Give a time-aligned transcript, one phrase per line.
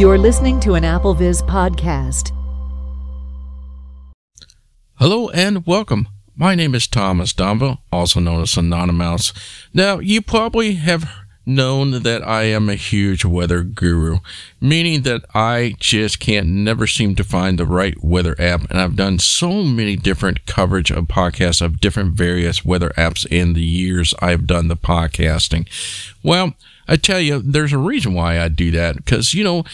[0.00, 2.32] You're listening to an AppleVis podcast.
[4.94, 6.08] Hello and welcome.
[6.34, 9.36] My name is Thomas Domville, also known as AnonyMouse.
[9.74, 11.06] Now, you probably have
[11.44, 14.20] known that I am a huge weather guru,
[14.58, 18.70] meaning that I just can't never seem to find the right weather app.
[18.70, 23.52] And I've done so many different coverage of podcasts of different various weather apps in
[23.52, 25.68] the years I've done the podcasting.
[26.22, 26.54] Well,
[26.90, 29.64] I tell you, there's a reason why I do that because, you know,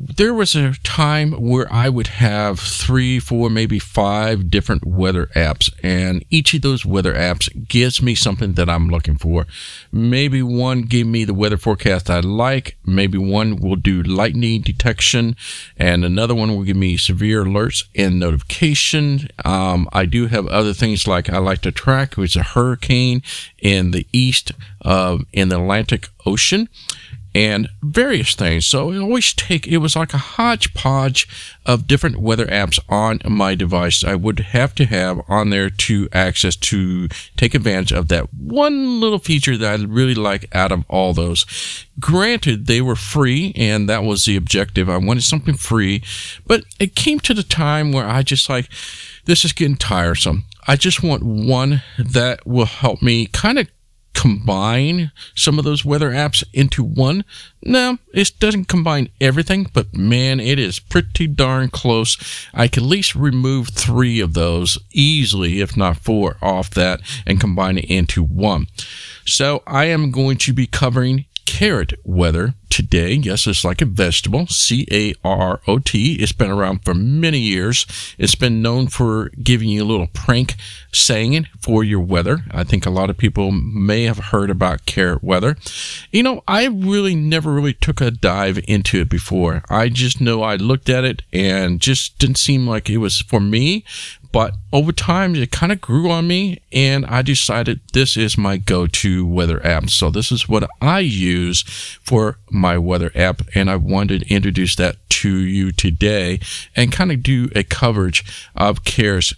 [0.00, 5.72] there was a time where I would have three, four, maybe five different weather apps,
[5.82, 9.48] and each of those weather apps gives me something that I'm looking for.
[9.90, 15.34] Maybe one give me the weather forecast I like, maybe one will do lightning detection,
[15.76, 19.28] and another one will give me severe alerts and notification.
[19.44, 23.20] Um, I do have other things like I like to track, which is a hurricane
[23.58, 26.68] in the east of in the Atlantic Ocean
[27.38, 28.66] and various things.
[28.66, 31.28] So it always take it was like a hodgepodge
[31.64, 34.02] of different weather apps on my device.
[34.02, 38.98] I would have to have on there to access to take advantage of that one
[38.98, 41.46] little feature that I really like out of all those.
[42.00, 44.90] Granted, they were free, and that was the objective.
[44.90, 46.02] I wanted something free,
[46.44, 48.68] but it came to the time where I just like
[49.26, 50.44] this is getting tiresome.
[50.66, 53.68] I just want one that will help me kind of
[54.14, 57.24] combine some of those weather apps into one.
[57.62, 62.16] No, it doesn't combine everything, but man, it is pretty darn close.
[62.52, 67.40] I can at least remove three of those easily, if not four, off that and
[67.40, 68.66] combine it into one.
[69.24, 73.14] So I am going to be covering carrot weather today.
[73.14, 76.16] Yes, it's like a vegetable, C A R O T.
[76.16, 77.86] It's been around for many years.
[78.18, 80.56] It's been known for giving you a little prank
[80.92, 82.40] saying it for your weather.
[82.50, 85.56] I think a lot of people may have heard about carrot weather.
[86.12, 89.62] You know, I really never really took a dive into it before.
[89.70, 93.40] I just know I looked at it and just didn't seem like it was for
[93.40, 93.84] me.
[94.30, 98.58] But over time, it kind of grew on me, and I decided this is my
[98.58, 99.88] go to weather app.
[99.88, 101.62] So, this is what I use
[102.02, 106.40] for my weather app, and I wanted to introduce that to you today
[106.76, 108.24] and kind of do a coverage
[108.54, 109.34] of CARES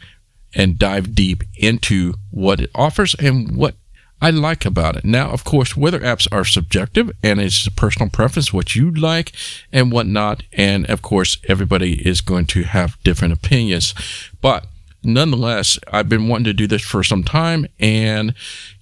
[0.55, 3.77] and dive deep into what it offers and what
[4.23, 5.05] I like about it.
[5.05, 9.33] Now, of course, weather apps are subjective and it's a personal preference, what you like
[9.73, 10.43] and what not.
[10.53, 13.95] And of course, everybody is going to have different opinions.
[14.43, 14.67] But
[15.03, 18.35] nonetheless, I've been wanting to do this for some time, and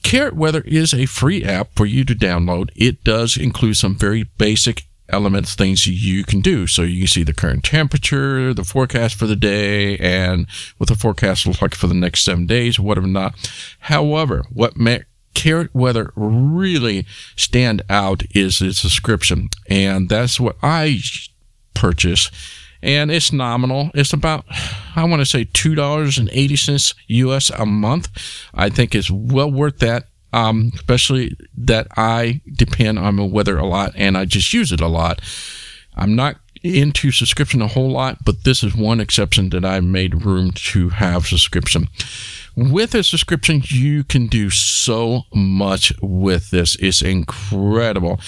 [0.03, 2.71] Carrot Weather is a free app for you to download.
[2.77, 6.67] It does include some very basic elements, things you can do.
[6.67, 10.47] So you can see the current temperature, the forecast for the day, and
[10.77, 13.51] what the forecast looks like for the next seven days, whatever not.
[13.81, 17.07] However, what makes Carrot Weather really
[17.37, 20.99] stand out is its subscription, and that's what I
[21.75, 22.31] purchase
[22.83, 23.91] and it's nominal.
[23.95, 24.45] It's about,
[24.97, 28.09] I want to say, $2.80 US a month.
[28.55, 33.67] I think it's well worth that, um, especially that I depend on the weather a
[33.67, 35.21] lot and I just use it a lot.
[35.97, 40.25] I'm not into subscription a whole lot, but this is one exception that I made
[40.25, 41.89] room to have subscription.
[42.61, 46.75] With a subscription, you can do so much with this.
[46.81, 48.19] It's incredible.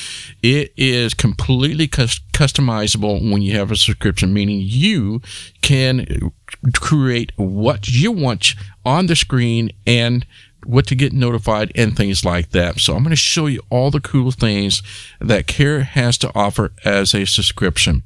[0.41, 5.21] It is completely customizable when you have a subscription, meaning you
[5.63, 6.31] can
[6.77, 8.55] create what you want
[8.85, 10.25] on the screen and
[10.65, 12.79] what to get notified and things like that.
[12.79, 14.81] So I'm going to show you all the cool things
[15.21, 18.05] that Care has to offer as a subscription.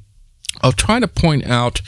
[0.63, 1.81] I'll try to point out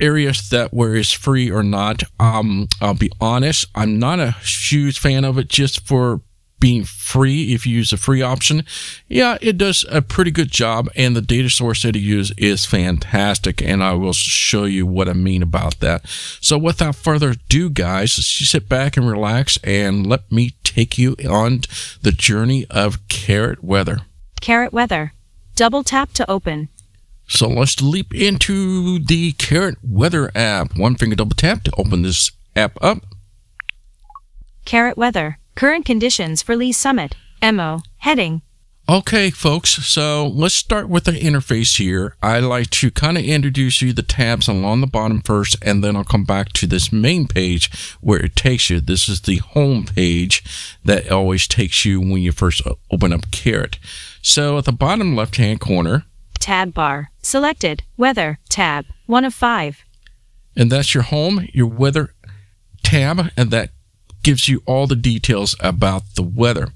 [0.00, 2.02] areas that where it's free or not.
[2.18, 6.20] Um, I'll be honest, I'm not a huge fan of it just for
[6.60, 8.64] being free if you use the free option.
[9.08, 12.66] Yeah, it does a pretty good job, and the data source that you use is
[12.66, 16.06] fantastic, and I will show you what I mean about that.
[16.40, 21.62] So, without further ado, guys, sit back and relax, and let me take you on
[22.02, 24.00] the journey of Carrot Weather.
[24.40, 25.14] Carrot Weather.
[25.56, 26.68] Double tap to open.
[27.30, 30.76] So let's leap into the Carrot Weather app.
[30.76, 32.98] One finger double tap to open this app up.
[34.64, 35.38] Carrot Weather.
[35.54, 37.14] Current conditions for Lee's Summit.
[37.40, 37.82] MO.
[37.98, 38.42] Heading.
[38.88, 42.16] Okay, folks, so let's start with the interface here.
[42.20, 45.94] I like to kind of introduce you the tabs along the bottom first, and then
[45.94, 48.80] I'll come back to this main page where it takes you.
[48.80, 50.42] This is the home page
[50.84, 53.78] that always takes you when you first open up Carrot.
[54.22, 56.06] So at the bottom left hand corner,
[56.40, 57.10] tab bar.
[57.22, 57.82] Selected.
[57.96, 58.38] Weather.
[58.48, 58.86] Tab.
[59.06, 59.84] 1 of 5.
[60.56, 62.14] And that's your home, your weather
[62.82, 63.70] tab, and that
[64.22, 66.68] gives you all the details about the weather.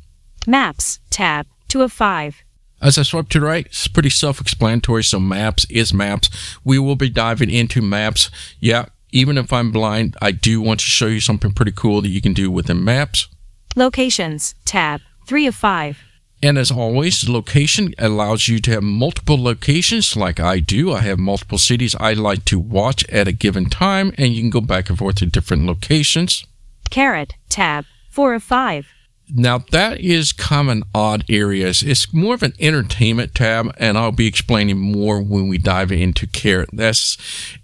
[0.47, 1.01] Maps.
[1.11, 1.47] Tab.
[1.69, 2.45] 2 of 5.
[2.81, 5.03] As I swipe to the right, it's pretty self explanatory.
[5.03, 6.29] So, maps is maps.
[6.65, 8.31] We will be diving into maps.
[8.61, 12.09] Yeah, even if I'm blind, I do want to show you something pretty cool that
[12.09, 13.29] you can do within maps.
[13.75, 15.99] Locations, tab, 3 of 5.
[16.43, 20.93] And as always, location allows you to have multiple locations like I do.
[20.93, 24.51] I have multiple cities I like to watch at a given time, and you can
[24.51, 26.45] go back and forth to different locations.
[26.91, 28.87] Carrot, tab, 4 of 5.
[29.33, 31.83] Now, that is common odd areas.
[31.83, 36.27] It's more of an entertainment tab, and I'll be explaining more when we dive into
[36.27, 36.69] Carrot.
[36.73, 37.17] That's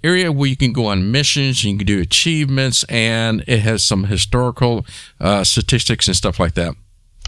[0.03, 4.05] area where you can go on missions, you can do achievements, and it has some
[4.05, 4.87] historical
[5.21, 6.75] uh, statistics and stuff like that.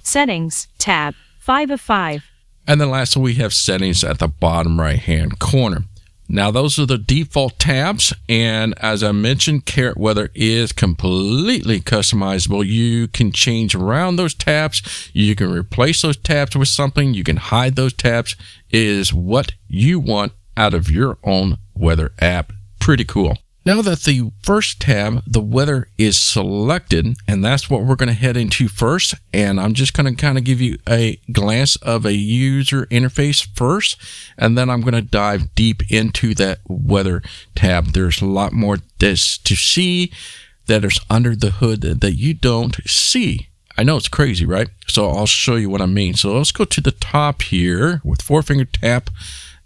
[0.03, 2.25] Settings, tab, 5 of 5.
[2.69, 5.83] And then lastly, we have settings at the bottom right hand corner.
[6.29, 8.13] Now, those are the default tabs.
[8.29, 12.65] And as I mentioned, Carrot Weather is completely customizable.
[12.65, 15.11] You can change around those tabs.
[15.13, 17.13] You can replace those tabs with something.
[17.13, 18.37] You can hide those tabs.
[18.71, 22.53] It is what you want out of your own weather app.
[22.79, 23.37] Pretty cool.
[23.65, 28.13] Now that the first tab, the weather is selected, and that's what we're going to
[28.13, 29.15] head into first.
[29.33, 33.47] And I'm just going to kind of give you a glance of a user interface
[33.57, 33.97] first,
[34.37, 37.23] and then I'm going to dive deep into that weather
[37.55, 37.93] tab.
[37.93, 40.13] There's a lot more this to see
[40.67, 43.49] that is under the hood that you don't see.
[43.79, 44.69] I know it's crazy, right?
[44.89, 46.15] So I'll show you what I mean.
[46.15, 49.09] So let's go to the top here with four finger tap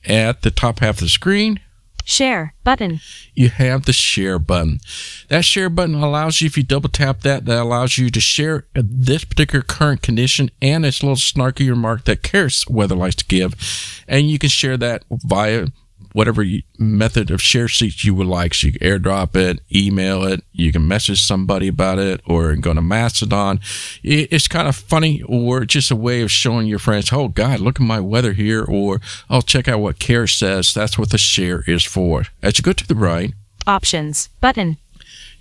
[0.05, 1.61] at the top half of the screen
[2.09, 3.01] Share, button.
[3.35, 4.79] you have the share button.
[5.27, 8.65] That share button allows you, if you double tap that, that allows you to share
[8.75, 13.55] this particular current condition and its little snarky remark that Carrot Weather likes to give.
[14.07, 15.67] And you can share that via
[16.17, 18.55] whatever you, method of share sheets you would like.
[18.55, 22.73] So you can airdrop it, email it, you can message somebody about it, or go
[22.73, 23.61] to Mastodon.
[24.03, 27.61] It, it's kind of funny, or just a way of showing your friends, oh, God,
[27.61, 30.73] look at my weather here, or I'll oh, check out what Carrot says.
[30.73, 32.25] That's what the share is for.
[32.43, 33.35] As you go to the right,
[33.67, 34.79] Options, button.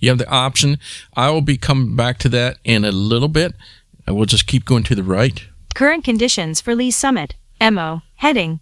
[0.02, 0.78] you have the option.
[1.16, 3.54] I will be coming back to that in a little bit.
[4.06, 5.42] I will just keep going to the right.
[5.74, 7.36] Current conditions for Lee Summit.
[7.62, 8.60] MO, heading.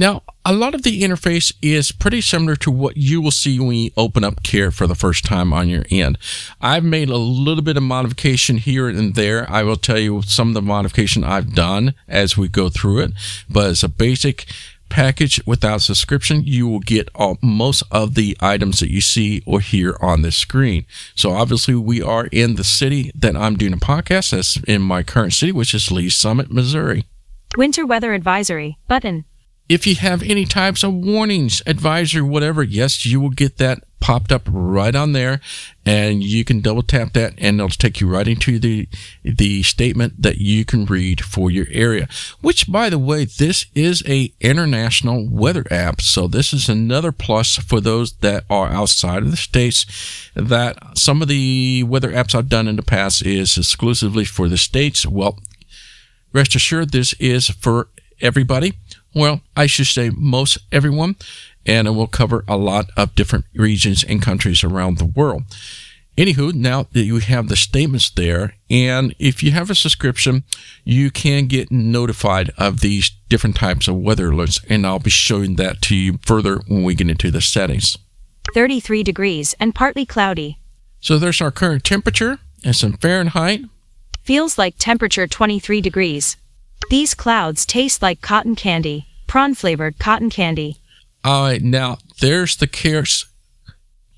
[0.00, 3.76] Now, a lot of the interface is pretty similar to what you will see when
[3.76, 6.16] you open up Care for the first time on your end.
[6.58, 9.44] I've made a little bit of modification here and there.
[9.50, 13.10] I will tell you some of the modification I've done as we go through it,
[13.50, 14.46] but as a basic
[14.88, 19.60] package without subscription, you will get all, most of the items that you see or
[19.60, 20.86] hear on this screen.
[21.14, 24.30] So obviously we are in the city that I'm doing a podcast.
[24.30, 27.04] That's in my current city, which is Lee Summit, Missouri.
[27.58, 29.26] Winter weather advisory, button.
[29.70, 34.32] If you have any types of warnings, advisory, whatever, yes, you will get that popped
[34.32, 35.40] up right on there
[35.86, 38.88] and you can double tap that and it'll take you right into the
[39.22, 42.08] the statement that you can read for your area.
[42.40, 47.54] Which by the way this is a international weather app so this is another plus
[47.54, 49.86] for those that are outside of the states
[50.34, 54.58] that some of the weather apps I've done in the past is exclusively for the
[54.58, 55.06] states.
[55.06, 55.38] Well
[56.32, 57.88] rest assured this is for
[58.20, 58.72] everybody
[59.14, 61.16] well, I should say most everyone,
[61.66, 65.44] and it will cover a lot of different regions and countries around the world.
[66.16, 70.44] Anywho, now that you have the statements there, and if you have a subscription,
[70.84, 75.56] you can get notified of these different types of weather alerts, and I'll be showing
[75.56, 77.96] that to you further when we get into the settings.
[78.54, 80.58] 33 degrees and partly cloudy.
[81.00, 83.62] So there's our current temperature and some Fahrenheit.
[84.22, 86.36] Feels like temperature 23 degrees.
[86.88, 90.78] These clouds taste like cotton candy, prawn flavored cotton candy.
[91.22, 93.26] All right, now there's the Cares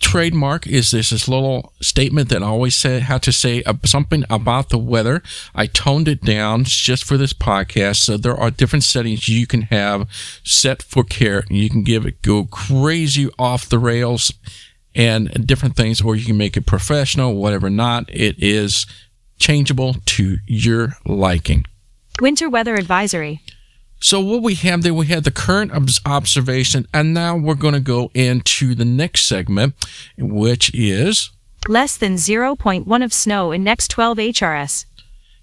[0.02, 4.69] trademark is this this little statement that I always say how to say something about
[4.69, 5.23] the weather.
[5.54, 9.62] I toned it down just for this podcast, so there are different settings you can
[9.62, 10.09] have
[10.45, 11.45] set for care.
[11.49, 14.33] You can give it go crazy off the rails
[14.95, 17.71] and different things, or you can make it professional, whatever.
[17.71, 18.87] Not it is
[19.38, 21.64] changeable to your liking.
[22.21, 23.40] Winter weather advisory.
[24.00, 27.75] So what we have there, we have the current obs- observation, and now we're going
[27.75, 29.75] to go into the next segment,
[30.19, 31.31] which is
[31.69, 34.85] Less than 0.1 of snow in next 12 HRS.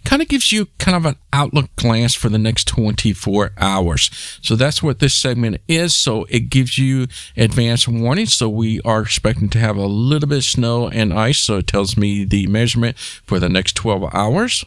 [0.03, 4.09] kind of gives you kind of an outlook glance for the next 24 hours.
[4.41, 5.95] So that's what this segment is.
[5.95, 7.07] So it gives you
[7.37, 8.25] advance warning.
[8.25, 11.39] So we are expecting to have a little bit of snow and ice.
[11.39, 14.65] So it tells me the measurement for the next 12 hours.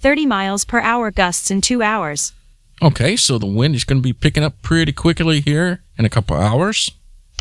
[0.00, 2.32] 30 miles per hour gusts in 2 hours.
[2.82, 6.08] Okay, so the wind is going to be picking up pretty quickly here in a
[6.08, 6.90] couple hours.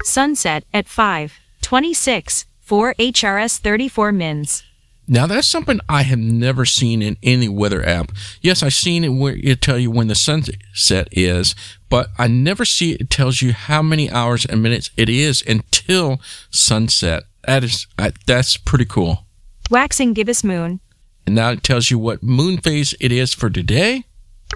[0.04, 1.40] Sunset at 5.
[1.62, 2.46] 26.
[2.60, 4.64] 4 HRS 34 mins.
[5.08, 8.12] Now that's something I have never seen in any weather app.
[8.42, 11.56] Yes, I've seen it where it tell you when the sunset is,
[11.90, 15.44] but I never see it, it tells you how many hours and minutes it is
[15.48, 17.24] until sunset.
[17.48, 17.88] That is
[18.28, 19.26] that's pretty cool.
[19.72, 20.80] Waxing gibbous moon.
[21.30, 24.04] And now it tells you what moon phase it is for today.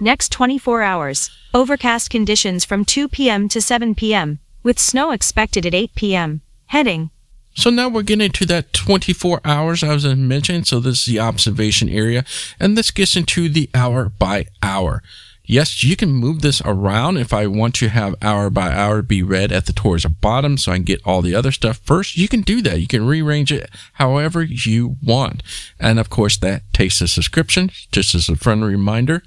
[0.02, 1.30] Next 24 hours.
[1.54, 3.48] Overcast conditions from 2 p.m.
[3.50, 4.40] to 7 p.m.
[4.64, 6.42] with snow expected at 8 p.m.
[6.66, 7.12] Heading
[7.54, 10.64] So now we're getting to that 24 hours I was mentioning.
[10.64, 12.26] So this is the observation area,
[12.60, 15.04] and this gets into the hour by hour.
[15.46, 19.22] Yes, you can move this around if I want to have hour by hour be
[19.22, 22.16] read at the towards the bottom so I can get all the other stuff first.
[22.16, 22.80] You can do that.
[22.80, 25.44] You can rearrange it however you want.
[25.82, 29.22] And of course, that takes a subscription, just as a friendly reminder.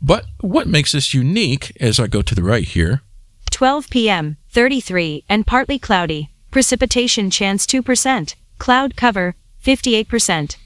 [0.00, 3.02] But what makes this unique as I go to the right here
[3.50, 4.38] 12 p.m.
[4.48, 6.30] 33 and partly cloudy.
[6.50, 8.34] Precipitation chance 2%.
[8.58, 10.56] Cloud cover 58%.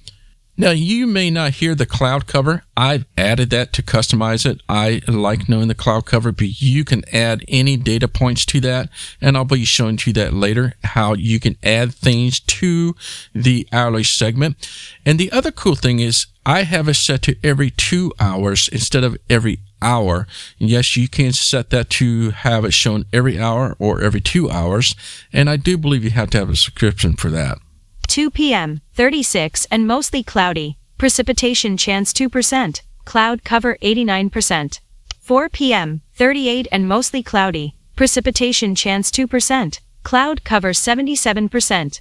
[0.57, 2.63] Now, you may not hear the cloud cover.
[2.77, 4.61] I've added that to customize it.
[4.69, 8.89] I like knowing the cloud cover, but you can add any data points to that.
[9.21, 12.95] And I'll be showing you that later, how you can add things to
[13.35, 14.57] the hourly segment.
[15.05, 19.03] And the other cool thing is I have it set to every two hours instead
[19.03, 20.29] of every hour.
[20.61, 24.49] And yes, you can set that to have it shown every hour or every two
[24.51, 24.95] hours.
[25.33, 27.59] And I do believe you have to have a subscription for that.
[28.07, 28.81] 2 p.m.
[28.95, 30.79] 36 and mostly cloudy.
[30.99, 32.83] Precipitation chance 2%.
[33.05, 34.81] Cloud cover 89%.
[35.21, 36.03] 4 p.m.
[36.15, 37.75] 38 and mostly cloudy.
[37.97, 39.81] Precipitation chance 2%.
[40.03, 42.01] Cloud cover 77%.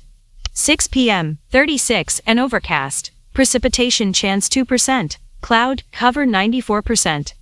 [0.54, 1.40] 6 p.m.
[1.50, 3.12] 36 and overcast.
[3.34, 5.18] Precipitation chance 2%.
[5.42, 7.34] Cloud cover 94%.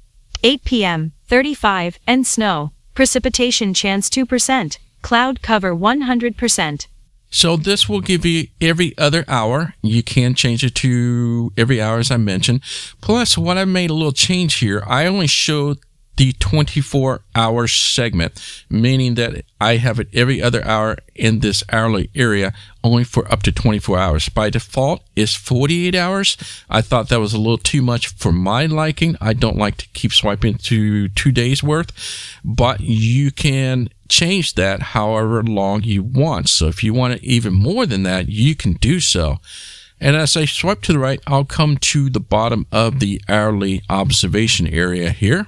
[0.44, 1.12] 8 p.m.
[1.28, 2.72] 35 and snow.
[2.94, 4.78] Precipitation chance 2%.
[5.02, 6.88] Cloud cover 100%.
[7.32, 9.74] So this will give you every other hour.
[9.82, 12.62] You can change it to every hour as I mentioned.
[13.00, 15.80] Plus, what I made a little change here, I only showed
[16.18, 22.10] the 24 hour segment, meaning that I have it every other hour in this hourly
[22.14, 22.54] area,
[22.84, 24.30] only for up to 24 hours.
[24.30, 26.38] By default, is 48 hours.
[26.70, 29.16] I thought that was a little too much for my liking.
[29.22, 31.92] I don't like to keep swiping to two days worth,
[32.44, 36.50] but you can change that however long you want.
[36.50, 39.40] So if you want it even more than that, you can do so.
[40.00, 43.84] And as I swipe to the right, I'll come to the bottom of the hourly
[43.88, 45.48] observation area here.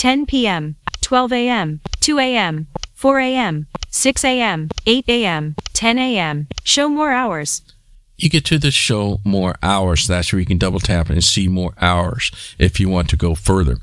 [0.00, 6.48] 10 p.m., 12 a.m., 2 a.m., 4 a.m., 6 a.m., 8 a.m., 10 a.m.
[6.64, 7.60] Show more hours.
[8.16, 10.06] You get to the show more hours.
[10.06, 13.34] That's where you can double tap and see more hours if you want to go
[13.34, 13.76] further.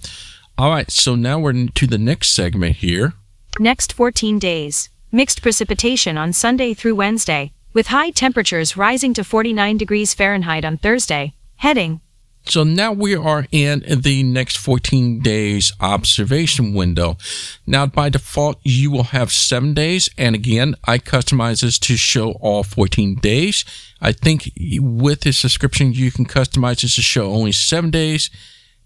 [0.57, 3.13] All right, so now we're to the next segment here.
[3.59, 4.89] Next 14 days.
[5.11, 10.77] Mixed precipitation on Sunday through Wednesday, with high temperatures rising to 49 degrees Fahrenheit on
[10.77, 11.35] Thursday.
[11.57, 12.01] Heading
[12.49, 17.17] So now we are in the next 14 days observation window.
[17.65, 20.07] Now, by default, you will have seven days.
[20.17, 23.65] And again, I customize this to show all 14 days.
[24.01, 28.29] I think with this subscription, you can customize this to show only seven days,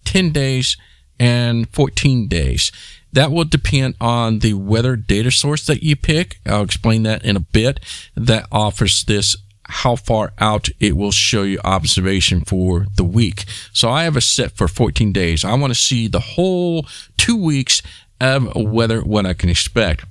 [0.05, 0.75] 10 days,
[1.19, 2.71] and 14 days.
[3.13, 6.39] That will depend on the weather data source that you pick.
[6.47, 7.79] I'll explain that in a bit.
[8.15, 9.35] That offers this
[9.71, 13.45] how far out it will show you observation for the week.
[13.73, 15.43] So I have a set for 14 days.
[15.43, 16.85] I want to see the whole
[17.17, 17.81] two weeks
[18.19, 20.05] of weather, what I can expect.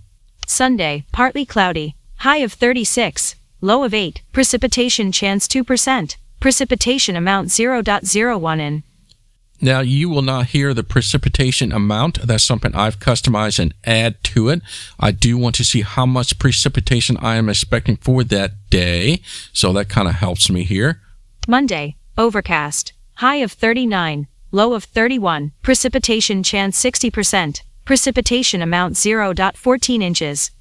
[0.47, 1.95] Sunday, partly cloudy.
[2.17, 4.23] High of 36, low of 8.
[4.33, 6.17] Precipitation chance 2%.
[6.41, 8.83] Precipitation amount 0.01 in.
[9.63, 12.27] Now, you will not hear the precipitation amount.
[12.27, 14.63] That's something I've customized and add to it.
[14.99, 19.21] I do want to see how much precipitation I am expecting for that day.
[19.53, 21.01] So that kind of helps me here.
[21.47, 22.95] Monday, overcast.
[23.17, 25.53] High of 39, low of 31.
[25.63, 27.61] Precipitation chance 60%.
[27.85, 30.53] Precipitation amount 0.14 inches.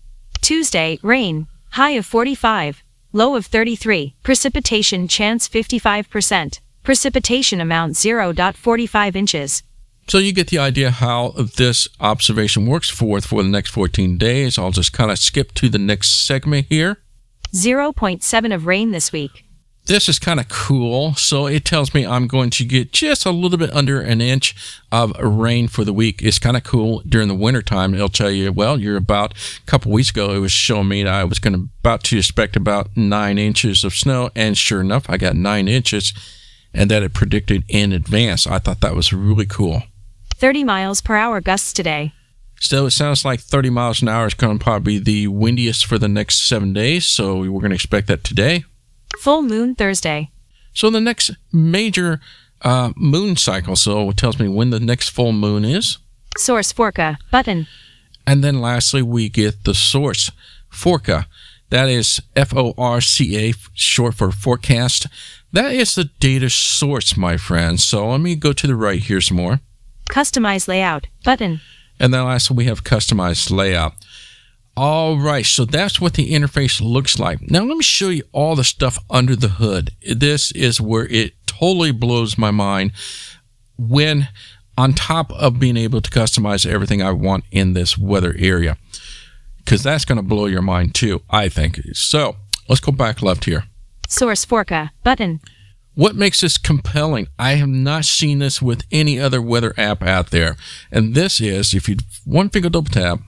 [0.41, 1.47] Tuesday, rain.
[1.71, 4.15] High of 45, low of 33.
[4.23, 6.59] Precipitation chance 55%.
[6.83, 9.63] Precipitation amount 0.45 inches.
[10.07, 14.57] So you get the idea how this observation works for for the next 14 days.
[14.57, 16.97] I'll just kind of skip to the next segment here.
[17.53, 19.45] 0.7 of rain this week.
[19.85, 21.15] This is kind of cool.
[21.15, 24.55] So it tells me I'm going to get just a little bit under an inch
[24.91, 26.21] of rain for the week.
[26.21, 27.93] It's kind of cool during the wintertime.
[27.93, 31.13] It'll tell you, well, you're about a couple weeks ago, it was showing me that
[31.13, 34.29] I was going to about to expect about nine inches of snow.
[34.35, 36.13] And sure enough, I got nine inches
[36.73, 38.45] and that it predicted in advance.
[38.47, 39.83] I thought that was really cool.
[40.35, 42.13] 30 miles per hour gusts today.
[42.61, 45.85] So it sounds like 30 miles an hour is going to probably be the windiest
[45.85, 48.65] for the next seven days, so we're going to expect that today.
[49.17, 50.31] Full moon Thursday.
[50.73, 52.19] So the next major
[52.61, 55.97] uh, moon cycle, so it tells me when the next full moon is.
[56.37, 57.67] Source Foreca button.
[58.27, 60.31] And then lastly, we get the source,
[60.71, 61.25] Foreca.
[61.69, 65.07] That is F O R C A, short for forecast.
[65.51, 67.83] That is the data source, my friends.
[67.83, 69.61] So let me go to the right here some more.
[70.09, 71.61] Customize layout button.
[71.99, 73.93] And then lastly, we have customized layout.
[74.77, 77.41] All right, so that's what the interface looks like.
[77.49, 79.91] Now let me show you all the stuff under the hood.
[80.09, 82.93] This is where it totally blows my mind
[83.77, 84.29] when
[84.77, 88.77] on top of being able to customize everything I want in this weather area.
[89.57, 91.81] Because that's going to blow your mind too, I think.
[91.93, 92.37] So
[92.69, 93.65] let's go back left here.
[94.09, 95.39] Source Foreca button.
[95.93, 97.27] What makes this compelling?
[97.37, 100.55] I have not seen this with any other weather app out there.
[100.91, 103.19] And this is, if you one finger double tap.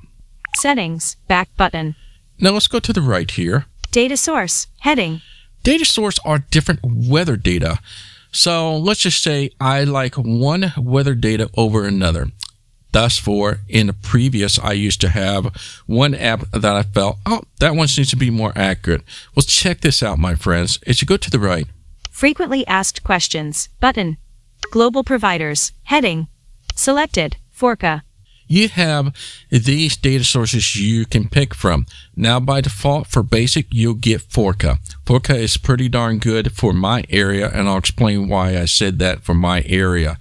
[0.55, 1.95] Settings, back button.
[2.39, 3.67] Now let's go to the right here.
[3.91, 5.21] Data source, heading.
[5.63, 7.79] Data source are different weather data.
[8.31, 12.31] So let's just say I like one weather data over another.
[12.91, 15.45] Thus, for in the previous, I used to have
[15.86, 19.03] one app that I felt, oh, that one seems to be more accurate.
[19.36, 20.79] Well, check this out, my friends.
[20.86, 21.67] As you go to the right,
[22.10, 24.17] Frequently asked questions button.
[24.71, 26.27] Global providers, heading.
[26.75, 28.03] Selected, Foreca.
[28.48, 29.15] you have
[29.50, 31.86] these data sources you can pick from.
[32.15, 34.77] Now, by default, for basic, you'll get Foreca.
[35.05, 39.24] Foreca is pretty darn good for my area, and I'll explain why I said that
[39.24, 40.17] for my area.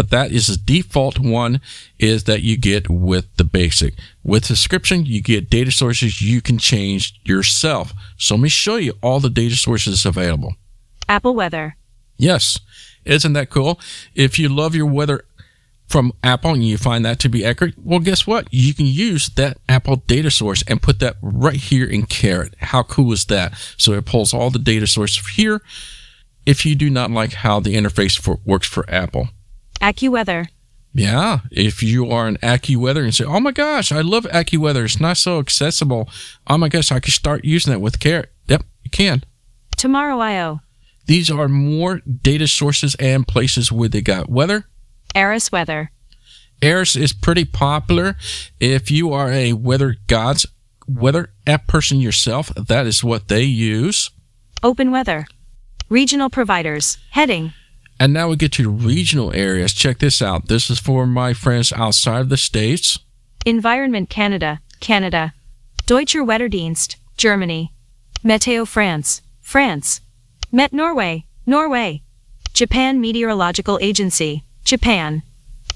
[0.00, 1.60] But that is the default one
[1.98, 3.92] is that you get with the basic.
[4.24, 7.92] With subscription, you get data sources you can change yourself.
[8.16, 10.54] So let me show you all the data sources available.
[11.06, 11.76] Apple Weather.
[12.16, 12.58] Yes.
[13.04, 13.78] Isn't that cool?
[14.14, 15.26] If you love your weather
[15.86, 18.48] from Apple and you find that to be accurate, well, guess what?
[18.50, 22.54] You can use that Apple data source and put that right here in Carrot.
[22.58, 23.52] How cool is that?
[23.76, 25.60] So it pulls all the data source here
[26.46, 29.28] if you do not like how the interface for, works for Apple.
[29.80, 30.48] AccuWeather.
[30.92, 34.84] Yeah, if you are an AccuWeather and say, "Oh my gosh, I love AccuWeather.
[34.84, 36.08] It's not so accessible.
[36.48, 39.22] Oh my gosh, I could start using that with Carrot." Yep, you can.
[39.76, 40.60] Tomorrow IO.
[41.06, 44.66] These are more data sources and places where they got weather.
[45.14, 45.90] Aeris Weather.
[46.62, 48.16] Aeris is pretty popular.
[48.58, 50.46] If you are a weather gods
[50.86, 54.10] weather app person yourself, that is what they use.
[54.62, 55.26] Open Weather.
[55.88, 57.52] Regional providers, heading.
[58.00, 59.74] And now we get to regional areas.
[59.74, 60.48] Check this out.
[60.48, 62.98] This is for my friends outside of the states.
[63.44, 65.34] Environment Canada, Canada.
[65.84, 67.74] Deutscher Wetterdienst, Germany.
[68.24, 70.00] Meteo France, France.
[70.50, 72.00] Met Norway, Norway.
[72.54, 75.22] Japan Meteorological Agency, Japan.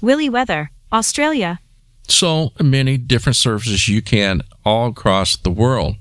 [0.01, 1.59] Willy Weather, Australia.
[2.07, 5.97] So many different services you can all across the world.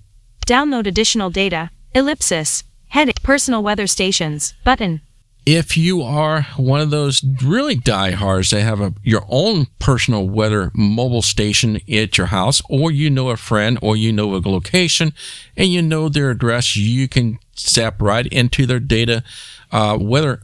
[0.47, 5.03] Download additional data, ellipsis, heading, personal weather stations, button.
[5.47, 10.71] If you are one of those really diehards that have a, your own personal weather
[10.75, 15.13] mobile station at your house, or you know a friend, or you know a location,
[15.57, 19.23] and you know their address, you can zap right into their data,
[19.71, 20.41] uh, weather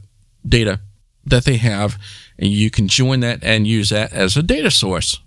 [0.46, 0.80] data
[1.24, 1.98] that they have,
[2.38, 5.18] and you can join that and use that as a data source.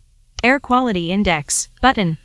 [0.44, 2.20] Air Quality Index, button.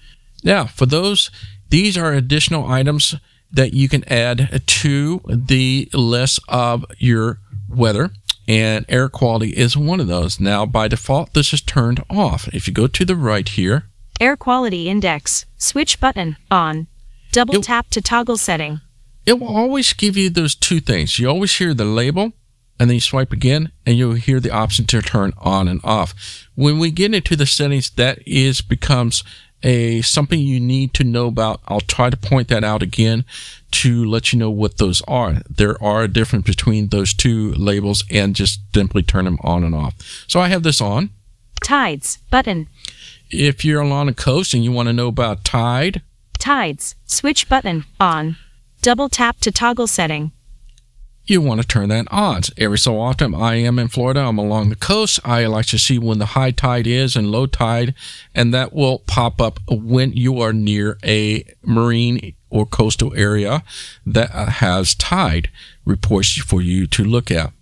[0.45, 1.31] Now, for those,
[1.71, 3.15] these are additional items
[3.53, 8.11] that you can add to the list of your weather,
[8.47, 10.39] and air quality is one of those.
[10.41, 12.49] Now, by default, this is turned off.
[12.49, 13.85] If you go to the right here,
[14.21, 16.89] Air Quality Index, switch button, on.
[17.31, 18.81] Double It- tap to toggle setting.
[19.27, 21.19] it will always give you those two things.
[21.19, 22.33] You always hear the label,
[22.81, 26.15] and then you swipe again, and you'll hear the option to turn on and off.
[26.55, 29.23] When we get into the settings, that is becomes
[29.63, 31.61] a something you need to know about.
[31.67, 33.25] I'll try to point that out again
[33.73, 35.43] to let you know what those are.
[35.49, 39.75] There are a difference between those two labels and just simply turn them on and
[39.75, 39.95] off.
[40.27, 41.11] So I have this on.
[41.63, 42.69] Tides, button.
[43.31, 46.03] If you're along the coast and you want to know about tide,
[46.39, 48.37] Tides, switch button, on.
[48.81, 50.31] Double tap to toggle setting.
[51.29, 52.41] You want to turn that on.
[52.57, 55.21] Every so often, I am in Florida, I'm along the coast.
[55.27, 57.95] I like to see when the high tide is and low tide,
[58.35, 63.63] and that will pop up when you are near a marine or coastal area
[64.07, 65.51] that uh, has tide
[65.85, 67.53] reports for you to look at.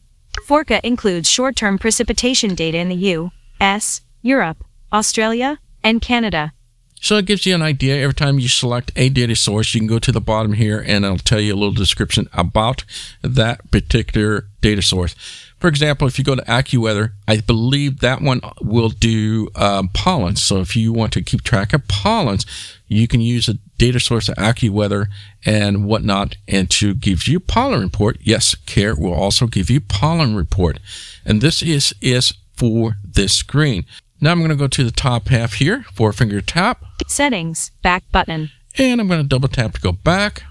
[0.47, 6.53] Foreca includes short term precipitation data in the U.S., Europe, Australia, and Canada.
[7.01, 8.03] So it gives you an idea.
[8.03, 11.05] Every time you select a data source, you can go to the bottom here and
[11.05, 12.85] it'll tell you a little description about
[13.23, 15.15] that particular data source.
[15.59, 20.43] For example, if you go to AccuWeather, I believe that one will do um, pollens.
[20.43, 22.45] So if you want to keep track of pollens,
[22.89, 25.07] you can use a data source of AccuWeather
[25.45, 28.19] and whatnot, and to give you pollen report.
[28.21, 30.79] Yes, CARE will also give you pollen report.
[31.25, 33.87] And this is, is for this screen.
[34.21, 36.83] Now I'm going to go to the top half here, four finger tap.
[37.07, 38.51] Settings, back button.
[38.79, 40.43] And I'm going to double tap to go back.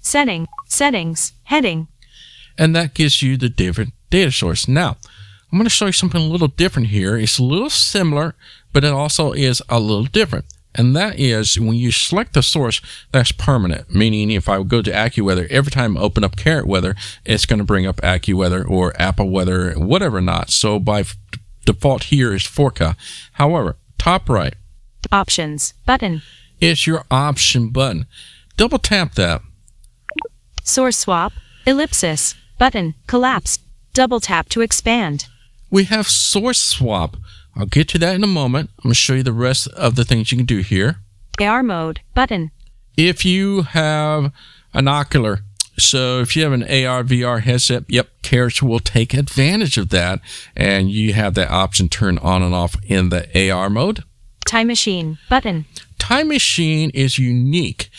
[0.00, 1.88] Setting, settings, heading.
[2.56, 4.68] And that gives you the different data source.
[4.68, 4.96] Now,
[5.50, 7.16] I'm going to show you something a little different here.
[7.16, 8.34] It's a little similar,
[8.72, 10.46] but it also is a little different.
[10.74, 13.92] And that is when you select the source, that's permanent.
[13.92, 16.94] Meaning, if I go to AccuWeather, every time I open up Carrot Weather,
[17.24, 20.50] it's going to bring up AccuWeather or Apple Weather, whatever not.
[20.50, 21.04] So by
[21.64, 22.96] default here is Foreca.
[23.32, 24.54] However, top right.
[25.12, 26.22] Options button.
[26.60, 28.06] Is your option button.
[28.56, 29.42] Double tap that.
[30.62, 31.32] Source swap,
[31.66, 33.58] ellipsis, button, collapse.
[33.94, 35.26] Double tap to expand.
[35.70, 37.16] We have source swap.
[37.56, 38.70] I'll get to that in a moment.
[38.78, 40.98] I'm going to show you the rest of the things you can do here.
[41.40, 42.50] AR mode, button.
[42.96, 44.32] If you have
[44.74, 45.40] an ocular,
[45.80, 50.20] so if you have an AR VR headset, yep, Carriage will take advantage of that.
[50.54, 54.04] And you have that option turned on and off in the AR mode.
[54.46, 55.66] Time machine, button.
[55.98, 57.90] Time machine is unique.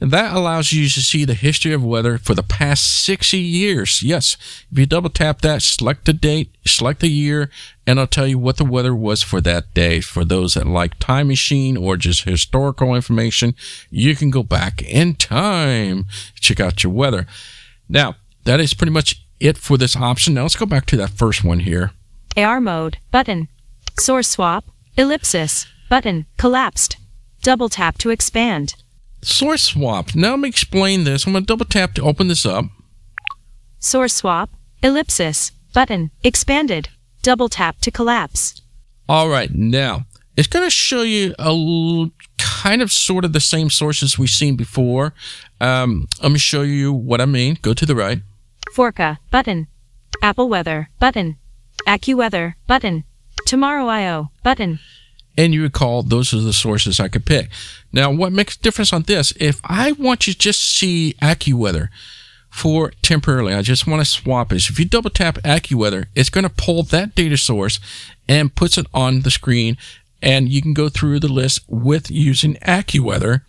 [0.00, 4.02] And that allows you to see the history of weather for the past 60 years.
[4.02, 4.36] Yes,
[4.72, 7.50] if you double tap that, select the date, select the year,
[7.86, 10.00] and it'll tell you what the weather was for that day.
[10.00, 13.54] For those that like time machine or just historical information,
[13.90, 17.26] you can go back in time, check out your weather.
[17.86, 20.32] Now, that is pretty much it for this option.
[20.34, 21.92] Now let's go back to that first one here.
[22.38, 23.48] AR mode, button.
[23.98, 24.64] Source swap,
[24.96, 26.96] ellipsis, button, collapsed.
[27.42, 28.76] Double tap to expand.
[29.22, 30.14] Source swap.
[30.14, 31.26] Now let me explain this.
[31.26, 32.64] I'm going to double tap to open this up.
[33.78, 34.50] Source swap,
[34.82, 36.88] ellipsis, button, expanded.
[37.22, 38.60] Double tap to collapse.
[39.08, 40.06] All right, now
[40.36, 44.30] it's going to show you a l- kind of sort of the same sources we've
[44.30, 45.12] seen before.
[45.60, 47.58] Um, let me show you what I mean.
[47.60, 48.20] Go to the right.
[48.74, 49.66] Foreca, button.
[50.22, 51.36] Apple weather, button.
[51.86, 53.04] AccuWeather, button.
[53.46, 54.78] Tomorrow IO, button.
[55.40, 57.48] And you recall those are the sources I could pick.
[57.94, 59.32] Now, what makes a difference on this?
[59.40, 61.88] If I want you to just see AccuWeather
[62.50, 64.68] for temporarily, I just want to swap it.
[64.68, 67.80] If you double tap AccuWeather, it's going to pull that data source
[68.28, 69.78] and puts it on the screen,
[70.20, 73.40] and you can go through the list with using AccuWeather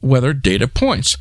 [0.00, 1.16] weather data points.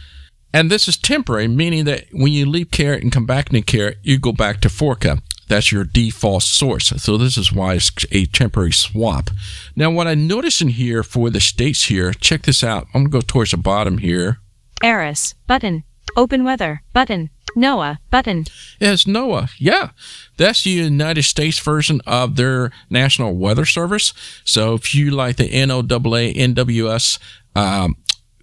[0.53, 3.97] And this is temporary, meaning that when you leave Carrot and come back into Carrot,
[4.03, 5.19] you go back to Foreca.
[5.51, 6.93] That's your default source.
[6.95, 9.29] So this is why it's a temporary swap.
[9.75, 12.87] Now, what I notice in here for the states here, check this out.
[12.93, 14.39] I'm going to go towards the bottom here.
[14.81, 15.83] Aeris, button.
[16.15, 17.31] Open weather, button.
[17.53, 18.45] NOAA, button.
[18.79, 19.49] Has NOAA.
[19.57, 19.89] Yeah,
[20.37, 24.13] that's the United States version of their National Weather Service.
[24.45, 27.19] So if you like the NOAA, NWS,
[27.57, 27.97] um,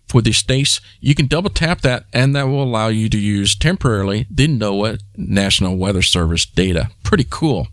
[0.09, 3.55] for the states, you can double tap that and that will allow you to use
[3.55, 6.91] temporarily the NOAA National Weather Service data.
[7.03, 7.69] Pretty cool.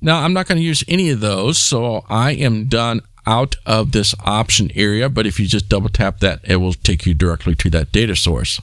[0.00, 3.92] Now, I'm not going to use any of those, so I am done out of
[3.92, 7.54] this option area, but if you just double tap that, it will take you directly
[7.56, 8.60] to that data source.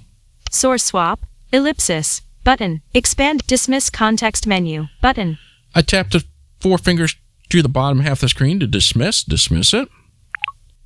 [0.51, 2.81] Source swap, ellipsis, button.
[2.93, 5.37] Expand, dismiss context menu, button.
[5.75, 6.23] I tap the
[6.61, 7.15] four fingers
[7.49, 9.89] to the bottom half of the screen to dismiss, dismiss it.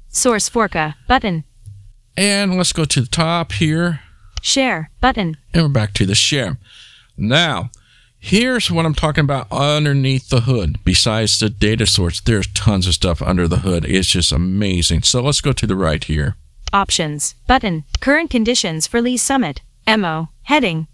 [0.10, 1.44] Source Foreca, button.
[2.18, 4.02] And let's go to the top here,
[4.42, 5.38] Share, button.
[5.54, 6.58] and we're back to the share.
[7.16, 7.70] Now,
[8.20, 10.80] here's what I'm talking about underneath the hood.
[10.84, 13.86] Besides the data source, there's tons of stuff under the hood.
[13.86, 15.04] It's just amazing.
[15.04, 16.36] So let's go to the right here.
[16.74, 17.84] Options, button.
[18.02, 19.62] Current conditions for Lee's Summit.
[19.88, 20.88] MO, heading.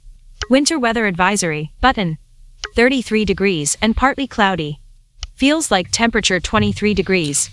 [0.49, 2.17] Winter weather advisory, button.
[2.75, 4.79] 33 degrees and partly cloudy.
[5.35, 7.49] Feels like temperature 23 degrees.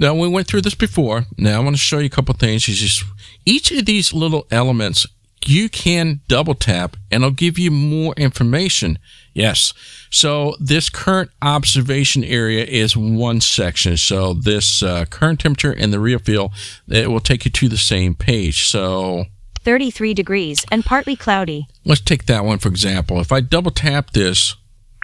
[0.00, 1.26] Now we went through this before.
[1.36, 2.66] Now I want to show you a couple things.
[2.66, 3.04] It's just
[3.44, 5.06] each of these little elements
[5.46, 8.98] you can double tap and it'll give you more information.
[9.34, 9.74] Yes.
[10.10, 13.98] So this current observation area is one section.
[13.98, 16.50] So this uh, current temperature and the real feel,
[16.88, 18.66] it will take you to the same page.
[18.66, 19.26] So
[19.64, 21.66] 33 degrees and partly cloudy.
[21.84, 23.20] let's take that one for example.
[23.20, 24.56] If I double tap this,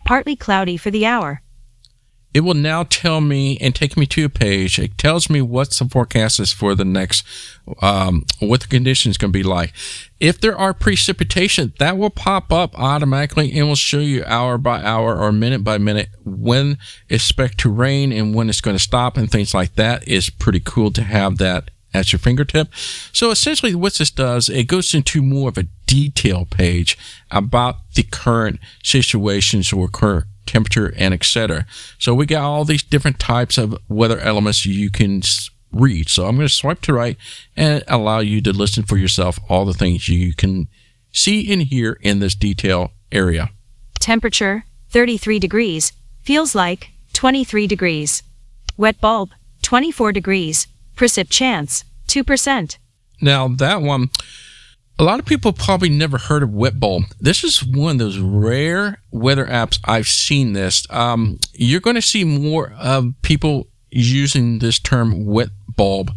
[0.06, 1.42] Partly cloudy for the hour.
[2.37, 4.79] It will now tell me and take me to a page.
[4.79, 7.25] It tells me what the forecast is for the next,
[7.81, 9.72] um, what the conditions going to be like.
[10.20, 14.83] If there are precipitation, that will pop up automatically and will show you hour by
[14.83, 16.77] hour or minute by minute when
[17.09, 20.07] expect to rain and when it's going to stop and things like that.
[20.07, 22.68] Is pretty cool to have that at your fingertip.
[23.14, 26.99] So essentially what this does, it goes into more of a detail page
[27.31, 31.66] about the current situations or current temperature and etc.
[31.98, 35.22] So we got all these different types of weather elements you can
[35.72, 36.09] read.
[36.09, 37.16] So I'm going to swipe to right
[37.56, 40.68] and allow you to listen for yourself all the things you can
[41.12, 43.50] see and hear in this detail area.
[43.98, 45.92] Temperature 33 degrees.
[46.22, 48.22] Feels like 23 degrees.
[48.76, 49.30] Wet bulb
[49.62, 50.66] 24 degrees.
[50.96, 52.78] Precip chance 2%.
[53.20, 54.11] Now, that one,
[54.98, 57.04] a lot of people probably never heard of Wet Bulb.
[57.20, 60.87] This is one of those rare weather apps I've seen this.
[60.90, 66.12] Um, you're going to see more of people using this term wet bulb.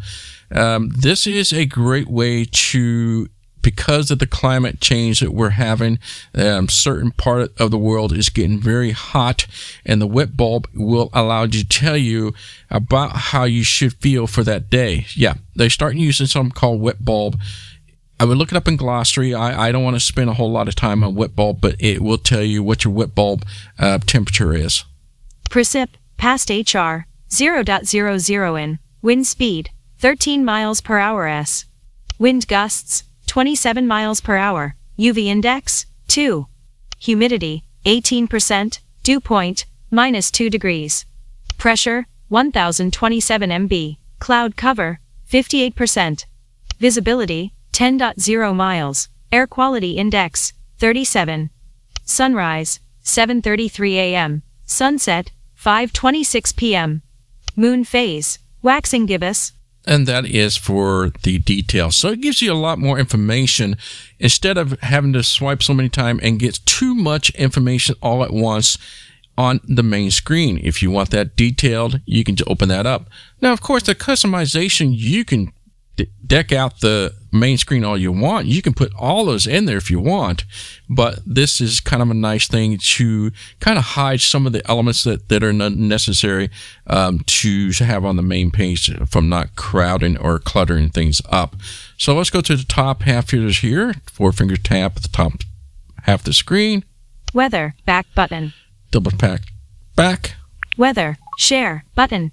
[0.51, 3.27] Um, this is a great way to
[3.61, 5.99] because of the climate change that we're having,
[6.33, 9.45] um, certain part of the world is getting very hot,
[9.85, 12.33] and the wet bulb will allow you to tell you
[12.69, 15.05] about how you should feel for that day.
[15.13, 17.37] Yeah, they start using something called wet bulb.
[18.19, 19.33] I would look it up in glossary.
[19.33, 21.75] I, I don't want to spend a whole lot of time on wet bulb, but
[21.79, 23.45] it will tell you what your wet bulb
[23.77, 24.83] uh, temperature is.
[25.49, 28.79] Precip past HR 0.00 in.
[29.01, 31.65] Wind speed 13 miles per hour s.
[32.17, 34.75] Wind gusts 27 miles per hour.
[34.97, 36.45] UV index 2.
[36.97, 38.79] Humidity 18%.
[39.03, 41.05] Dew point minus 2 degrees.
[41.57, 43.97] Pressure 1027 MB.
[44.19, 44.99] Cloud cover
[45.31, 46.25] 58%.
[46.79, 49.09] Visibility 10.0 miles.
[49.31, 51.49] Air quality index 37.
[52.03, 54.43] Sunrise 7:33 a.m.
[54.65, 57.01] Sunset 5:26 p.m.
[57.55, 59.53] Moon phase waxing gibbous
[59.85, 61.95] and that is for the details.
[61.95, 63.75] So it gives you a lot more information
[64.19, 68.31] instead of having to swipe so many times and get too much information all at
[68.31, 68.77] once
[69.37, 70.59] on the main screen.
[70.61, 73.09] If you want that detailed, you can open that up.
[73.41, 75.53] Now, of course, the customization, you can
[76.25, 78.47] deck out the main screen all you want.
[78.47, 80.45] You can put all those in there if you want,
[80.89, 84.67] but this is kind of a nice thing to kind of hide some of the
[84.69, 86.49] elements that, that are necessary
[86.87, 91.55] um, to have on the main page from not crowding or cluttering things up.
[91.97, 93.49] So let's go to the top half here.
[93.49, 95.33] here Four finger tap at the top
[96.03, 96.83] half of the screen.
[97.33, 98.53] Weather, back button.
[98.91, 99.41] Double tap
[99.95, 100.35] back.
[100.77, 102.31] Weather, share, button.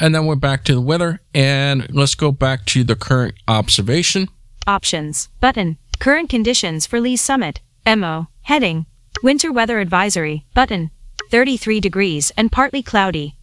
[0.00, 1.20] And then we're back to the weather.
[1.34, 4.28] And let's go back to the current observation.
[4.66, 5.28] Options.
[5.40, 5.78] Button.
[5.98, 7.60] Current conditions for Lee's Summit.
[7.86, 8.28] MO.
[8.42, 8.86] Heading.
[9.22, 10.44] Winter weather advisory.
[10.54, 10.90] Button.
[11.30, 13.36] 33 degrees and partly cloudy.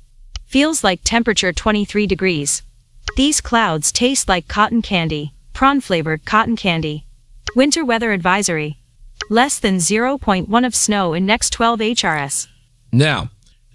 [0.45, 2.63] Feels like temperature 23 degrees.
[3.15, 5.33] These clouds taste like cotton candy.
[5.53, 7.05] Prawn flavored cotton candy.
[7.55, 8.77] Winter weather advisory.
[9.29, 12.47] Less than 0.1 of snow in next 12 HRS.
[12.91, 13.29] Now,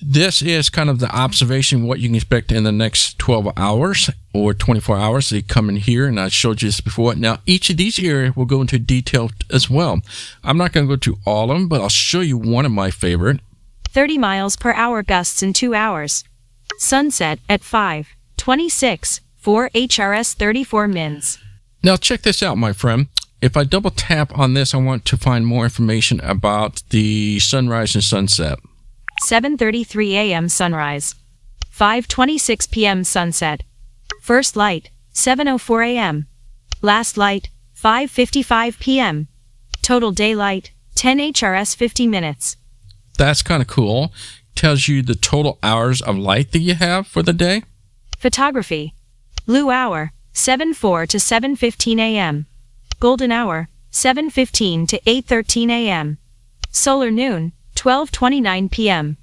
[0.06, 4.10] this is kind of the observation what you can expect in the next 12 hours
[4.34, 5.30] or 24 hours.
[5.30, 7.14] They come in here, and I showed you this before.
[7.14, 10.02] Now, each of these areas will go into detail as well.
[10.42, 12.72] I'm not going to go to all of them, but I'll show you one of
[12.72, 13.40] my favorite.
[13.88, 16.24] 30 miles per hour gusts in two hours.
[16.76, 21.38] Sunset at 5, 26, 4 HRS 34 mins.
[21.82, 23.06] Now, check this out, my friend.
[23.40, 27.94] If I double tap on this, I want to find more information about the sunrise
[27.94, 28.58] and sunset.
[29.22, 30.48] 7:33 a.m.
[30.48, 31.14] sunrise.
[31.72, 33.04] 5:26 p.m.
[33.04, 33.62] sunset.
[34.20, 36.26] First light 7:04 a.m.
[36.82, 39.28] Last light 5:55 p.m.
[39.82, 42.56] Total daylight 10 HRS 50 minutes.
[43.18, 44.12] That's kind of cool.
[44.54, 47.62] Tells you the total hours of light that you have for the day.
[48.18, 48.94] Photography.
[49.46, 52.46] Blue hour 7:04 to 7:15 a.m.
[53.00, 56.18] Golden hour 7:15 to 8:13 a.m.
[56.70, 57.52] Solar noon
[57.84, 59.18] 12:29 p.m.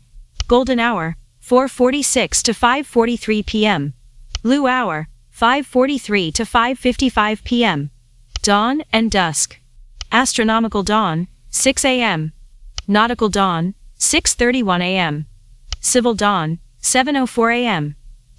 [0.48, 3.96] Golden hour 4:46 to 5:43 p.m.
[4.44, 7.90] Blue hour 5:43 to 5:55 p.m.
[8.44, 9.60] Dawn and dusk.
[10.12, 12.34] Astronomical dawn 6 a.m.
[12.88, 15.26] Nautical dawn 6:31 a.m.
[15.80, 17.96] Civil dawn 7:04 a.m.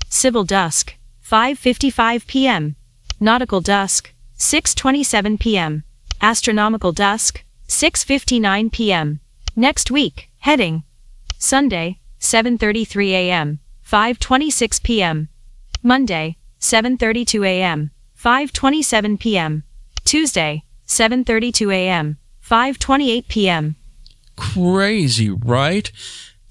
[0.09, 0.95] Civil dusk
[1.29, 2.77] 5:55 p.m.
[3.19, 5.83] Nautical dusk 6:27 p.m.
[6.21, 9.19] Astronomical dusk 6:59 p.m.
[9.55, 10.83] Next week, heading
[11.37, 15.29] Sunday, 7:33 a.m., 5:26 p.m.
[15.83, 19.65] Monday, 7:32 a.m., 5:27 p.m.
[20.05, 23.77] Tuesday, 7:32 a.m., 5:28 p.m.
[24.37, 25.93] Crazy, right?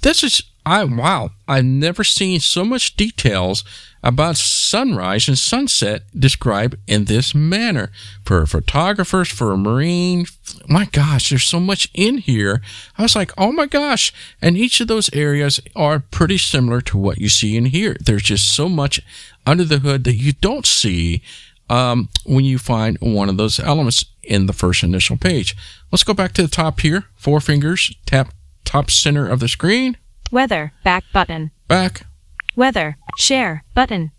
[0.04, 3.64] This is I wow, I've never seen so much details
[4.04, 7.92] about sunrise and sunset described in this manner.
[8.26, 10.26] For photographers, for a marine,
[10.68, 12.62] my gosh, there's so much in here.
[12.98, 14.14] I was like, oh my gosh.
[14.42, 17.96] And each of those areas are pretty similar to what you see in here.
[18.00, 19.02] There's just so much
[19.46, 21.22] under the hood that you don't see
[21.70, 25.56] um, when you find one of those elements in the first initial page.
[25.92, 27.06] Let's go back to the top here.
[27.16, 29.98] Four fingers, tap top center of the screen.
[30.32, 31.52] Weather, back button.
[31.68, 32.08] Back.
[32.56, 34.12] Weather, share, button.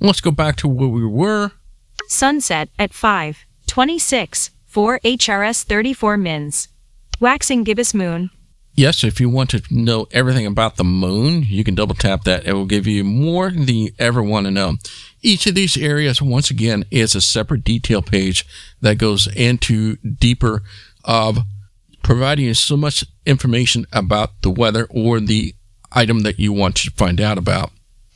[0.00, 1.52] Let's go back to where we were.
[2.08, 3.46] Sunset at 5.
[3.66, 4.50] 26.
[4.66, 6.68] 4 HRS 34 mins.
[7.18, 8.28] Waxing gibbous moon.
[8.74, 12.44] Yes, if you want to know everything about the moon, you can double tap that.
[12.44, 14.74] It will give you more than you ever want to know.
[15.22, 18.44] Each of these areas, once again, is a separate detail page
[18.82, 20.62] that goes into deeper
[21.04, 21.38] of
[22.06, 25.52] providing you so much information about the weather or the
[25.90, 27.72] item that you want to find out about.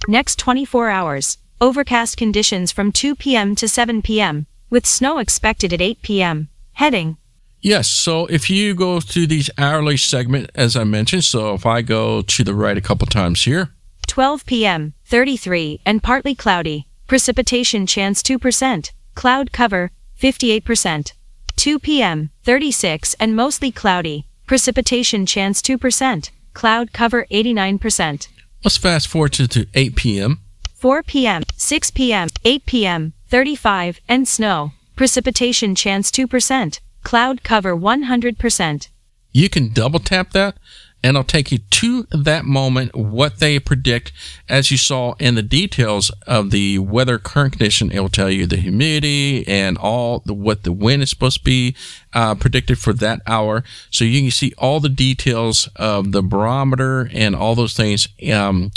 [0.07, 1.38] Next 24 hours.
[1.61, 3.57] Overcast conditions from 2 p.m.
[3.57, 6.48] to 7 p.m., with snow expected at 8 p.m.
[6.74, 7.16] Heading.
[7.61, 11.83] Yes, so if you go to these hourly segment, as I mentioned, so if I
[11.83, 13.70] go to the right a couple times here,
[14.07, 16.87] 12 p.m., 33, and partly cloudy.
[17.09, 18.92] Precipitation chance 2%.
[19.16, 21.12] Cloud cover, 58%.
[21.61, 24.25] 2 p.m., 36, and mostly cloudy.
[24.46, 26.31] Precipitation chance 2%.
[26.55, 28.29] Cloud cover 89%.
[28.64, 30.40] let's fast forward to, to 8 p.m.
[30.73, 34.73] 4 p.m., 6 p.m., 8 p.m., 35, and snow.
[34.96, 36.81] Precipitation chance 2%.
[37.05, 38.88] Cloud cover 100%.
[39.33, 40.57] You can double tap that
[41.03, 44.13] and I'll take you to that moment, what they predict.
[44.49, 48.47] As you saw in the details of the weather current condition, it will tell you
[48.47, 51.75] the humidity and all the, what the wind is supposed to be
[52.13, 53.65] uh, predicted for that hour.
[53.91, 58.71] So you can see all the details of the barometer and all those things um,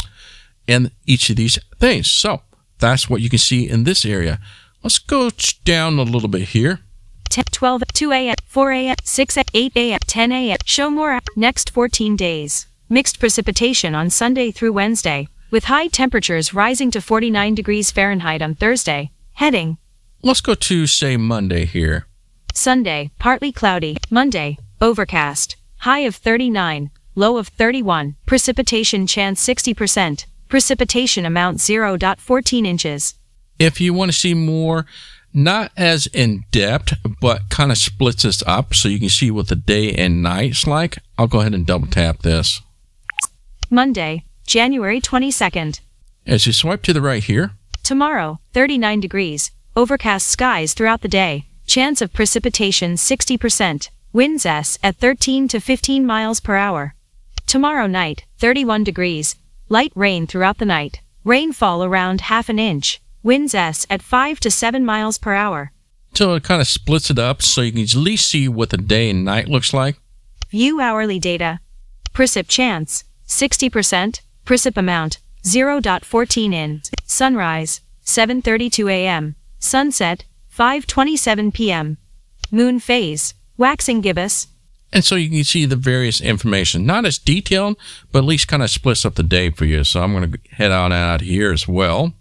[0.66, 2.10] in each of these things.
[2.10, 2.42] So
[2.80, 4.40] that's what you can see in this area.
[4.82, 5.30] Let's go
[5.64, 6.80] down a little bit here.
[7.34, 10.58] 10, 12, 2 a.m., 4 a.m., 6 a.m., 8 a.m., 10 a.m.
[10.65, 12.67] Show more next 14 days.
[12.89, 18.54] Mixed precipitation on Sunday through Wednesday, with high temperatures rising to 49 degrees Fahrenheit on
[18.54, 19.10] Thursday.
[19.34, 19.78] Heading
[20.22, 22.06] Let's go to, say, Monday here.
[22.54, 23.98] Sunday, partly cloudy.
[24.12, 25.56] Monday, overcast.
[25.80, 28.15] High of 39, low of 31.
[28.28, 30.28] Precipitation chance 60%.
[30.50, 33.15] Precipitation amount 0.14 inches.
[33.58, 34.86] If you want to see more,
[35.34, 39.48] not as in depth, but kind of splits this up so you can see what
[39.48, 42.62] the day and night's like, I'll go ahead and double tap this.
[43.69, 45.80] Monday, January 22nd.
[46.26, 47.52] As you swipe to the right here,
[47.84, 49.52] Tomorrow, 39 degrees.
[49.76, 51.48] Overcast skies throughout the day.
[51.67, 53.89] Chance of precipitation 60%.
[54.13, 56.96] Winds S at 13 to 15 miles per hour.
[57.46, 59.36] Tomorrow night, 31 degrees.
[59.67, 61.02] Light rain throughout the night.
[61.26, 63.02] Rainfall around half an inch.
[63.24, 65.72] Winds S at 5 to 7 miles per hour.
[66.14, 68.78] so it kind of splits it up so you can at least see what the
[68.78, 69.96] day and night looks like.
[70.52, 71.60] View hourly data.
[72.14, 74.22] Precip chance 60%.
[74.46, 76.82] Precip amount 0.14 in.
[77.06, 79.36] Sunrise 7:32 a.m.
[79.60, 81.98] Sunset 5:27 p.m.
[82.52, 84.48] Moon phase waxing gibbous.
[84.92, 87.78] And so you can see the various information, not as detailed,
[88.12, 89.84] but at least kind of splits up the day for you.
[89.84, 92.14] So I'm going to head on out here as well.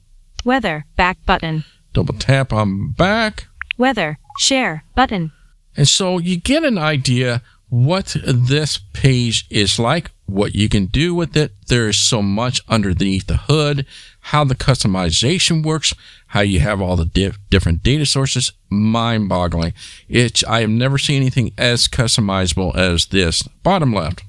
[0.45, 1.65] Weather back button.
[1.93, 3.47] Double tap on back.
[3.79, 5.33] Weather share button.
[5.77, 11.15] And so you get an idea what this page is like, what you can do
[11.15, 11.53] with it.
[11.69, 13.87] There is so much underneath the hood,
[14.21, 15.95] how the customization works,
[16.29, 18.53] how you have all the diff- different data sources.
[18.69, 19.73] Mind boggling.
[20.09, 23.43] It's, I have never seen anything as customizable as this.
[23.63, 24.23] Bottom left.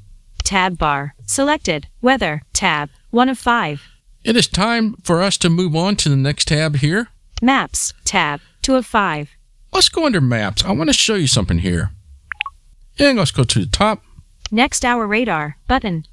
[0.43, 1.88] Tab bar selected.
[2.02, 3.92] Weather tab 1 of 5.
[4.24, 7.10] It is time for us to move on to the next tab here.
[7.42, 9.30] Maps tab 2 of 5.
[9.74, 10.64] Let's go under maps.
[10.64, 11.92] I want to show you something here.
[12.98, 14.02] And let's go to the top.
[14.50, 16.06] Next hour radar button.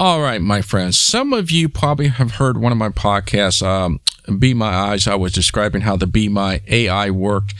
[0.00, 0.98] All right, my friends.
[0.98, 4.00] Some of you probably have heard one of my podcasts, um,
[4.38, 5.06] Be My Eyes.
[5.06, 7.52] I was describing how the Be My AI worked,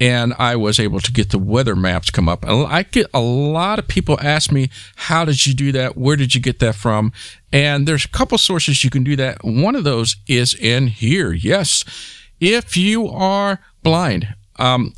[0.00, 2.44] and I was able to get the weather maps come up.
[2.48, 5.96] I get a lot of people ask me, "How did you do that?
[5.96, 7.12] Where did you get that from?"
[7.52, 9.44] And there's a couple sources you can do that.
[9.44, 11.32] One of those is in here.
[11.32, 11.84] Yes,
[12.40, 14.94] if you are blind, um,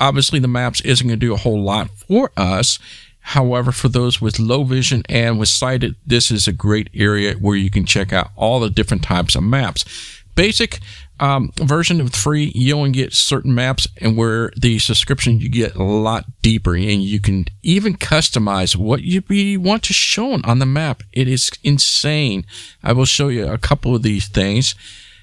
[0.00, 2.78] obviously the maps isn't going to do a whole lot for us.
[3.20, 7.56] However, for those with low vision and with sighted, this is a great area where
[7.56, 9.84] you can check out all the different types of maps.
[10.34, 10.80] Basic
[11.20, 15.74] um, version of free, you only get certain maps, and where the subscription, you get
[15.76, 20.58] a lot deeper, and you can even customize what you be, want to show on
[20.58, 21.02] the map.
[21.12, 22.46] It is insane.
[22.82, 24.74] I will show you a couple of these things.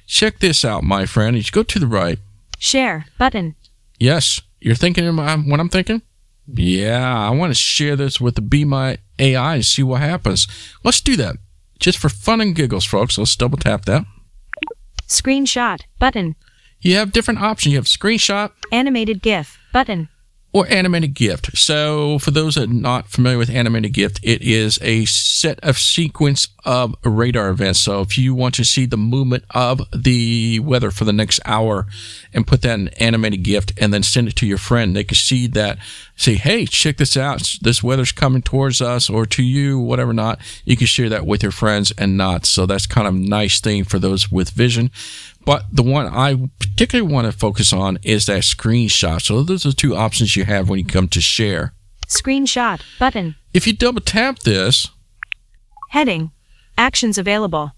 [0.06, 1.36] Check this out, my friend.
[1.36, 2.20] You go to the right.
[2.60, 3.56] Share button.
[4.00, 6.04] Yes, you're thinking what I'm thinking?
[6.48, 10.48] Yeah, I want to share this with the Be My AI and see what happens.
[10.84, 11.38] Let's do that.
[11.80, 13.18] Just for fun and giggles, folks.
[13.18, 14.06] Let's double tap that.
[15.08, 16.36] Screenshot button.
[16.82, 17.72] You have different options.
[17.72, 20.10] You have screenshot Animated GIF button.
[20.58, 21.56] Or animated gift.
[21.56, 25.78] So, for those that are not familiar with animated gift, it is a set of
[25.78, 27.80] sequence of radar events.
[27.80, 31.86] So, if you want to see the movement of the weather for the next hour
[32.34, 35.16] and put that in animated gift and then send it to your friend, they can
[35.16, 35.78] see that,
[36.16, 37.58] say, hey, check this out.
[37.62, 40.40] This weather's coming towards us or to you, whatever not.
[40.66, 42.48] You can share that with your friends and not.
[42.48, 44.90] So, that's kind of nice thing for those with vision.
[45.48, 49.22] But the one I particularly want to focus on is that screenshot.
[49.22, 51.72] So those are the two options you have when you come to share.
[52.06, 53.36] Screenshot button.
[53.54, 54.90] If you double tap this,
[55.92, 56.32] Heading.
[56.78, 57.72] Actions available.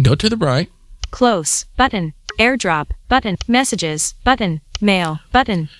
[0.00, 0.70] go to the right,
[1.10, 2.14] Close button.
[2.38, 3.36] AirDrop button.
[3.48, 4.60] Messages button.
[4.80, 5.70] Mail button.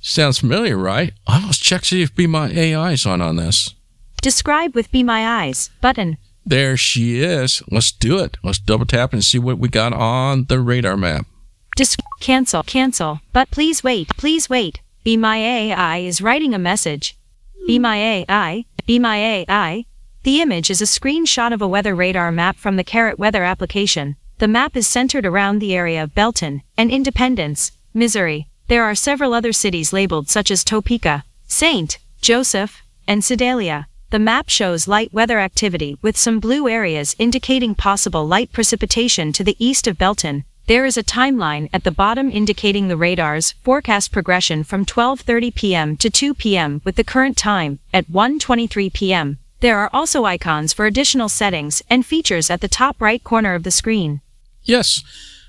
[0.00, 1.12] sounds familiar, right?
[1.28, 3.72] I let's check see if Be My AI is on on this.
[4.20, 6.18] Describe with Be My Eyes button.
[6.48, 7.62] There she is.
[7.70, 8.38] Let's do it.
[8.42, 11.26] Let's double tap and see what we got on the radar map.
[11.76, 13.20] Dis- cancel, cancel.
[13.34, 14.80] But please wait, please wait.
[15.04, 17.18] Be My AI is writing a message.
[17.66, 19.84] Be My AI, Be My AI.
[20.22, 24.16] The image is a screenshot of a weather radar map from the Carrot Weather application.
[24.38, 28.48] The map is centered around the area of Belton and Independence, Missouri.
[28.68, 31.98] There are several other cities labeled such as Topeka, St.
[32.22, 33.87] Joseph, and Sedalia.
[34.10, 39.44] The map shows light weather activity with some blue areas indicating possible light precipitation to
[39.44, 40.44] the east of Belton.
[40.66, 45.96] There is a timeline at the bottom indicating the radar's forecast progression from 12:30 p.m.
[45.98, 46.80] to 2 p.m.
[46.84, 49.38] with the current time at 1:23 p.m.
[49.60, 53.62] There are also icons for additional settings and features at the top right corner of
[53.62, 54.22] the screen.
[54.62, 55.02] Yes.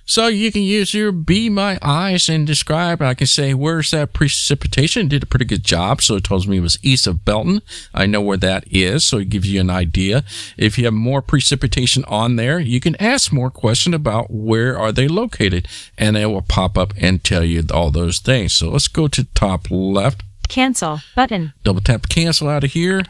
[0.10, 3.00] So you can use your Be My Eyes and describe.
[3.00, 5.08] I can say, where's that precipitation?
[5.08, 6.02] Did a pretty good job.
[6.02, 7.62] So it tells me it was east of Belton.
[7.94, 9.06] I know where that is.
[9.06, 10.24] So it gives you an idea.
[10.58, 14.92] If you have more precipitation on there, you can ask more questions about where are
[14.92, 18.54] they located and it will pop up and tell you all those things.
[18.54, 20.24] So let's go to top left.
[20.48, 21.54] Cancel button.
[21.64, 23.04] Double tap cancel out of here.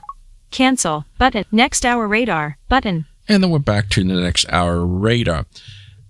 [0.51, 1.45] Cancel button.
[1.49, 3.05] Next hour radar button.
[3.29, 5.45] And then we're back to the next hour radar.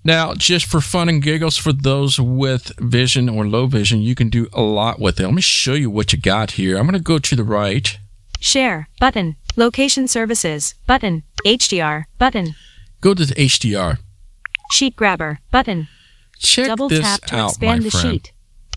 [0.04, 4.30] Now, just for fun and giggles, for those with vision or low vision, you can
[4.30, 5.26] do a lot with it.
[5.26, 6.78] Let me show you what you got here.
[6.78, 7.98] I'm going to go to the right.
[8.40, 9.36] Share button.
[9.58, 11.24] Location services button.
[11.46, 12.56] HDR button.
[13.02, 13.98] Go to the HDR.
[14.72, 15.90] Sheet grabber button.
[16.38, 18.12] Check Double this tap to out, expand the friend.
[18.14, 18.32] sheet.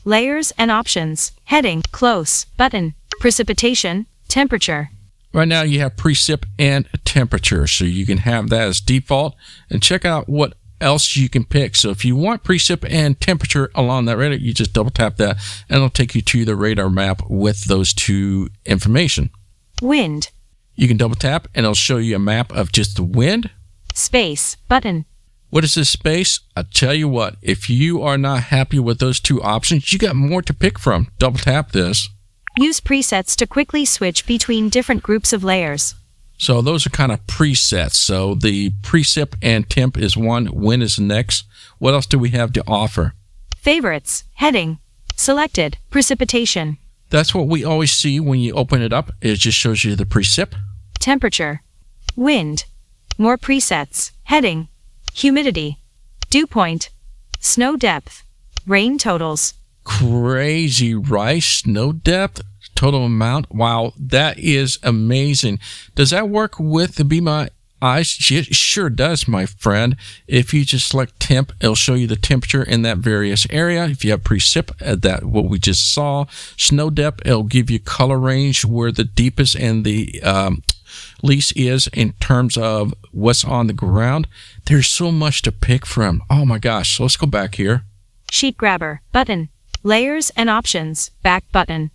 [0.05, 1.31] Layers and options.
[1.45, 1.83] Heading.
[1.93, 2.95] Close button.
[3.21, 4.07] Precipitation.
[4.27, 4.91] Temperature.
[5.33, 9.35] Right now, you have precip and temperature, so you can have that as default.
[9.71, 11.77] And check out what else you can pick.
[11.77, 15.39] So if you want precip and temperature along that radar, you just double tap that,
[15.69, 19.31] and it'll take you to the radar map with those two information.
[19.81, 20.31] Wind.
[20.75, 23.51] You can double tap, and it'll show you a map of just the wind.
[23.95, 25.05] Space button.
[25.51, 26.41] What is this space?
[26.57, 30.17] I tell you what, if you are not happy with those two options, you got
[30.17, 31.09] more to pick from.
[31.19, 32.09] Double tap this.
[32.57, 35.95] Use presets to quickly switch between different groups of layers.
[36.43, 37.95] So those are kind of presets.
[37.95, 41.45] So the precip and temp is one, wind is next.
[41.79, 43.15] What else do we have to offer?
[43.57, 44.25] Favorites.
[44.35, 44.79] Heading.
[45.15, 45.79] Selected.
[45.89, 46.79] Precipitation.
[47.11, 49.13] That's what we always see when you open it up.
[49.21, 50.55] It just shows you the precip.
[50.99, 51.63] Temperature.
[52.17, 52.65] Wind.
[53.17, 54.11] More presets.
[54.25, 54.67] Heading.
[55.15, 55.79] Humidity.
[56.29, 56.91] Dew point.
[57.39, 58.25] Snow depth.
[58.67, 59.55] Rain totals.
[59.85, 61.41] Crazy, right?
[61.43, 62.43] Snow depth,
[62.83, 63.55] total amount.
[63.55, 65.61] Wow, that is amazing.
[65.95, 68.19] Does that work with the Be My Eyes?
[68.29, 69.95] It sure does, my friend.
[70.27, 73.85] If you just select temp, it'll show you the temperature in that various area.
[73.85, 76.25] If you have precip, uh, that what we just saw,
[76.57, 80.65] snow depth, it'll give you color range where the deepest and the um,
[81.23, 84.27] least is in terms of what's on the ground.
[84.67, 86.21] There's so much to pick from.
[86.29, 86.97] Oh my gosh.
[86.97, 87.85] So let's go back here.
[88.33, 89.03] Sheet grabber.
[89.13, 89.51] Button.
[89.85, 91.11] Layers and options.
[91.23, 91.91] Back button.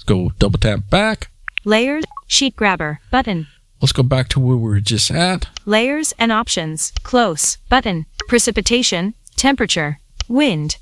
[0.00, 1.30] Let's go double tap back.
[1.62, 2.04] Layers.
[2.26, 3.00] Sheet grabber.
[3.10, 3.48] Button.
[3.82, 5.48] Let's go back to where we were just at.
[5.66, 6.94] Layers and options.
[7.02, 7.58] Close.
[7.68, 8.06] Button.
[8.26, 9.12] Precipitation.
[9.36, 9.98] Temperature.
[10.26, 10.78] Wind.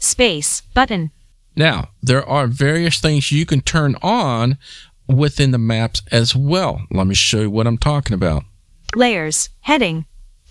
[0.00, 0.60] Space.
[0.74, 1.12] Button.
[1.56, 4.58] Now, there are various things you can turn on
[5.06, 6.82] within the maps as well.
[6.90, 8.42] Let me show you what I'm talking about.
[8.94, 9.48] Layers.
[9.60, 10.04] Heading.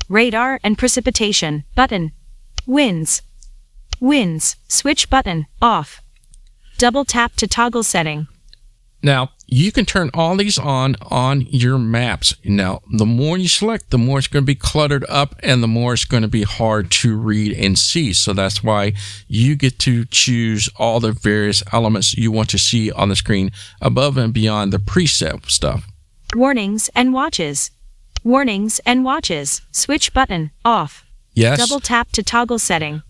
[0.09, 1.65] Radar and precipitation.
[1.76, 2.13] Button.
[2.65, 3.22] Winds.
[3.99, 4.55] Winds.
[4.68, 5.45] Switch button.
[5.61, 6.01] Off.
[6.78, 8.28] Double tap to toggle setting.
[9.01, 12.36] Now, you can turn all these on on your maps.
[12.43, 15.67] Now, the more you select, the more it's going to be cluttered up and the
[15.67, 18.13] more it's going to be hard to read and see.
[18.13, 18.93] So that's why
[19.28, 23.51] you get to choose all the various elements you want to see on the screen
[23.82, 25.88] above and beyond the preset stuff.
[26.36, 27.71] Warnings and watches.
[28.23, 29.61] Warnings and watches.
[29.71, 30.51] Switch button.
[30.65, 31.05] Off.
[31.34, 31.59] Yes.
[31.59, 33.03] Double tap to toggle setting.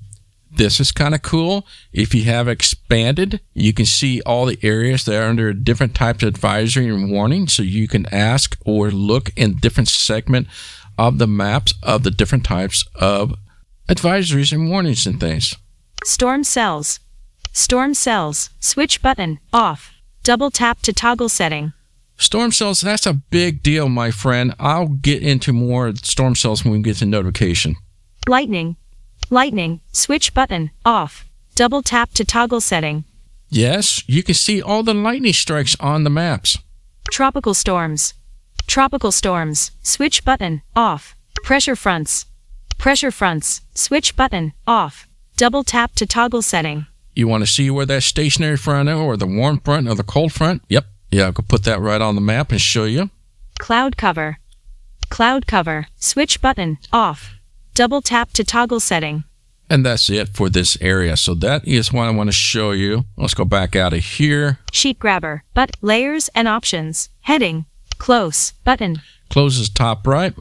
[0.51, 1.67] This is kind of cool.
[1.91, 6.23] If you have expanded, you can see all the areas that are under different types
[6.23, 7.47] of advisory and warning.
[7.47, 10.47] So you can ask or look in different segment
[10.97, 13.35] of the maps of the different types of
[13.87, 15.55] advisories and warnings and things.
[16.03, 16.99] Storm cells.
[17.51, 18.49] Storm cells.
[18.59, 19.39] Switch button.
[19.53, 19.93] Off.
[20.23, 21.73] Double tap to toggle setting.
[22.17, 24.53] Storm cells, that's a big deal, my friend.
[24.59, 27.75] I'll get into more storm cells when we get to notification.
[28.27, 28.75] Lightning.
[29.29, 29.81] Lightning.
[29.91, 30.71] Switch button.
[30.85, 31.25] Off.
[31.55, 33.03] Double tap to toggle setting.
[33.49, 36.57] Yes, you can see all the lightning strikes on the maps.
[37.11, 38.13] Tropical storms.
[38.67, 39.71] Tropical storms.
[39.81, 40.61] Switch button.
[40.75, 41.15] Off.
[41.43, 42.25] Pressure fronts.
[42.77, 43.61] Pressure fronts.
[43.73, 44.53] Switch button.
[44.65, 45.07] Off.
[45.35, 46.85] Double tap to toggle setting.
[47.15, 50.31] You want to see where that stationary front or the warm front or the cold
[50.33, 50.61] front?
[50.69, 50.85] Yep.
[51.11, 53.09] Yeah, I could put that right on the map and show you.
[53.59, 54.37] Cloud cover.
[55.09, 55.87] Cloud cover.
[55.97, 56.77] Switch button.
[56.93, 57.36] Off.
[57.77, 59.23] Double tap to toggle setting.
[59.69, 61.15] And that's it for this area.
[61.15, 63.05] So that is what I want to show you.
[63.15, 64.57] Let's go back out of here.
[64.71, 65.43] Sheet grabber.
[65.53, 67.09] But layers and options.
[67.21, 67.67] Heading.
[67.99, 68.53] Close.
[68.63, 69.03] Button.
[69.29, 70.33] Closes top right.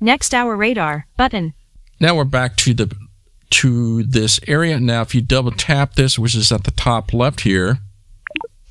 [0.00, 1.08] Next hour radar.
[1.18, 1.52] Button.
[2.00, 2.96] Now we're back to the
[3.50, 4.80] to this area.
[4.80, 7.80] Now if you double tap this, which is at the top left here,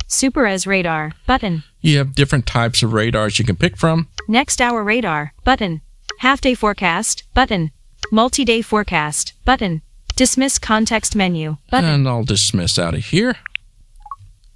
[0.08, 1.12] Super Res radar.
[1.28, 1.66] Button.
[1.82, 4.08] you have different types of radars you can pick from.
[4.28, 5.34] Next hour radar.
[5.44, 5.82] Button.
[6.22, 7.24] Half day forecast.
[7.34, 7.72] Button.
[8.12, 9.34] Multi day forecast.
[9.44, 9.82] Button.
[10.16, 11.58] Dismiss context menu.
[11.72, 11.90] Button.
[11.90, 13.38] And I'll dismiss out of here.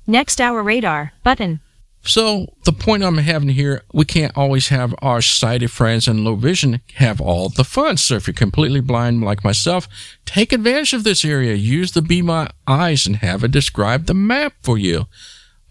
[0.05, 1.13] Next hour radar.
[1.23, 1.61] Button.
[2.03, 6.35] So the point I'm having here, we can't always have our sighted friends and low
[6.35, 7.97] vision have all the fun.
[7.97, 9.87] So if you're completely blind like myself,
[10.23, 11.55] take advantage of this area.
[11.55, 15.07] Use the Be My Eyes and have it describe the map for you.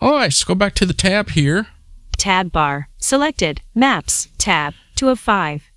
[0.00, 1.68] All right, let's go back to the tab here.
[2.18, 2.88] Tab bar.
[2.98, 3.60] Selected.
[3.76, 4.26] Maps.
[4.38, 4.74] Tab.
[4.96, 5.70] 2 of 5.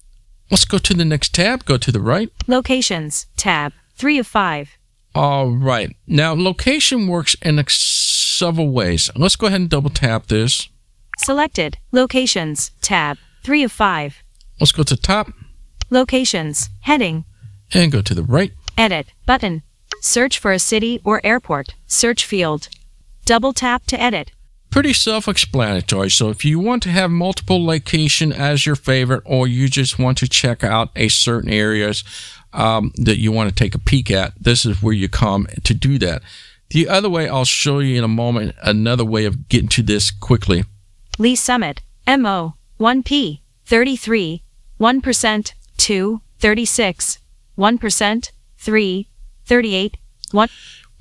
[0.49, 1.65] Let's go to the next tab.
[1.65, 2.31] Go to the right.
[2.47, 3.27] Locations.
[3.35, 3.73] Tab.
[3.95, 4.77] 3 of 5.
[5.15, 5.95] All right.
[6.05, 9.09] Now, location works in several ways.
[9.15, 10.69] Let's go ahead and double tap this.
[11.17, 11.77] Selected.
[11.91, 12.71] Locations.
[12.81, 13.17] Tab.
[13.43, 14.23] 3 of 5.
[14.59, 15.27] Let's go to the top
[15.89, 16.69] Locations.
[16.81, 17.25] Heading.
[17.73, 18.51] and go to the right.
[18.77, 19.07] Edit.
[19.25, 19.63] Button.
[20.01, 21.75] Search for a city or airport.
[21.87, 22.69] Search field.
[23.25, 24.31] Double tap to edit.
[24.77, 26.11] Pretty self explanatory.
[26.11, 30.19] So, if you want to have multiple location as your favorite, or you just want
[30.19, 32.03] to check out a certain areas
[32.53, 35.73] um, that you want to take a peek at, this is where you come to
[35.73, 36.21] do that.
[36.69, 40.11] The other way, I'll show you in a moment another way of getting to this
[40.11, 40.63] quickly.
[41.17, 41.81] Lee Summit.
[42.07, 42.53] MO.
[42.79, 43.39] 1P.
[43.65, 44.43] 33.
[44.79, 45.53] 1%.
[45.77, 46.21] 2.
[46.37, 47.19] 36.
[47.57, 48.31] 1%.
[48.59, 49.07] 3.
[49.43, 49.97] 38.
[50.31, 50.49] 1.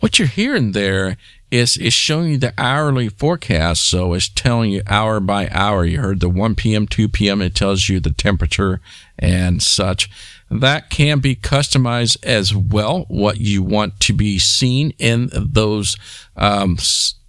[0.01, 1.19] What you're hearing there
[1.51, 3.83] is is showing you the hourly forecast.
[3.83, 5.85] So it's telling you hour by hour.
[5.85, 7.43] You heard the 1 p.m., 2 p.m.
[7.43, 8.81] It tells you the temperature
[9.19, 10.11] and such.
[10.51, 13.05] That can be customized as well.
[13.09, 15.97] What you want to be seen in those
[16.37, 16.79] um,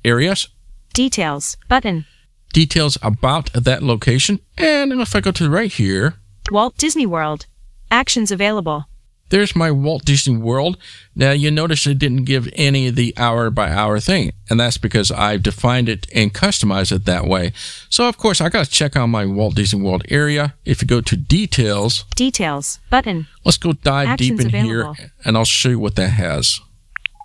[0.05, 0.47] areas.
[0.93, 1.57] Details.
[1.68, 2.05] Button.
[2.53, 4.39] Details about that location.
[4.57, 6.15] And if I go to the right here,
[6.51, 7.45] Walt Disney World.
[7.91, 8.86] Actions available.
[9.30, 10.78] There's my Walt Disney World.
[11.15, 14.78] Now you notice it didn't give any of the hour by hour thing, and that's
[14.78, 17.51] because I've defined it and customized it that way.
[17.89, 20.55] So of course I got to check on my Walt Disney World area.
[20.65, 22.80] If you go to details, Details.
[22.89, 23.28] Button.
[23.45, 24.93] let's go dive deep in available.
[24.93, 26.59] here, and I'll show you what that has.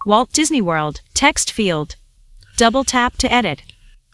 [0.07, 1.01] Walt Disney World.
[1.15, 1.97] Text field.
[2.57, 3.63] Double tap to edit.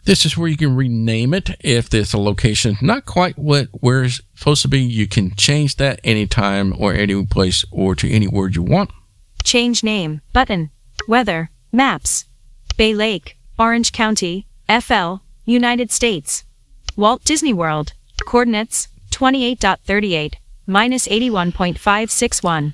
[0.05, 4.03] This is where you can rename it if there's a location not quite what where
[4.03, 4.79] it's supposed to be.
[4.79, 8.91] You can change that anytime or any place or to any word you want.
[9.43, 10.21] Change name.
[10.33, 10.71] Button.
[11.07, 11.51] Weather.
[11.71, 12.25] Maps.
[12.77, 13.37] Bay Lake.
[13.57, 14.47] Orange County.
[14.67, 15.15] FL.
[15.45, 16.43] United States.
[16.95, 17.93] Walt Disney World.
[18.25, 20.35] Coordinates 28.38
[20.65, 22.73] minus 81.561.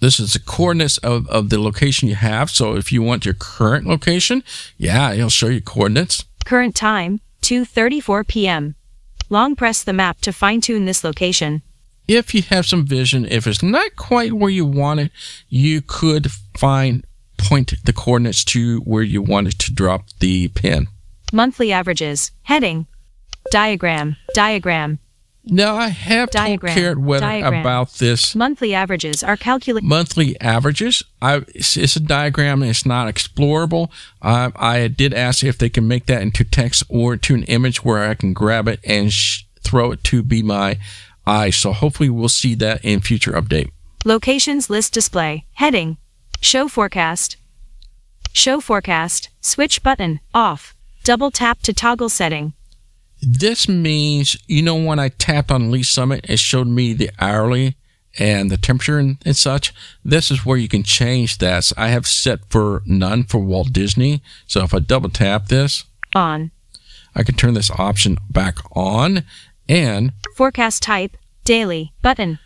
[0.00, 2.50] This is the coordinates of, of the location you have.
[2.50, 4.42] So if you want your current location,
[4.76, 6.24] yeah, it'll show you coordinates.
[6.44, 8.74] Current time 2:34 p.m.
[9.30, 11.62] Long press the map to fine-tune this location.
[12.06, 15.12] If you have some vision, if it's not quite where you want it,
[15.50, 17.04] you could find
[17.36, 20.88] point the coordinates to where you want it to drop the pin.
[21.32, 22.32] Monthly averages.
[22.44, 22.86] Heading.
[23.50, 24.16] Diagram.
[24.34, 24.98] Diagram.
[25.50, 26.74] Now I have Diagram.
[26.74, 27.60] Carrot Weather Diagram.
[27.60, 29.86] about this Monthly averages are calculated.
[29.86, 31.02] monthly averages.
[31.22, 32.62] I it's, it's a diagram.
[32.62, 33.90] It's not explorable.
[34.22, 37.84] I I did ask if they can make that into text or to an image
[37.84, 40.78] where I can grab it and sh- throw it to Be My
[41.26, 41.50] AI.
[41.50, 43.70] So hopefully we'll see that in future update.
[44.04, 45.44] Locations list display.
[45.54, 45.96] Heading.
[46.40, 47.36] Show forecast.
[48.32, 49.30] Show forecast.
[49.40, 50.20] Switch button.
[50.32, 50.74] Off.
[51.04, 52.52] Double tap to toggle setting.
[53.20, 57.76] This means you know when I tapped on Lee Summit, it showed me the hourly
[58.18, 59.72] and the temperature and, and such,
[60.04, 61.64] this is where you can change that.
[61.64, 64.22] So I have set for none for Walt Disney.
[64.46, 66.50] So if I double tap this, On.
[67.14, 69.24] I can turn this option back on
[69.68, 71.16] and Forecast type.
[71.44, 71.92] Daily.
[72.02, 72.38] Button.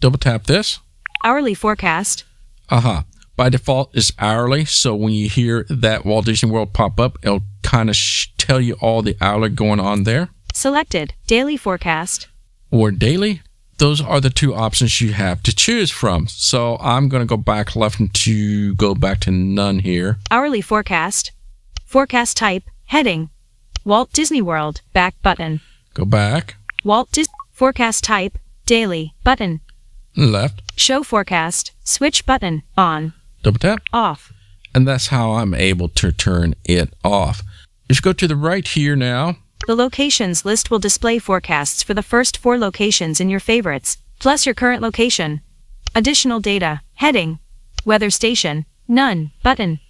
[0.00, 0.80] double tap this.
[1.24, 2.24] Hourly forecast.
[2.68, 3.02] Uh huh.
[3.36, 4.64] By default, it's hourly.
[4.64, 8.60] So when you hear that Walt Disney World pop up, it'll kind of sh- tell
[8.60, 10.28] you all the hourly going on there.
[10.52, 11.14] Selected.
[11.26, 12.28] Daily forecast.
[12.70, 13.42] or daily.
[13.78, 16.28] Those are the two options you have to choose from.
[16.28, 20.18] So I'm going to go back left to go back to none here.
[20.30, 21.32] Hourly forecast.
[21.84, 22.62] Forecast type.
[22.86, 23.30] Heading.
[23.84, 24.80] Walt Disney World.
[24.92, 25.60] Back button.
[25.92, 26.54] Go back,
[26.84, 27.26] Walt Dis.
[27.52, 28.38] Forecast type.
[28.66, 29.12] Daily.
[29.24, 29.60] Button.
[30.16, 31.72] left, Show forecast.
[31.84, 32.62] Switch button.
[32.76, 33.12] On.
[33.44, 34.32] Double tap, Off.
[34.74, 37.42] and that's how I'm able to turn it off.
[37.88, 39.36] Just go to the right here now.
[39.66, 44.44] The locations list will display forecasts for the first four locations in your favorites, plus
[44.46, 45.40] your current location.
[45.94, 46.80] Additional data.
[46.94, 47.38] Heading.
[47.84, 48.66] Weather station.
[48.88, 49.30] None.
[49.42, 49.80] Button.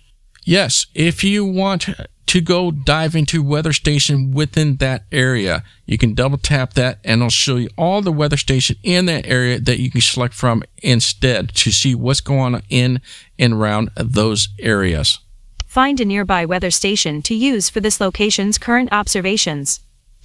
[0.44, 1.88] Yes, if you want
[2.26, 7.20] to go dive into weather station within that area, you can double tap that and
[7.20, 10.62] it'll show you all the weather station in that area that you can select from
[10.82, 13.00] instead to see what's going on in
[13.38, 15.18] and around those areas.
[15.66, 19.80] Find a nearby weather station to use for this location's current observations.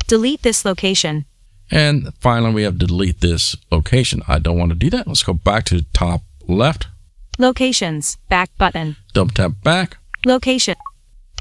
[0.07, 1.25] Delete this location.
[1.71, 4.21] And finally, we have delete this location.
[4.27, 5.07] I don't want to do that.
[5.07, 6.87] Let's go back to the top left,
[7.39, 8.17] Locations.
[8.27, 8.97] Back button.
[9.13, 9.97] double tap back.
[10.25, 10.75] Location.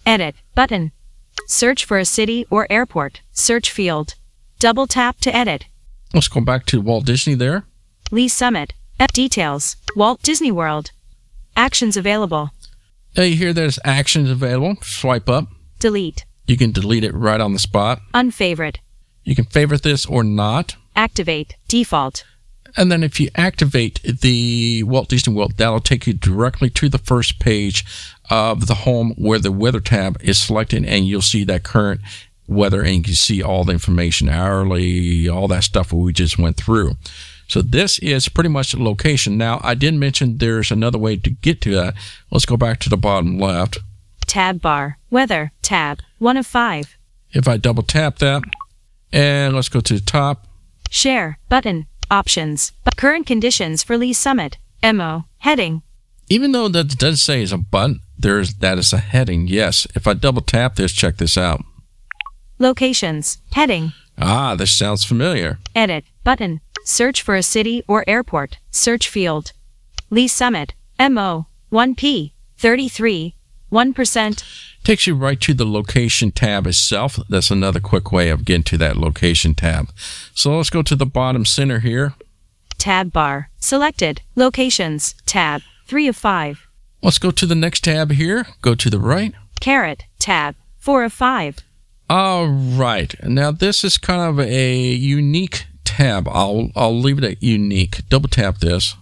[0.06, 0.36] Edit.
[0.58, 0.90] Button.
[1.46, 3.20] Search for a city or airport.
[3.30, 4.16] Search field.
[4.58, 5.66] Double tap to edit.
[6.12, 7.62] Let's go back to Walt Disney there.
[8.10, 8.72] Lee Summit.
[8.98, 9.76] F details.
[9.94, 10.90] Walt Disney World.
[11.56, 12.50] Actions available.
[13.16, 14.74] Now you hear there's actions available.
[14.82, 15.46] Swipe up.
[15.78, 16.24] Delete.
[16.48, 18.00] You can delete it right on the spot.
[18.12, 18.80] Unfavorite.
[19.22, 20.74] You can favorite this or not.
[20.96, 21.54] Activate.
[21.68, 22.24] Default.
[22.76, 26.98] And then if you activate the Walt Disney World, that'll take you directly to the
[26.98, 27.84] first page
[28.30, 32.00] of the home where the weather tab is selected and you'll see that current
[32.46, 36.56] weather and you can see all the information hourly, all that stuff we just went
[36.56, 36.92] through.
[37.46, 39.38] So this is pretty much the location.
[39.38, 41.94] Now I did mention there's another way to get to that.
[42.30, 43.78] Let's go back to the bottom left.
[44.26, 44.98] Tab bar.
[45.10, 45.52] Weather.
[45.62, 46.00] Tab.
[46.18, 46.96] 1 of 5.
[47.32, 48.42] If I double tap that
[49.12, 50.46] and let's go to the top,
[50.90, 51.38] Share.
[51.48, 51.86] Button.
[52.10, 52.72] Options.
[52.84, 54.58] But current conditions for Lee Summit.
[54.82, 55.24] MO.
[55.38, 55.82] Heading.
[56.28, 59.46] Even though that does say it's a button, there's that is a heading.
[59.46, 59.86] Yes.
[59.94, 61.62] If I double tap this, check this out.
[62.58, 63.38] Locations.
[63.52, 63.92] Heading.
[64.18, 65.58] Ah, this sounds familiar.
[65.74, 66.04] Edit.
[66.24, 66.60] Button.
[66.84, 68.58] Search for a city or airport.
[68.70, 69.52] Search field.
[70.10, 70.74] Lee Summit.
[70.98, 71.46] MO.
[71.70, 72.32] 1P.
[72.56, 73.34] 33.
[73.70, 74.44] 1%.
[74.82, 77.18] Takes you right to the location tab itself.
[77.28, 79.90] That's another quick way of getting to that location tab.
[80.34, 82.14] So let's go to the bottom center here.
[82.78, 83.50] Tab bar.
[83.58, 84.22] Selected.
[84.34, 85.14] Locations.
[85.26, 85.62] Tab.
[85.88, 86.68] 3 of 5.
[87.02, 88.46] Let's go to the next tab here.
[88.60, 89.32] Go to the right.
[89.60, 90.04] Carrot.
[90.18, 90.54] Tab.
[90.78, 91.58] 4 of 5.
[92.10, 93.14] All right.
[93.24, 96.28] Now this is kind of a unique tab.
[96.28, 98.08] I'll I'll leave it at unique.
[98.08, 98.96] Double tap this.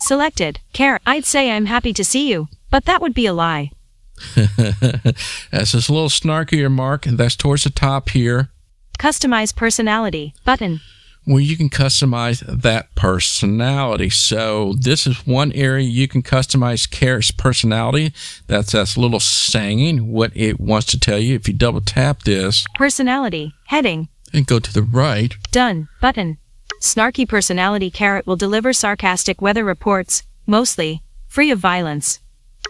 [0.00, 0.60] Selected.
[0.72, 1.02] Carrot.
[1.06, 3.70] I'd say I'm happy to see you, but that would be a lie.
[4.36, 7.04] That's this little snarkier mark.
[7.04, 8.50] That's towards the top here.
[8.98, 10.34] Customize personality.
[10.44, 10.80] Button.
[11.24, 14.10] Where you can customize that personality.
[14.10, 18.12] So this is one area you can customize Carrot's personality.
[18.48, 21.34] That's that little saying, what it wants to tell you.
[21.36, 23.54] If you double tap this Personality.
[23.66, 24.08] Heading.
[24.32, 25.88] and go to the right, Done.
[26.00, 26.38] Button.
[26.80, 32.18] Snarky personality carrot will deliver sarcastic weather reports, mostly free of violence.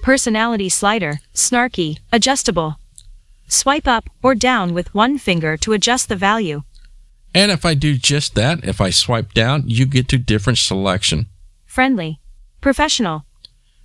[0.03, 2.77] Personality slider, snarky, adjustable.
[3.49, 6.63] Swipe up or down with one finger to adjust the value.
[7.35, 11.27] And if I do just that, if I swipe down, you get to different selection.
[11.67, 12.21] Friendly.
[12.61, 13.25] Professional.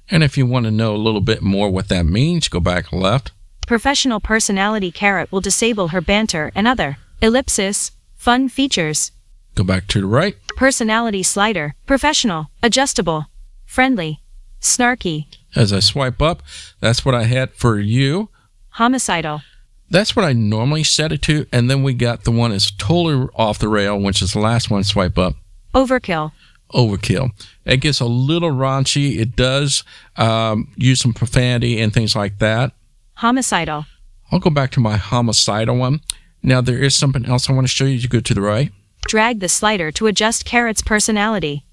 [0.09, 2.91] And if you want to know a little bit more what that means, go back
[2.93, 3.31] left.
[3.65, 9.11] Professional personality carrot will disable her banter and other ellipsis, fun features.
[9.55, 10.35] Go back to the right.
[10.55, 13.25] Personality slider, professional, adjustable,
[13.65, 14.21] friendly,
[14.61, 15.25] snarky,
[15.55, 16.43] As I swipe up,
[16.79, 18.29] that's what I had for you.
[18.71, 19.41] homicidal,
[19.89, 21.45] That's what I normally set it to.
[21.51, 24.69] And then we got the one that's totally off the rail, which is the last
[24.69, 24.83] one.
[24.83, 25.35] Swipe up.
[25.73, 26.31] overkill,
[26.73, 27.31] Overkill.
[27.65, 29.17] It gets a little raunchy.
[29.19, 29.83] It does
[30.17, 32.73] um, use some profanity and things like that.
[33.15, 33.85] homicidal,
[34.31, 36.01] I'll go back to my homicidal one.
[36.43, 37.93] Now there is something else I want to show you.
[37.93, 38.71] You go to the right.
[39.07, 41.63] drag the slider to adjust carrot's personality.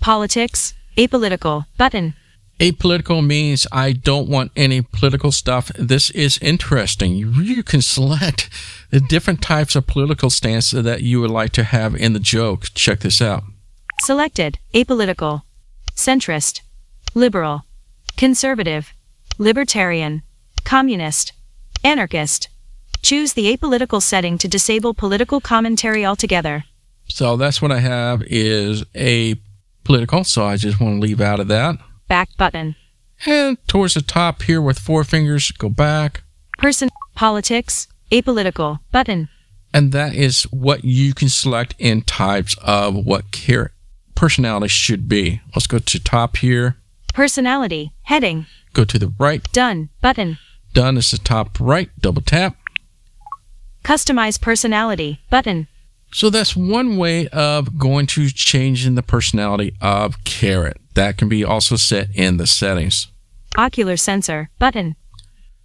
[0.00, 2.14] Politics, apolitical, button,
[2.62, 5.72] Apolitical means I don't want any political stuff.
[5.76, 7.12] This is interesting.
[7.12, 8.48] You, you can select
[8.90, 12.66] the different types of political stance that you would like to have in the joke.
[12.74, 13.42] Check this out.
[14.02, 15.42] Selected, apolitical.
[15.96, 16.60] Centrist.
[17.16, 17.64] Liberal.
[18.16, 18.92] Conservative.
[19.38, 20.22] Libertarian.
[20.62, 21.32] Communist.
[21.82, 22.48] Anarchist.
[23.02, 26.62] Choose the apolitical setting to disable political commentary altogether.
[27.08, 29.34] So that's what I have is a
[29.82, 30.22] political.
[30.22, 31.76] So I just want to leave out of that.
[32.12, 32.76] Back button.
[33.24, 36.24] And towards the top here with four fingers, go back.
[36.58, 36.90] Person.
[37.14, 37.88] Politics.
[38.10, 38.80] Apolitical.
[38.90, 39.30] Button.
[39.72, 43.72] And that is what you can select in types of what care
[44.14, 45.40] personality should be.
[45.54, 46.76] Let's go to top here.
[47.14, 47.94] Personality.
[48.02, 48.44] Heading.
[48.74, 49.50] Go to the right.
[49.50, 49.88] Done.
[50.02, 50.36] Button.
[50.74, 51.88] Done is the top right.
[51.98, 52.56] Double tap.
[53.84, 55.18] Customize personality.
[55.30, 55.66] Button.
[56.12, 60.76] So that's one way of going to changing the personality of Carrot.
[60.94, 63.08] That can be also set in the settings.
[63.56, 64.50] Ocular sensor.
[64.58, 64.96] Button.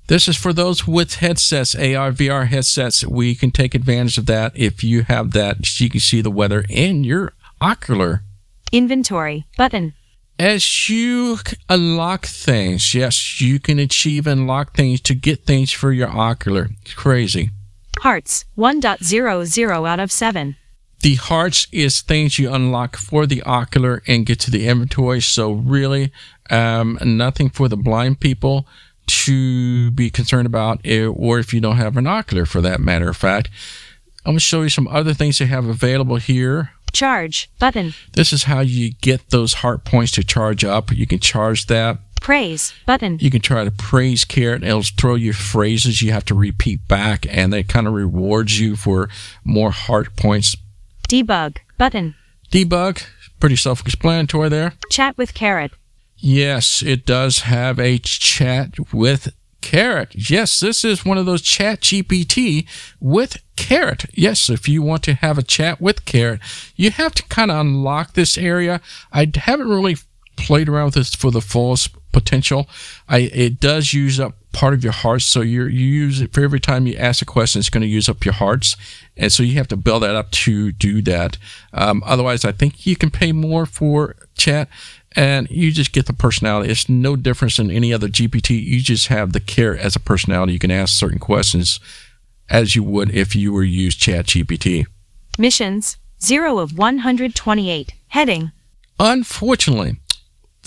[0.07, 3.05] This is for those with headsets, AR, VR headsets.
[3.05, 5.65] We can take advantage of that if you have that.
[5.65, 8.23] So you can see the weather in your ocular.
[8.71, 9.45] Inventory.
[9.57, 9.93] Button.
[10.39, 15.91] As you unlock things, yes, you can achieve and unlock things to get things for
[15.91, 16.69] your ocular.
[16.84, 17.49] It's crazy.
[17.99, 18.45] Hearts.
[18.57, 20.55] 1.00 out of 7.
[21.02, 25.22] The hearts is things you unlock for the ocular and get to the inventory.
[25.22, 26.12] So really,
[26.50, 28.68] um, nothing for the blind people
[29.08, 33.10] to be concerned about, eh, or if you don't have an ocular, for that matter
[33.10, 33.50] of fact.
[34.26, 36.72] I'm going to show you some other things they have available here.
[36.91, 37.50] Charge.
[37.60, 37.93] Button.
[38.14, 40.91] This is how you get those heart points to charge up.
[40.91, 42.00] You can charge that.
[42.20, 42.74] Praise.
[42.86, 43.20] Button.
[43.22, 44.64] You can try to praise Carrot.
[44.64, 48.76] It'll throw you phrases you have to repeat back, and it kind of rewards you
[48.76, 49.10] for
[49.45, 50.56] more heart points.
[51.08, 51.58] Debug.
[51.78, 52.16] Button.
[52.51, 53.03] Debug,
[53.39, 54.74] pretty self explanatory there.
[54.89, 55.72] Chat with Carrot.
[56.18, 60.30] Yes, it does have a chat with Carrot.
[60.30, 62.68] Yes, this is one of those chat GPT
[62.99, 64.05] with Carrot.
[64.14, 66.41] Yes, if you want to have a chat with Carrot,
[66.76, 68.82] you have to kind of unlock this area.
[69.12, 69.97] I haven't really
[70.36, 72.68] played around with this for the fullest potential.
[73.08, 76.43] I it does use up part of your hearts, so you you use it for
[76.43, 77.60] every time you ask a question.
[77.60, 78.76] It's going to use up your hearts,
[79.16, 81.38] and so you have to build that up to do that.
[81.74, 84.68] Um, otherwise, I think you can pay more for chat
[85.16, 86.72] and you just get the personality.
[86.72, 88.64] It's no difference than any other GPT.
[88.64, 90.53] You just have the care as a personality.
[90.53, 91.80] You can ask certain questions
[92.49, 94.86] as you would if you were use Chat GPT.
[95.38, 95.97] Missions.
[96.22, 97.93] 0 of 128.
[98.10, 98.51] Heading.
[98.99, 99.97] Unfortunately,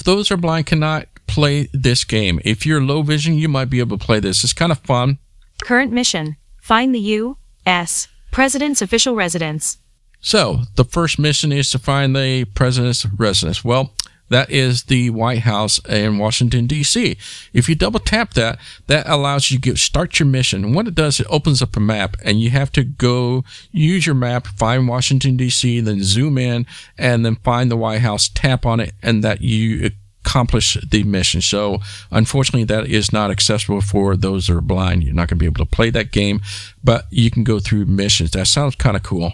[0.05, 2.41] those who are blind cannot play this game.
[2.45, 4.43] If you're low vision, you might be able to play this.
[4.43, 5.19] It's kind of fun.
[5.63, 6.37] Current mission.
[6.61, 8.09] Find the U.S.
[8.33, 9.79] President's official residence.
[10.21, 13.65] So, the first mission is to find the president's residence.
[13.65, 13.95] Well,
[14.31, 17.17] that is the White House in Washington, D.C.
[17.53, 20.65] If you double tap that, that allows you to start your mission.
[20.65, 24.07] And what it does, it opens up a map, and you have to go use
[24.07, 26.67] your map, find Washington, D.C., then zoom in,
[26.97, 29.91] and then find the White House, tap on it, and that you
[30.25, 31.41] accomplish the mission.
[31.41, 31.79] So,
[32.11, 35.05] unfortunately, that is not accessible for those that are blind.
[35.05, 36.41] You're not going to be able to play that game,
[36.83, 38.33] but you can go through missions.
[38.33, 39.33] That sounds kind of cool.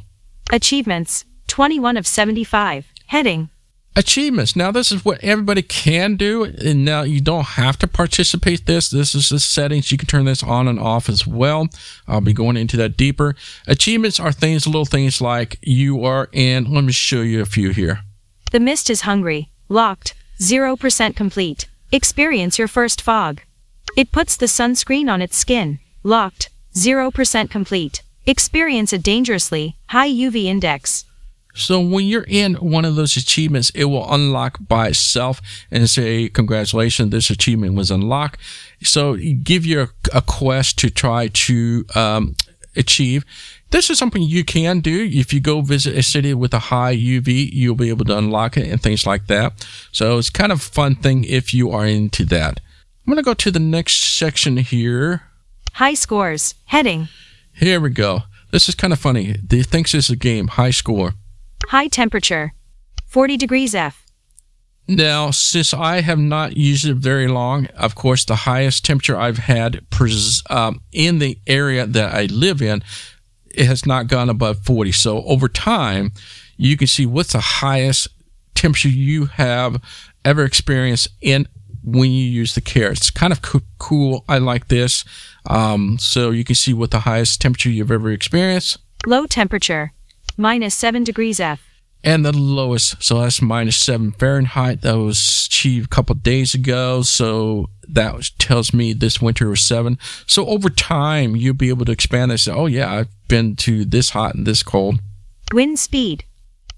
[0.51, 2.87] Achievements 21 of 75.
[3.07, 3.51] Heading.
[3.99, 4.55] Achievements.
[4.55, 6.45] Now, this is what everybody can do.
[6.45, 8.91] And now you don't have to participate this.
[8.91, 9.91] This is the settings.
[9.91, 11.69] You can turn this on and off as well.
[12.07, 13.37] I'll be going into that deeper.
[13.67, 16.71] Achievements are things, little things like you are in.
[16.71, 18.01] Let me show you a few here.
[18.53, 19.51] The mist is hungry.
[19.69, 20.15] Locked.
[20.41, 21.67] 0% complete.
[21.93, 23.43] Experience your first fog.
[23.97, 25.79] It puts the sunscreen on its skin.
[26.03, 26.51] Locked.
[26.75, 28.03] 0% complete.
[28.27, 31.05] Experience a dangerously high UV index.
[31.55, 36.29] So when you're in one of those achievements, it will unlock by itself and say,
[36.29, 38.39] congratulations, this achievement was unlocked.
[38.83, 42.37] So give you a, a quest to try to um,
[42.77, 43.25] achieve.
[43.71, 45.11] This is something you can do.
[45.13, 48.57] If you go visit a city with a high UV, you'll be able to unlock
[48.57, 49.67] it and things like that.
[49.93, 52.61] So it's kind of a fun thing if you are into that.
[53.07, 55.23] I'm going to go to the next section here.
[55.75, 56.55] High scores.
[56.67, 57.09] Heading.
[57.53, 58.23] Here we go.
[58.51, 59.37] This is kind of funny.
[59.45, 60.49] They thinks this is a game.
[60.49, 61.15] High score.
[61.69, 62.53] High temperature.
[63.07, 64.05] 40 degrees F.
[64.89, 69.39] Now, since I have not used it very long, of course, the highest temperature I've
[69.39, 72.85] had pres- um, in the area that I live in,
[73.57, 74.93] it has not gone above 40.
[74.93, 76.13] So over time,
[76.57, 78.09] you can see what's the highest
[78.55, 79.81] temperature you have
[80.25, 81.47] ever experienced in
[81.85, 82.91] when you use the care.
[82.91, 84.25] It's kind of co- cool.
[84.29, 85.05] I like this.
[85.49, 88.79] Um, so you can see what the highest temperature you've ever experienced.
[89.07, 89.93] Low temperature.
[90.37, 91.63] Minus 7 degrees F.
[92.05, 93.03] and the lowest.
[93.03, 94.83] So that's minus seven Fahrenheit.
[94.83, 97.03] That was achieved a couple days ago.
[97.03, 99.99] So that tells me this winter was seven.
[100.27, 102.49] So over time, you'll be able to expand this.
[102.49, 105.01] Oh yeah, I've been to this hot and this cold.
[105.53, 106.25] Wind speed.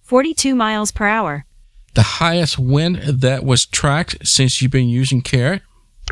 [0.03, 1.45] 42 miles per hour.
[1.95, 5.63] The highest wind that was tracked since you've been using Carrot.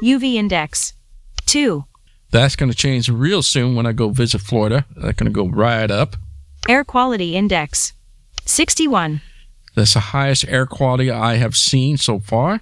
[0.03, 0.93] UV index
[1.47, 1.85] 2.
[2.31, 4.85] That's going to change real soon when I go visit Florida.
[4.97, 6.17] That's going to go right up.
[6.69, 7.93] Air quality index
[8.45, 9.23] 61.
[9.75, 12.61] That's the highest air quality I have seen so far.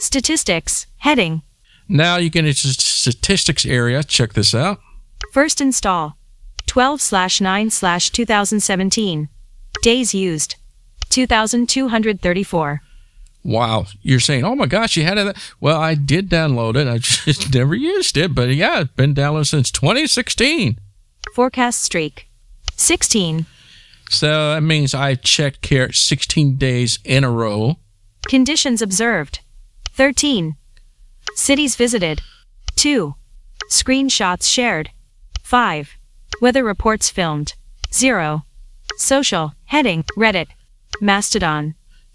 [0.00, 1.42] Statistics heading
[1.88, 4.02] Now you get into statistics area.
[4.02, 4.80] Check this out.
[5.32, 6.16] First install
[6.66, 9.28] 12 slash 9 slash 2017.
[9.82, 10.56] Days used
[11.10, 12.80] 2234.
[13.46, 15.36] Wow, you're saying, oh my gosh, you had it.
[15.60, 16.88] Well, I did download it.
[16.88, 20.78] I just never used it, but yeah, it's been downloaded since 2016.
[21.34, 22.28] Forecast streak
[22.76, 23.44] 16.
[24.08, 27.76] So that means I checked Carrot 16 days in a row.
[28.26, 29.40] Conditions observed
[29.92, 30.56] 13.
[31.34, 32.20] Cities visited
[32.76, 33.14] 2.
[33.70, 34.90] Screenshots shared
[35.42, 35.96] 5.
[36.40, 37.54] Weather reports filmed
[37.92, 38.44] 0.
[38.96, 40.48] Social heading Reddit
[41.00, 41.74] Mastodon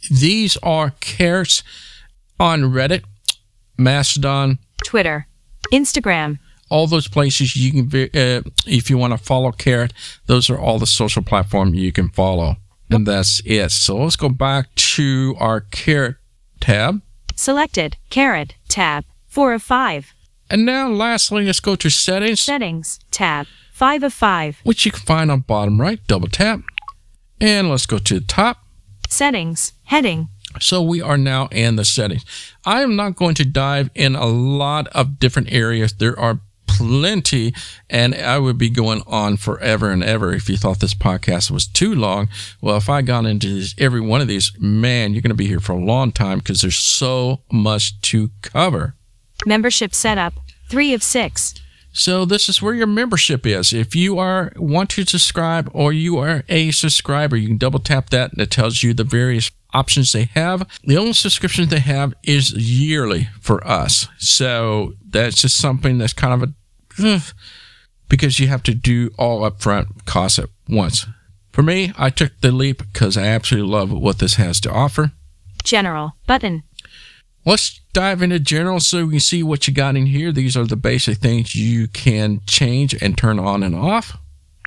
[0.10, 1.64] These are Carrots
[2.40, 3.04] on Reddit,
[3.78, 5.28] Mastodon, Twitter
[5.74, 6.40] Instagram
[6.70, 9.94] all those places you can, uh, if you want to follow Carrot,
[10.28, 12.58] those are all the social platforms you can follow.
[12.92, 13.72] And that's it.
[13.72, 16.16] So let's go back to our Carrot
[16.60, 17.02] tab.
[17.40, 20.14] Selected Carrot tab 4 of 5.
[20.50, 24.60] And now lastly, let's go to settings, Settings tab 5 of 5.
[24.66, 26.60] which you can find on bottom right, double tap.
[27.40, 28.58] And let's go to the top.
[29.08, 30.28] Settings heading
[30.60, 32.26] So we are now in the settings.
[32.66, 35.94] I am not going to dive in a lot of different areas.
[35.94, 36.42] There are
[36.78, 37.54] plenty,
[37.90, 41.68] and I would be going on forever and ever if you thought this podcast was
[41.68, 42.30] too long.
[42.62, 45.48] Well, if I got into this, every one of these, man, you're going to be
[45.48, 48.96] here for a long time because there's so much to cover.
[49.46, 50.34] Membership setup
[50.70, 51.56] 3 of 6.
[51.92, 53.74] So this is where your membership is.
[53.74, 58.12] If you are want to subscribe or you are a subscriber, you can double tap
[58.12, 60.68] that and it tells you the various options they have.
[60.84, 64.08] The only subscription they have is yearly for us.
[64.18, 66.54] So that's just something that's kind of a
[67.04, 67.22] ugh,
[68.08, 71.06] because you have to do all upfront costs at once.
[71.52, 75.12] For me, I took the leap because I absolutely love what this has to offer.
[75.64, 76.64] General button.
[77.46, 80.32] Let's dive into general so we can see what you got in here.
[80.32, 84.18] These are the basic things you can change and turn on and off.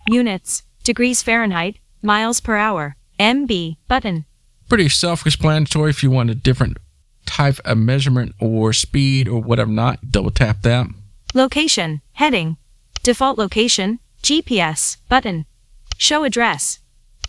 [0.09, 4.26] Units, degrees Fahrenheit, miles per hour, MB button.
[4.68, 6.76] Pretty self explanatory if you want a different
[7.24, 10.11] type of measurement or speed or whatever not.
[10.11, 10.87] Double tap that.
[11.35, 12.57] Location heading.
[13.03, 15.47] Default location GPS button.
[15.97, 16.79] Show address.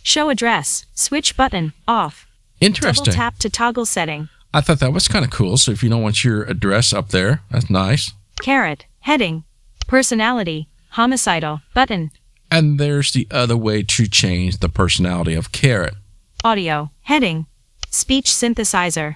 [0.04, 0.86] Show address.
[0.94, 2.28] Switch button off.
[2.60, 3.06] Interesting.
[3.06, 4.30] Double tap to toggle setting.
[4.54, 5.58] I thought that was kind of cool.
[5.58, 8.12] So if you don't want your address up there, that's nice.
[8.42, 9.44] Carrot heading.
[9.88, 12.12] Personality homicidal button.
[12.52, 15.96] And there's the other way to change the personality of Carrot.
[16.44, 17.48] Audio heading.
[17.90, 19.16] Speech synthesizer.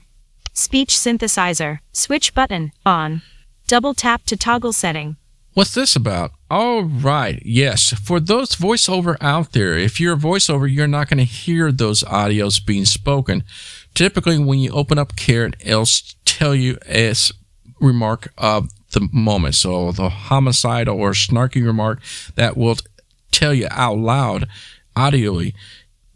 [0.53, 1.80] Speech synthesizer.
[1.91, 3.22] Switch button on.
[3.68, 5.18] Double tap to toggle setting.
[5.58, 6.34] What's this about?
[6.51, 7.41] All right.
[7.43, 7.91] Yes.
[7.91, 12.03] For those voiceover out there, if you're a voiceover, you're not going to hear those
[12.03, 13.43] audios being spoken.
[13.95, 15.88] Typically, when you open up Carrot, it'll
[16.26, 17.16] tell you a
[17.80, 19.55] remark of the moment.
[19.55, 22.01] So the homicidal or snarky remark
[22.36, 22.78] that will
[23.32, 24.47] tell you out loud
[24.95, 25.55] audioly.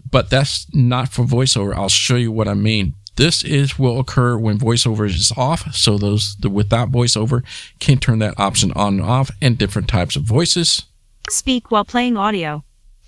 [0.08, 1.76] But that's not for voiceover.
[1.76, 2.94] I'll show you what I mean.
[3.22, 5.76] This is will occur when voiceover is off.
[5.76, 7.43] So those the without voiceover
[7.78, 10.88] can turn that option on and off and different types of voices.
[11.30, 12.63] Speak while playing audio.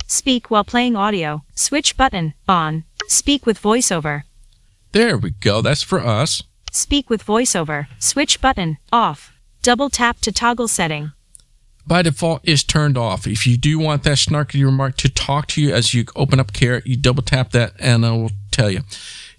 [0.06, 1.42] Speak while playing audio.
[1.56, 2.84] Switch button on.
[3.08, 4.22] Speak with voiceover.
[4.92, 5.64] There we go.
[5.64, 6.44] That's for us.
[6.72, 7.88] Speak with voiceover.
[7.98, 9.34] Switch button off.
[9.64, 11.12] Double tap to toggle setting.
[11.88, 13.26] By default is turned off.
[13.26, 16.54] If you do want that snarky remark to talk to you as you open up
[16.54, 18.82] Carrot, you double tap that and it will tell you.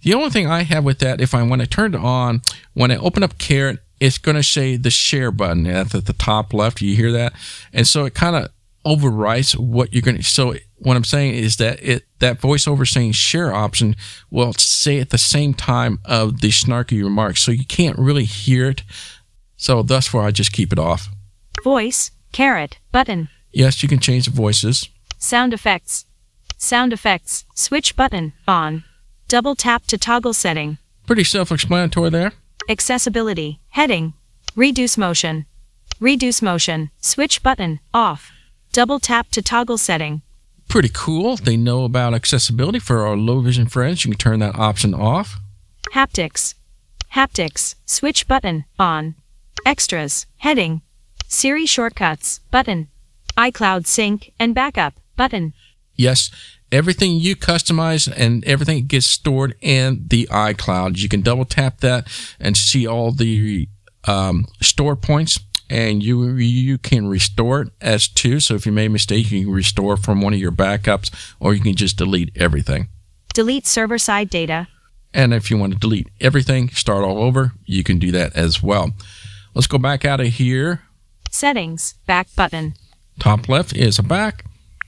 [0.04, 2.42] The only thing I have with that, if I want to turn it on,
[2.74, 6.12] when I open up Carrot, it's going to say the share button That's at the
[6.12, 6.82] top left.
[6.82, 7.32] You hear that?
[7.72, 8.50] And so it kind of
[8.84, 10.22] overwrites what you're going to.
[10.22, 13.96] So what I'm saying is that it that voiceover saying share option
[14.30, 18.68] will say at the same time of the snarky remarks, so you can't really hear
[18.68, 18.82] it.
[19.56, 21.08] So thus far, I just keep it off.
[21.62, 22.10] Voice.
[22.32, 22.78] Carrot.
[22.92, 23.30] Button.
[23.52, 24.88] Yes, you can change the voices.
[25.18, 26.04] Sound effects.
[26.58, 27.46] Sound effects.
[27.54, 28.84] Switch button on.
[29.28, 30.78] Double tap to toggle setting.
[31.06, 32.32] Pretty self explanatory there.
[32.68, 33.60] Accessibility.
[33.70, 34.14] Heading.
[34.54, 35.46] Reduce motion.
[36.00, 36.90] Reduce motion.
[37.00, 37.80] Switch button.
[37.92, 38.32] Off.
[38.72, 40.22] Double tap to toggle setting.
[40.68, 41.36] Pretty cool.
[41.36, 44.04] They know about accessibility for our low vision friends.
[44.04, 45.38] You can turn that option off.
[45.92, 46.54] Haptics.
[47.14, 47.74] Haptics.
[47.86, 48.64] Switch button.
[48.78, 49.14] On.
[49.64, 50.26] Extras.
[50.38, 50.82] Heading.
[51.28, 52.40] Siri shortcuts.
[52.50, 52.88] Button.
[53.36, 54.94] iCloud sync and backup.
[55.16, 55.52] Button.
[55.96, 56.30] Yes,
[56.74, 60.98] everything you customize and everything gets stored in the iCloud.
[60.98, 62.08] You can double tap that
[62.40, 63.68] and see all the
[64.04, 65.38] um, store points
[65.70, 68.40] and you you can restore it as two.
[68.40, 71.10] So if you made a mistake, you can restore from one of your backups,
[71.40, 72.88] or you can just delete everything.
[73.32, 74.68] Delete server side data.
[75.14, 78.62] And if you want to delete everything, start all over, you can do that as
[78.62, 78.92] well.
[79.54, 80.82] Let's go back out of here.
[81.30, 82.74] Settings, back button.
[83.20, 84.44] Top left is a back.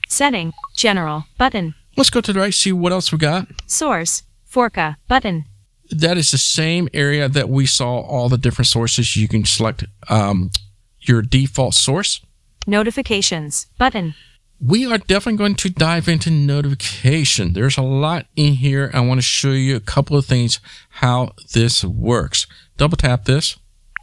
[0.09, 1.75] Setting, general, button.
[1.97, 3.47] Let's go to the right, see what else we got.
[3.65, 5.45] Source, Foreca, button.
[5.89, 9.17] That is the same area that we saw all the different sources.
[9.17, 10.51] You can select um,
[10.99, 12.21] your default source.
[12.67, 14.13] Notifications, button.
[14.59, 17.53] We are definitely going to dive into notification.
[17.53, 18.91] There's a lot in here.
[18.93, 22.45] I want to show you a couple of things how this works.
[22.77, 23.57] Double tap this.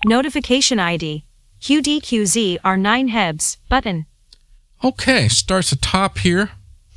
[0.05, 1.25] Notification ID,
[1.61, 4.07] QDQZ R9 Hebs, button.
[4.83, 6.51] Okay, starts at top here.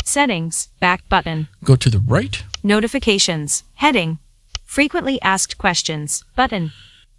[0.07, 1.49] Settings, back button.
[1.65, 2.41] Go to the right.
[2.63, 4.19] Notifications, heading.
[4.63, 6.71] Frequently asked questions, button.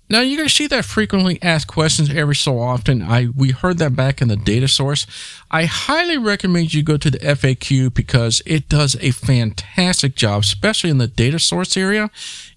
[0.08, 3.02] Now you're going to see that frequently asked questions every so often.
[3.02, 5.06] I we heard that back in the data source.
[5.50, 10.88] I highly recommend you go to the FAQ because it does a fantastic job, especially
[10.88, 12.10] in the data source area.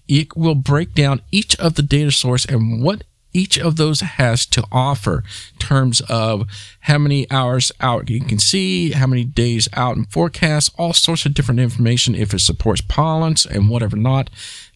[0.08, 4.46] It will break down each of the data source and what each of those has
[4.46, 6.46] to offer in terms of
[6.80, 11.26] how many hours out you can see, how many days out in forecast, all sorts
[11.26, 14.30] of different information if it supports pollens and whatever not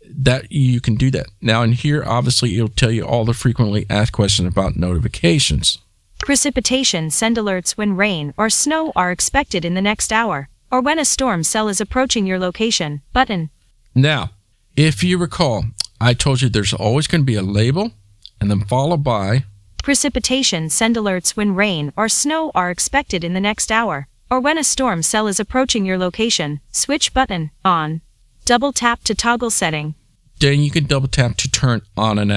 [0.08, 1.26] that you can do that.
[1.40, 5.78] Now in here, obviously it'll tell you all the frequently asked questions about notifications.
[6.20, 10.98] Precipitation send alerts when rain or snow are expected in the next hour, or when
[10.98, 13.50] a storm cell is approaching your location, button.
[13.94, 14.30] Now,
[14.76, 15.64] if you recall,
[16.00, 17.92] I told you there's always going to be a label
[18.40, 19.44] and then followed by
[19.82, 24.58] Precipitation send alerts when rain or snow are expected in the next hour, or when
[24.58, 28.00] a storm cell is approaching your location, switch button, on.
[28.44, 29.94] Double tap to toggle setting.
[30.40, 32.32] then you can double tap to turn on and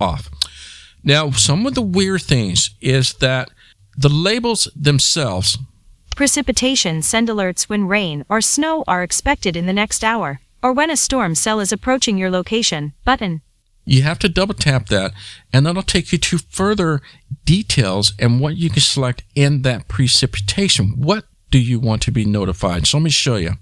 [0.00, 0.30] off.
[1.04, 3.50] Now, some of the weird things is that
[3.96, 5.58] the labels themselves,
[6.14, 10.90] Precipitation send alerts when rain or snow are expected in the next hour, or when
[10.90, 13.40] a storm cell is approaching your location, button.
[13.84, 15.12] You have to double tap that,
[15.52, 17.00] and that'll take you to further
[17.44, 20.94] details and what you can select in that precipitation.
[21.00, 22.86] What do you want to be notified?
[22.86, 23.52] So let me show you.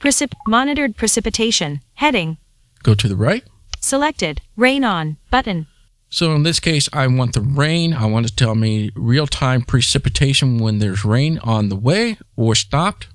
[0.00, 2.38] Precip- monitored precipitation, heading,
[2.82, 3.42] Go to the right.
[3.80, 5.66] selected, rain on, button.
[6.10, 7.92] So in this case, I want the rain.
[7.92, 12.54] I want to tell me real time precipitation when there's rain on the way or
[12.54, 13.08] stopped.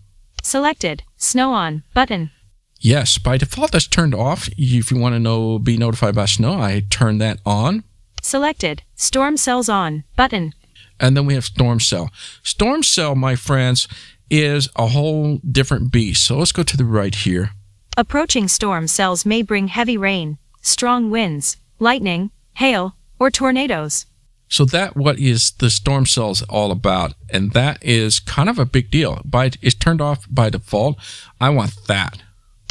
[0.44, 2.32] Selected, snow on, button.
[2.80, 4.48] Yes, by default that's turned off.
[4.58, 7.84] If you want to know be notified by snow, I turn that on.
[8.22, 10.54] Selected, storm cells on, button.
[11.00, 12.10] And then we have storm cell.
[12.44, 13.88] Storm cell, my friends,
[14.30, 16.26] is a whole different beast.
[16.26, 17.52] So let's go to the right here.
[17.98, 24.06] Approaching storm cells may bring heavy rain, strong winds, lightning, hail, or tornadoes.
[24.48, 28.66] So that what is the storm cells all about, and that is kind of a
[28.66, 29.22] big deal.
[29.24, 30.98] By it's turned off by default.
[31.40, 32.24] I want that.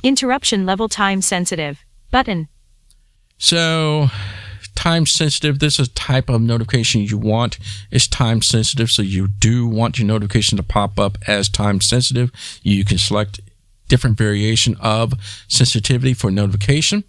[0.03, 2.49] Interruption level time sensitive, button.
[3.37, 4.09] So
[4.77, 5.59] time sensitive.
[5.59, 7.59] This is type of notification you want.
[7.91, 12.31] It's time sensitive, so you do want your notification to pop up as time sensitive.
[12.63, 13.41] You can select
[13.89, 15.15] different variation of
[15.49, 17.03] sensitivity for notification.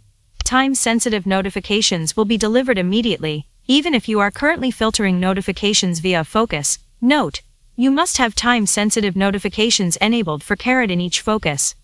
[0.44, 6.24] Time sensitive notifications will be delivered immediately, even if you are currently filtering notifications via
[6.24, 6.80] Focus.
[7.00, 7.42] Note,
[7.76, 11.76] you must have time sensitive notifications enabled for Carrot in each focus.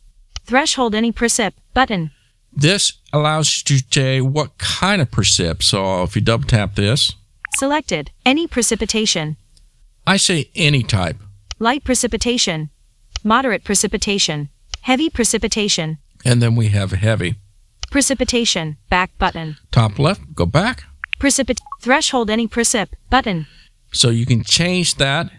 [0.46, 2.12] Threshold any precip button.
[2.54, 5.62] This allows you to say what kind of precip.
[5.62, 7.14] So if you double tap this,
[7.56, 9.38] Selected any precipitation.
[10.06, 11.16] I say any type.
[11.58, 12.70] Light precipitation.
[13.24, 14.50] Moderate precipitation.
[14.82, 15.98] Heavy precipitation.
[16.26, 17.36] And then we have heavy.
[17.89, 19.56] Precipitation back button.
[19.72, 20.84] Top left, go back.
[21.18, 23.48] Precipit threshold any precip button.
[23.93, 25.32] So you can change that.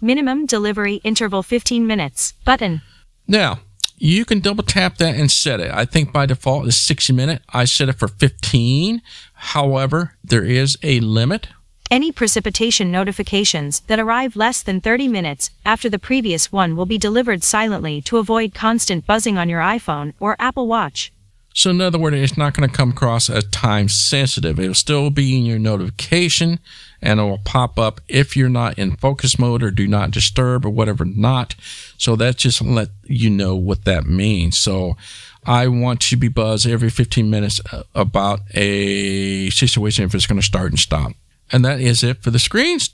[0.00, 2.82] Minimum delivery interval 15 minutes button.
[3.26, 3.62] Now,
[3.96, 5.70] you can double tap that and set it.
[5.70, 7.42] I think by default is 60 minute.
[7.50, 9.02] I set it for 15.
[9.34, 11.48] However, there is a limit.
[11.90, 16.98] Any precipitation notifications that arrive less than 30 minutes after the previous one will be
[16.98, 21.12] delivered silently to avoid constant buzzing on your iPhone or Apple Watch.
[21.54, 24.58] So in other words, it's not going to come across as time sensitive.
[24.58, 26.58] It'll still be in your notification
[27.04, 30.64] and it will pop up if you're not in focus mode or do not disturb
[30.64, 31.54] or whatever not.
[31.98, 34.58] So that's just let you know what that means.
[34.58, 34.96] So
[35.44, 40.40] I want to be buzzed every 15 minutes uh, about a situation if it's going
[40.40, 41.12] to start and stop.
[41.52, 42.90] And that is it for the screens.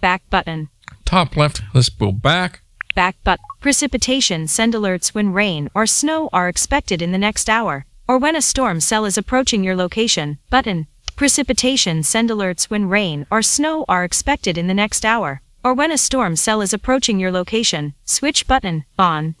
[0.00, 0.70] Back button.
[1.04, 2.62] Top left, let's go back.
[2.94, 7.84] Back but precipitation send alerts when rain or snow are expected in the next hour,
[8.08, 10.38] or when a storm cell is approaching your location.
[10.48, 10.86] Button.
[11.20, 15.92] Precipitation send alerts when rain or snow are expected in the next hour, or when
[15.92, 17.92] a storm cell is approaching your location.
[18.06, 19.34] Switch button on.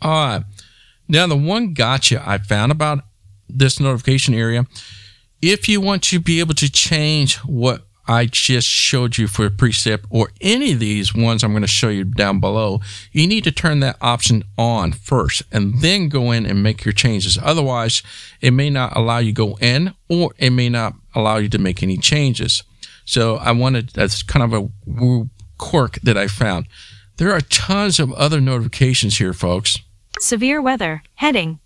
[0.00, 0.44] All right.
[1.08, 3.00] Now, the one gotcha I found about
[3.48, 4.66] this notification area,
[5.42, 10.04] if you want to be able to change what I just showed you for precip
[10.10, 13.52] or any of these ones I'm going to show you down below, you need to
[13.52, 17.36] turn that option on first and then go in and make your changes.
[17.42, 18.04] Otherwise,
[18.40, 21.58] it may not allow you to go in or it may not allow you to
[21.58, 22.62] make any changes.
[23.04, 26.66] So I wanted, that's kind of a quirk that I found.
[27.16, 29.78] There are tons of other notifications here, folks.
[30.20, 31.02] Severe weather.
[31.14, 31.58] Heading.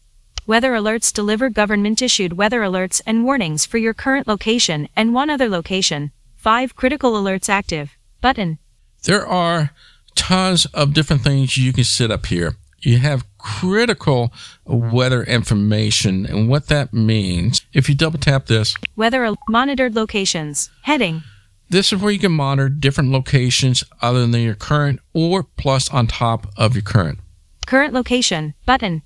[0.46, 5.30] Weather alerts deliver government issued weather alerts and warnings for your current location and one
[5.30, 6.12] other location.
[6.36, 7.90] 5 critical alerts active.
[8.20, 8.58] Button.
[9.04, 9.70] There are
[10.14, 12.56] tons of different things you can set up here.
[12.80, 14.32] You have critical
[14.64, 17.62] weather information and what that means.
[17.72, 20.70] If you double tap this, Weather monitored locations.
[20.82, 21.22] Heading.
[21.70, 26.06] this is where you can monitor different locations other than your current or plus on
[26.06, 27.18] top of your current.
[27.66, 28.54] Current location.
[28.66, 29.02] Button.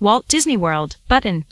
[0.00, 0.96] Walt Disney World.
[1.08, 1.44] Button.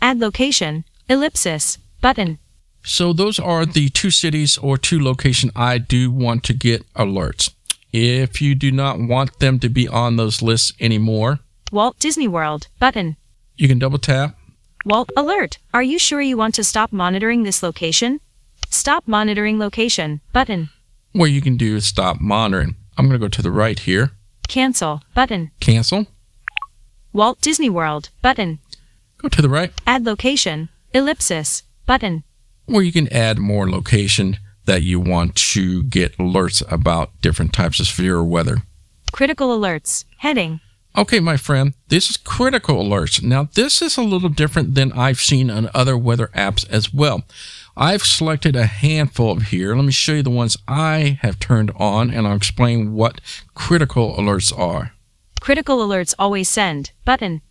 [0.00, 0.84] Add location.
[1.08, 1.78] Ellipsis.
[2.00, 2.38] Button.
[2.84, 7.50] So those are the two cities or two locations I do want to get alerts.
[7.92, 11.40] If you do not want them to be on those lists anymore,
[11.72, 12.68] Walt Disney World.
[12.78, 13.16] Button.
[13.56, 14.36] you can double tap.
[14.84, 15.58] Walt Alert.
[15.74, 18.20] Are you sure you want to stop monitoring this location?
[18.70, 20.20] Stop monitoring location.
[20.32, 20.68] Button.
[21.12, 22.76] What you can do is stop monitoring.
[22.96, 24.12] I'm going to go to the right here.
[24.48, 25.02] Cancel.
[25.14, 25.50] Button.
[25.60, 26.06] Cancel.
[27.12, 28.10] Walt Disney World.
[28.22, 28.58] Button.
[29.18, 30.68] Go to the right Add location.
[30.94, 31.62] Ellipsis.
[31.86, 32.22] Button.
[32.66, 34.36] where you can add more location
[34.66, 38.58] that you want to get alerts about different types of severe weather.
[39.12, 40.04] Critical alerts.
[40.18, 40.60] Heading.
[40.96, 43.22] Okay, my friend, this is critical alerts.
[43.22, 47.22] Now, this is a little different than I've seen on other weather apps as well.
[47.76, 49.76] I've selected a handful of here.
[49.76, 53.20] Let me show you the ones I have turned on and I'll explain what
[53.54, 54.92] critical alerts are.
[55.38, 56.92] Critical alerts always send.
[57.04, 57.42] Button.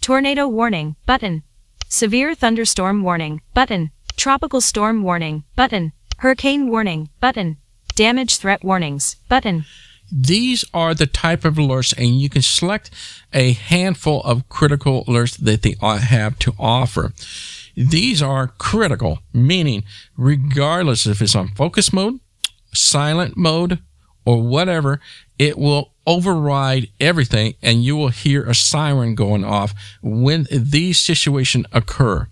[0.00, 0.94] Tornado warning.
[1.04, 1.42] Button.
[1.88, 3.42] Severe thunderstorm warning.
[3.52, 3.90] Button.
[4.16, 5.42] Tropical storm warning.
[5.56, 5.92] Button.
[6.18, 7.08] Hurricane warning.
[7.18, 7.56] Button.
[7.96, 9.16] Damage threat warnings.
[9.28, 9.64] Button.
[10.12, 12.90] These are the type of alerts, and you can select
[13.32, 17.12] a handful of critical alerts that they have to offer.
[17.74, 19.84] These are critical, meaning
[20.16, 22.20] regardless if it's on focus mode,
[22.74, 23.78] silent mode,
[24.26, 25.00] or whatever,
[25.38, 31.66] it will override everything and you will hear a siren going off when these situations
[31.72, 32.28] occur.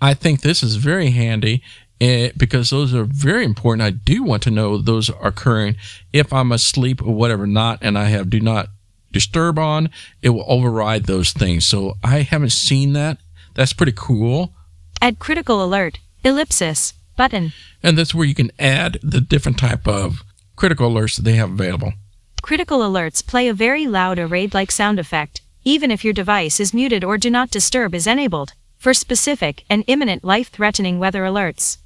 [0.00, 1.62] I think this is very handy
[2.00, 3.82] eh, because those are very important.
[3.82, 5.76] I do want to know those are occurring
[6.12, 8.68] if I'm asleep or whatever not, and I have do not
[9.12, 9.90] disturb on,
[10.22, 11.66] it will override those things.
[11.66, 13.18] So I haven't seen that.
[13.54, 14.54] That's pretty cool.
[15.02, 15.98] Add critical alert.
[16.24, 16.94] Ellipsis.
[17.16, 17.52] Button.
[17.82, 20.22] And that's where you can add the different type of
[20.56, 21.92] critical alerts that they have available.
[22.40, 26.72] Critical alerts play a very loud or raid-like sound effect, even if your device is
[26.72, 31.78] muted or do not disturb is enabled, for specific and imminent life-threatening weather alerts.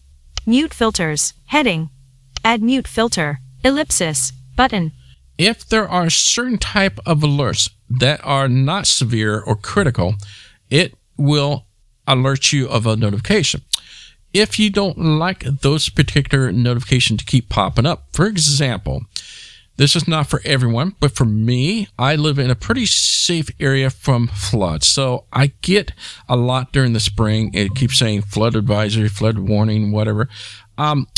[0.47, 1.33] Mute filters.
[1.47, 1.89] Heading.
[2.45, 3.39] Add mute filter.
[3.65, 4.33] Ellipsis.
[4.57, 4.93] Button.
[5.39, 10.15] if there are certain type of alerts that are not severe or critical,
[10.71, 11.67] it will
[12.07, 13.63] alert you of a notification.
[14.33, 19.03] If you don't like those particular notifications to keep popping up, for example,
[19.77, 23.91] this is not for everyone, but for me, I live in a pretty safe area
[23.91, 24.87] from floods.
[24.87, 25.93] So I get
[26.29, 27.51] a lot during the spring.
[27.55, 30.29] It keeps saying flood advisory, flood warning, whatever.
[30.79, 31.09] Um,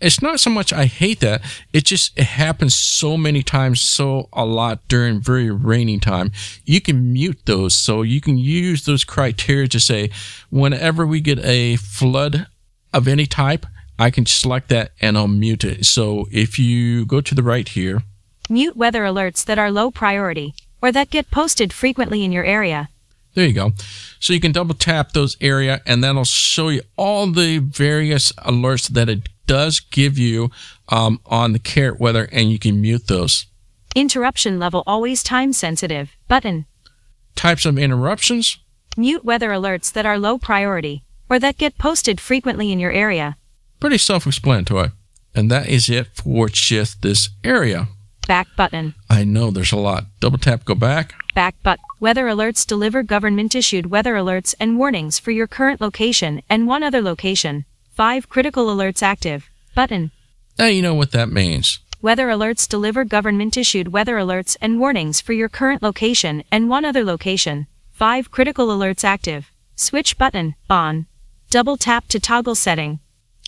[0.00, 1.42] it's not so much I hate that.
[1.72, 6.32] It just it happens so many times, so a lot during very rainy time.
[6.64, 10.10] You can mute those, so you can use those criteria to say,
[10.50, 12.46] whenever we get a flood
[12.92, 13.66] of any type,
[13.98, 15.86] I can select that and I'll mute it.
[15.86, 18.02] So if you go to the right here,
[18.48, 22.88] Mute weather alerts that are low priority, or that get posted frequently in your area.
[23.34, 23.72] There you go.
[24.20, 28.88] So you can double tap those area and that'll show you all the various alerts
[28.88, 30.50] that it does give you
[30.88, 33.46] um, on the carrot weather and you can mute those.
[33.94, 36.12] Interruption level always time sensitive.
[36.28, 36.66] Button.
[37.34, 38.58] Types of interruptions.
[38.96, 43.36] Mute weather alerts that are low priority, or that get posted frequently in your area.
[43.80, 44.90] Pretty self-explanatory.
[45.34, 47.88] And that is it for just this area.
[48.26, 48.94] Back button.
[49.08, 50.04] I know there's a lot.
[50.18, 51.14] Double tap, go back.
[51.34, 51.84] Back button.
[52.00, 56.82] weather alerts deliver government issued weather alerts and warnings for your current location and one
[56.82, 57.64] other location.
[57.94, 59.48] 5 critical alerts active.
[59.74, 60.10] Button.
[60.58, 61.80] Now you know what that means.
[62.02, 66.84] Weather alerts deliver government issued weather alerts and warnings for your current location and one
[66.84, 67.66] other location.
[67.92, 68.30] 5.
[68.30, 69.50] Critical alerts active.
[69.76, 71.06] Switch button on.
[71.50, 73.00] Double tap to toggle setting.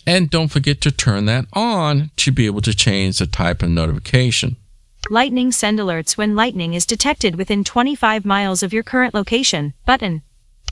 [0.09, 3.69] And don't forget to turn that on to be able to change the type of
[3.69, 4.55] notification.
[5.11, 9.75] Lightning send alerts when lightning is detected within 25 miles of your current location.
[9.85, 10.23] Button.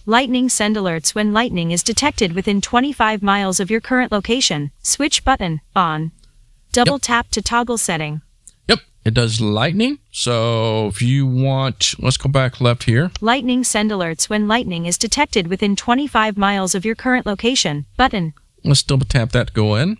[0.07, 4.71] Lightning send alerts when lightning is detected within 25 miles of your current location.
[4.81, 6.11] Switch button on.
[6.71, 7.01] Double Yep.
[7.03, 8.21] tap to toggle setting.
[8.67, 9.99] Yep, it does lightning.
[10.09, 13.11] So if you want, let's go back left here.
[13.21, 17.85] Lightning send alerts when lightning is detected within 25 miles of your current location.
[17.97, 18.33] Button.
[18.63, 19.97] Let's double tap that to go in.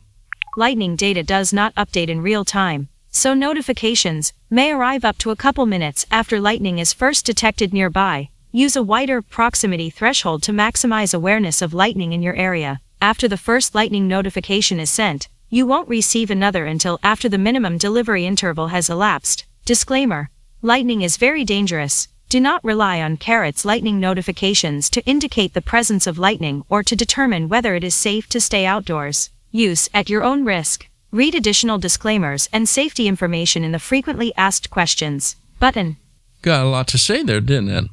[0.55, 5.35] Lightning data does not update in real time, so notifications may arrive up to a
[5.35, 8.29] couple minutes after lightning is first detected nearby.
[8.51, 12.81] Use a wider proximity threshold to maximize awareness of lightning in your area.
[13.01, 17.77] After the first lightning notification is sent, you won't receive another until after the minimum
[17.77, 19.45] delivery interval has elapsed.
[19.65, 20.29] Disclaimer
[20.63, 22.07] Lightning is very dangerous.
[22.29, 26.93] Do not rely on Carrot's lightning notifications to indicate the presence of lightning or to
[26.93, 29.29] determine whether it is safe to stay outdoors.
[29.49, 30.89] Use at your own risk.
[31.09, 35.95] Read additional disclaimers and safety information in the frequently asked questions button.
[36.41, 37.85] Got a lot to say there, didn't it?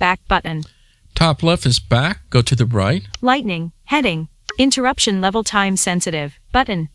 [0.00, 0.64] Back button.
[1.14, 2.28] Top left is back.
[2.28, 3.06] Go to the right.
[3.20, 6.88] Lightning, heading, interruption level time sensitive, button.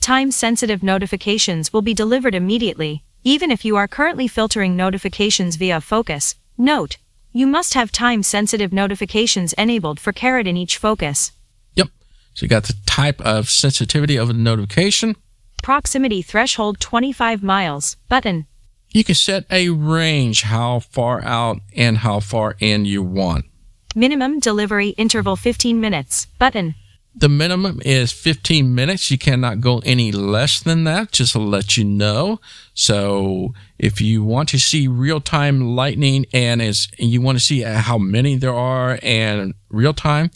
[0.00, 5.80] Time sensitive notifications will be delivered immediately, even if you are currently filtering notifications via
[5.80, 6.34] focus.
[6.58, 6.96] Note,
[7.32, 11.32] you must have time sensitive notifications enabled for Carrot in each focus.
[11.74, 11.88] Yep.
[12.34, 15.16] So you got the type of sensitivity of a notification.
[15.62, 18.46] Proximity threshold 25 miles, button.
[18.90, 23.46] You can set a range how far out and how far in you want.
[23.94, 26.74] Minimum delivery interval 15 minutes, button.
[27.14, 29.10] The minimum is 15 minutes.
[29.10, 32.40] You cannot go any less than that, just to let you know.
[32.72, 37.60] So if you want to see real time lightning and is you want to see
[37.60, 40.30] how many there are and real time,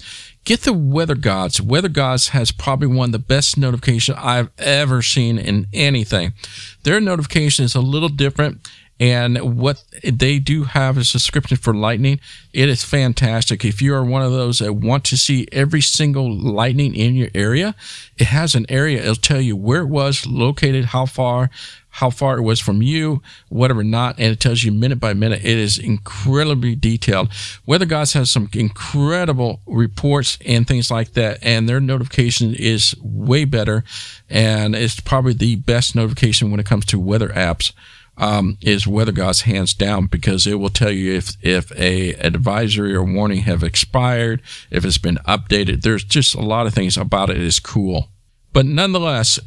[0.44, 1.62] get the Weather Gods.
[1.62, 6.34] Weather Gods has probably one of the best notifications I've ever seen in anything.
[6.82, 8.68] Their notification is a little different.
[8.98, 12.18] And what they do have a subscription for lightning.
[12.52, 13.64] It is fantastic.
[13.64, 17.28] If you are one of those that want to see every single lightning in your
[17.34, 17.74] area,
[18.16, 19.02] it has an area.
[19.02, 21.50] It'll tell you where it was located, how far,
[21.96, 25.42] how far it was from you, whatever not, and it tells you minute by minute.
[25.42, 27.30] It is incredibly detailed.
[27.66, 33.46] Weather Gods has some incredible reports and things like that, and their notification is way
[33.46, 33.82] better,
[34.28, 37.72] and it's probably the best notification when it comes to weather apps
[38.18, 42.94] um, is Weather Gods hands down because it will tell you if if a advisory
[42.94, 45.82] or warning have expired, if it's been updated.
[45.82, 48.08] There's just a lot of things about it is cool,
[48.52, 49.38] but nonetheless,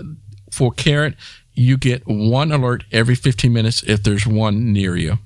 [0.52, 1.16] for Carrot,
[1.54, 5.20] you get one alert every 15 minutes if there's one near you.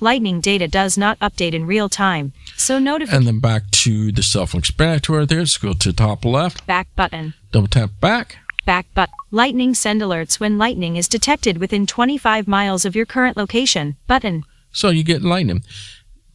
[0.00, 4.22] Lightning data does not update in real time, so notify And then back to the
[4.22, 5.40] self-explanatory there.
[5.40, 7.34] Let's go to top left, back button.
[7.50, 8.36] double tap back.
[8.68, 9.14] Back button.
[9.30, 13.96] Lightning send alerts when lightning is detected within 25 miles of your current location.
[14.06, 14.44] Button.
[14.72, 15.64] So you get lightning.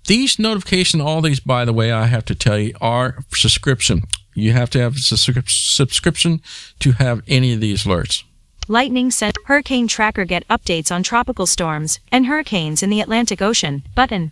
[0.08, 4.02] These notification, all these, by the way, I have to tell you, are subscription.
[4.34, 6.42] You have to have a subscription
[6.80, 8.24] to have any of these alerts.
[8.68, 13.84] Lightning send Hurricane Tracker get updates on tropical storms and hurricanes in the Atlantic Ocean.
[13.94, 14.32] Button.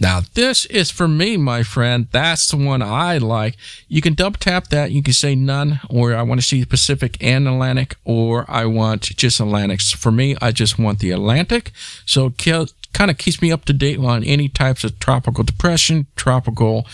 [0.00, 2.06] Now, this is for me, my friend.
[2.12, 3.56] That's the one I like.
[3.88, 4.92] You can double tap that.
[4.92, 9.02] You can say none, or I want to see Pacific and Atlantic, or I want
[9.02, 9.80] just Atlantic.
[9.80, 11.72] For me, I just want the Atlantic.
[12.06, 16.06] So it kind of keeps me up to date on any types of tropical depression,
[16.14, 16.86] tropical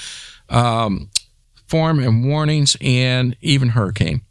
[0.48, 1.10] um,
[1.66, 4.22] form and warnings, and even hurricane.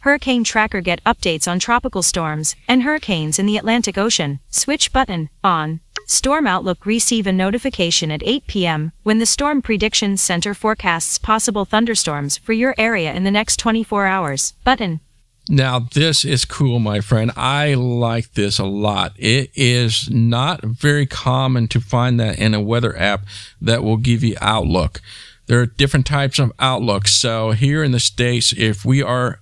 [0.00, 4.40] Hurricane Tracker get updates on tropical storms and hurricanes in the Atlantic Ocean.
[4.48, 5.81] Switch button on.
[6.06, 8.92] Storm Outlook receive a notification at 8 p.m.
[9.02, 14.06] when the Storm Prediction Center forecasts possible thunderstorms for your area in the next 24
[14.06, 14.52] hours.
[14.64, 15.00] Button.
[15.48, 17.32] Now, this is cool, my friend.
[17.36, 19.12] I like this a lot.
[19.16, 23.24] It is not very common to find that in a weather app
[23.60, 25.00] that will give you Outlook.
[25.46, 27.08] There are different types of Outlook.
[27.08, 29.40] So, here in the States, if we are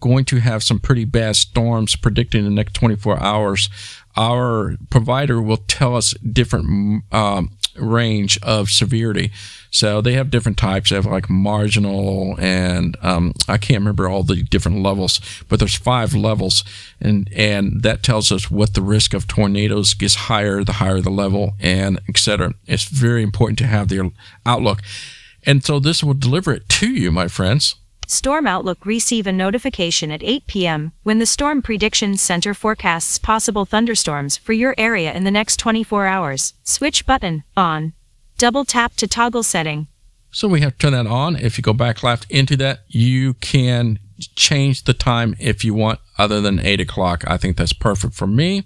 [0.00, 3.68] going to have some pretty bad storms predicted in the next 24 hours,
[4.16, 9.30] our provider will tell us different um, range of severity.
[9.70, 10.90] So they have different types.
[10.90, 15.74] They have like marginal and um, I can't remember all the different levels, but there's
[15.74, 16.62] five levels,
[17.00, 21.10] and and that tells us what the risk of tornadoes gets higher, the higher the
[21.10, 22.54] level, and etc.
[22.66, 24.12] It's very important to have the
[24.46, 24.80] outlook,
[25.44, 27.74] and so this will deliver it to you, my friends.
[28.06, 30.92] Storm Outlook receive a notification at 8 p.m.
[31.02, 36.06] when the Storm Prediction Center forecasts possible thunderstorms for your area in the next 24
[36.06, 36.54] hours.
[36.64, 37.94] Switch button on.
[38.36, 39.88] Double tap to toggle setting.
[40.30, 41.36] So we have to turn that on.
[41.36, 43.98] If you go back left into that, you can
[44.36, 47.24] change the time if you want other than 8 o'clock.
[47.26, 48.64] I think that's perfect for me.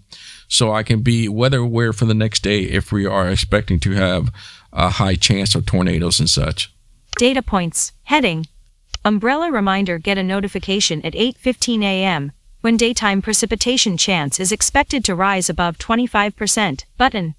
[0.48, 3.92] So I can be weather aware for the next day if we are expecting to
[3.92, 4.32] have
[4.72, 6.72] a high chance of tornadoes and such.
[7.16, 7.92] Data points.
[8.04, 8.46] Heading.
[9.04, 12.32] Umbrella reminder get a notification at 8:15 a.m.
[12.60, 16.84] when daytime precipitation chance is expected to rise above 25%.
[16.96, 17.34] Button.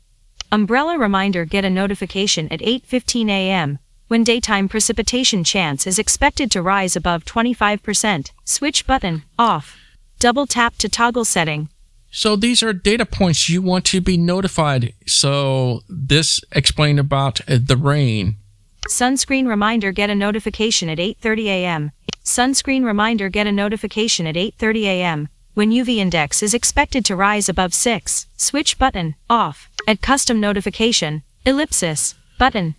[0.52, 3.80] Umbrella reminder get a notification at 8:15 a.m.
[4.08, 8.32] when daytime precipitation chance is expected to rise above 25%.
[8.46, 9.78] Switch button off.
[10.18, 11.70] Double tap to toggle setting.
[12.10, 14.94] So these are data points you want to be notified.
[15.06, 18.39] So this explained about the rain.
[18.88, 21.92] Sunscreen reminder get a notification at 8:30 a.m.
[22.24, 25.30] Sunscreen reminder get a notification at 8:30 a.m.
[25.54, 28.28] when UV index is expected to rise above 6.
[28.38, 29.70] Switch button off.
[29.88, 31.24] Add custom notification.
[31.46, 32.76] Ellipsis button.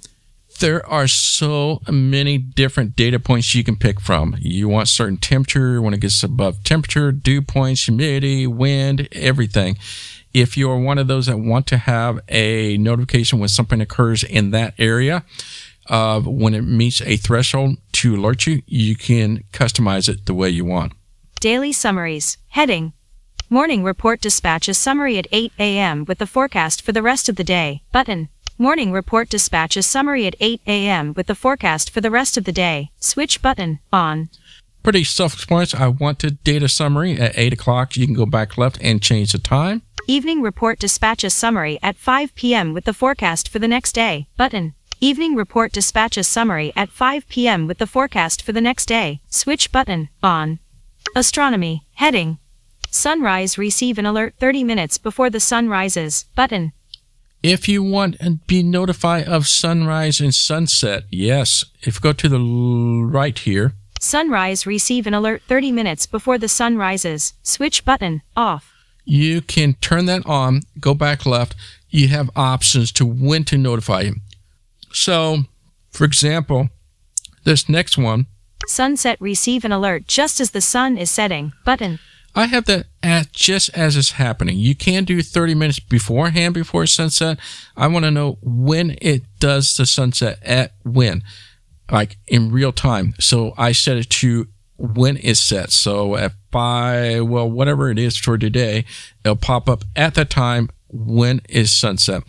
[0.59, 4.37] There are so many different data points you can pick from.
[4.41, 9.79] You want certain temperature, when it gets above temperature, dew points, humidity, wind, everything.
[10.35, 14.51] If you're one of those that want to have a notification when something occurs in
[14.51, 15.25] that area,
[15.91, 20.49] uh, when it meets a threshold to alert you, you can customize it the way
[20.49, 20.93] you want.
[21.41, 22.39] Daily summaries.
[22.51, 22.93] Heading.
[23.51, 26.05] Morning report dispatches summary at 8 a.m.
[26.05, 27.83] with the forecast for the rest of the day.
[27.93, 28.29] Button.
[28.57, 31.15] Morning report dispatches summary at 8 a.m.
[31.15, 32.91] with the forecast for the rest of the day.
[33.01, 34.29] Switch button on.
[34.83, 35.83] Pretty self-explanatory.
[35.83, 37.97] I want wanted data summary at 8 o'clock.
[37.97, 39.83] You can go back left and change the time.
[40.07, 42.73] Evening report dispatches summary at 5 p.m.
[42.73, 44.29] with the forecast for the next day.
[44.37, 44.75] Button.
[45.03, 47.67] Evening report dispatches summary at 5 p.m.
[47.67, 49.23] with the forecast for the next day.
[49.31, 50.59] Switch button on.
[51.17, 51.87] Astronomy.
[51.95, 52.37] Heading.
[52.91, 56.27] Sunrise receive an alert 30 minutes before the sun rises.
[56.35, 56.73] Button.
[57.43, 61.65] If you want and be notified of sunrise and sunset, yes.
[61.81, 66.49] If you go to the right here, Sunrise receive an alert 30 minutes before the
[66.49, 67.33] sun rises.
[67.43, 68.75] Switch button off.
[69.07, 71.55] you can turn that on, go back left.
[71.89, 74.17] You have options to when to notify you.
[74.93, 75.45] So,
[75.91, 76.71] for example,
[77.45, 78.27] this next one,
[78.67, 81.53] Sunset receive an alert just as the sun is setting.
[81.65, 81.99] Button.
[82.35, 84.57] I have that at just as it's happening.
[84.57, 87.39] You can do 30 minutes beforehand before sunset.
[87.77, 91.25] I want to know when it does the sunset at when,
[91.91, 93.15] like in real time.
[93.19, 94.47] So I set it to
[94.77, 95.79] when it sets.
[95.79, 98.85] So at five, well, whatever it is for today,
[99.25, 102.23] it'll pop up at the time when is sunset.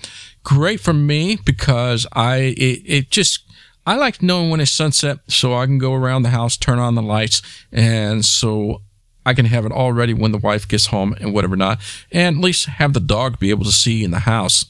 [0.44, 3.44] Great for me because I, it, it just,
[3.86, 6.96] I like knowing when it's sunset so I can go around the house, turn on
[6.96, 8.82] the lights, and so
[9.26, 11.80] I can have it all ready when the wife gets home and whatever not,
[12.12, 14.66] and at least have the dog be able to see in the house.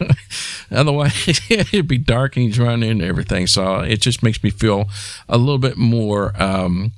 [0.70, 3.46] Otherwise, it'd be dark and he's running and everything.
[3.46, 4.88] So it just makes me feel
[5.28, 6.92] a little bit more um,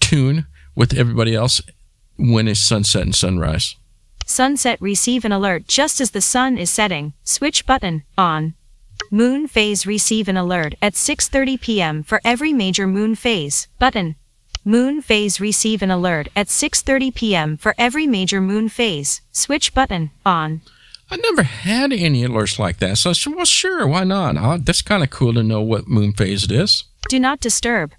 [0.00, 1.60] tune with everybody else
[2.16, 3.76] when it's sunset and sunrise.
[4.30, 7.14] Sunset receive an alert just as the sun is setting.
[7.24, 8.52] Switch button on.
[9.10, 12.02] Moon phase receive an alert at 6:30 p.m.
[12.02, 13.68] for every major moon phase.
[13.78, 14.16] Button.
[14.66, 17.56] Moon phase receive an alert at 6:30 p.m.
[17.56, 19.22] for every major moon phase.
[19.32, 20.60] Switch button on.
[21.10, 22.98] I never had any alerts like that.
[22.98, 24.66] So I said, well, sure, why not?
[24.66, 26.84] That's kind of cool to know what moon phase it is.
[27.08, 27.94] Do not disturb.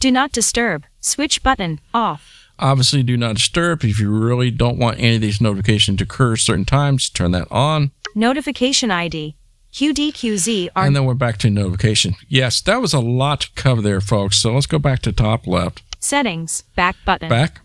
[0.00, 0.86] Do not disturb.
[1.00, 2.43] Switch button off.
[2.58, 3.84] Obviously, do not disturb.
[3.84, 7.48] If you really don't want any of these notifications to occur certain times, turn that
[7.50, 7.90] on.
[8.14, 9.36] Notification ID.
[9.72, 12.14] QDQZ are And then we're back to notification.
[12.28, 14.36] Yes, that was a lot to cover there, folks.
[14.38, 15.82] So let's go back to top left.
[15.98, 16.62] settings.
[16.76, 17.28] Back button.
[17.28, 17.60] Back.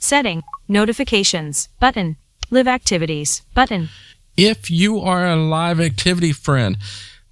[0.00, 0.42] Setting.
[0.66, 1.68] Notifications.
[1.78, 2.16] Button.
[2.50, 3.42] Live activities.
[3.54, 3.88] Button.
[4.36, 6.76] If you are a live activity friend,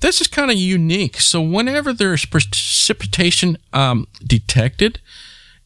[0.00, 1.18] this is kind of unique.
[1.20, 5.00] So whenever there's precipitation um, detected,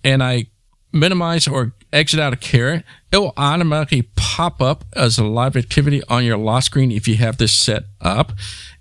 [0.02, 0.46] and I
[0.92, 6.02] minimize or exit out of carrot, it will automatically pop up as a live activity
[6.08, 8.32] on your lock screen if you have this set up.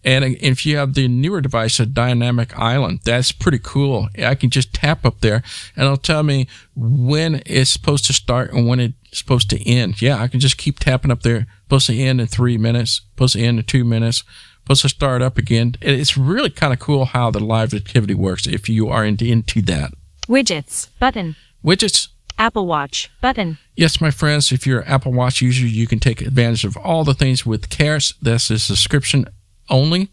[0.04, 4.10] And if you have the newer device, a dynamic island, that's pretty cool.
[4.24, 5.42] I can just tap up there
[5.76, 10.02] and it'll tell me when it's supposed to start and when it's supposed to end.
[10.02, 11.48] Yeah, I can just keep tapping up there.
[11.64, 14.24] Supposed to end in three minutes, supposed to end in two minutes,
[14.62, 15.76] supposed to start up again.
[15.82, 19.64] It's really kind of cool how the live activity works if you are into, into
[19.64, 19.94] that.
[20.28, 20.90] Widgets.
[21.00, 21.36] Button.
[21.66, 23.10] Widgets, Apple Watch.
[23.22, 23.58] Button.
[23.76, 27.04] Yes, my friends, if you're an Apple Watch user, you can take advantage of all
[27.04, 28.14] the things with Cares.
[28.22, 29.26] This is subscription
[29.68, 30.12] only.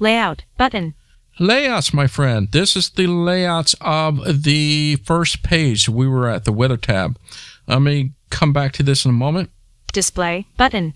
[0.00, 0.44] Layout.
[0.56, 0.94] Button.
[1.38, 2.50] Layouts, my friend.
[2.52, 7.18] This is the layouts of the first page we were at, the weather tab.
[7.66, 9.50] Let me come back to this in a moment.
[9.92, 10.94] Display button.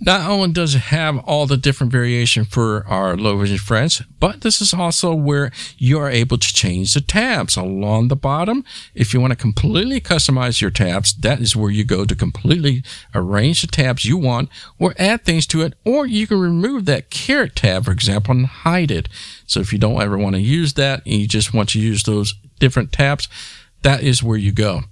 [0.00, 4.40] Not only does it have all the different variation for our low vision friends, but
[4.40, 8.64] this is also where you are able to change the tabs along the bottom.
[8.94, 12.82] If you want to completely customize your tabs, that is where you go to completely
[13.14, 14.48] arrange the tabs you want
[14.80, 18.46] or add things to it, or you can remove that Carrot tab, for example, and
[18.46, 19.08] hide it.
[19.46, 22.02] So if you don't ever want to use that and you just want to use
[22.02, 23.28] those different tabs,
[23.82, 24.82] that is where you go.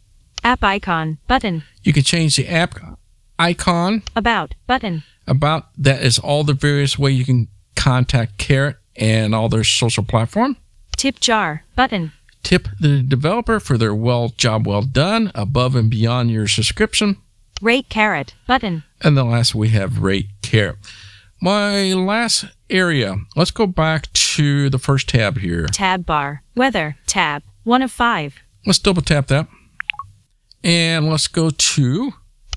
[0.44, 1.64] App icon button.
[1.82, 2.76] You can change the app
[3.42, 5.02] icon About button.
[5.26, 10.04] about that is all the various way you can contact Carrot and all their social
[10.04, 10.56] platform.
[10.96, 12.12] Tip jar button.
[12.42, 17.16] Tip the developer for their well job well done above and beyond your subscription.
[17.60, 18.84] Rate carrot button.
[19.00, 20.76] And the last we have rate Carrot.
[21.40, 23.16] My last area.
[23.36, 25.66] Let's go back to the first tab here.
[25.66, 26.42] Tab bar.
[26.56, 27.42] Weather tab.
[27.64, 28.34] One of five.
[28.66, 29.46] Let's double tap that.
[30.64, 32.12] And let's go to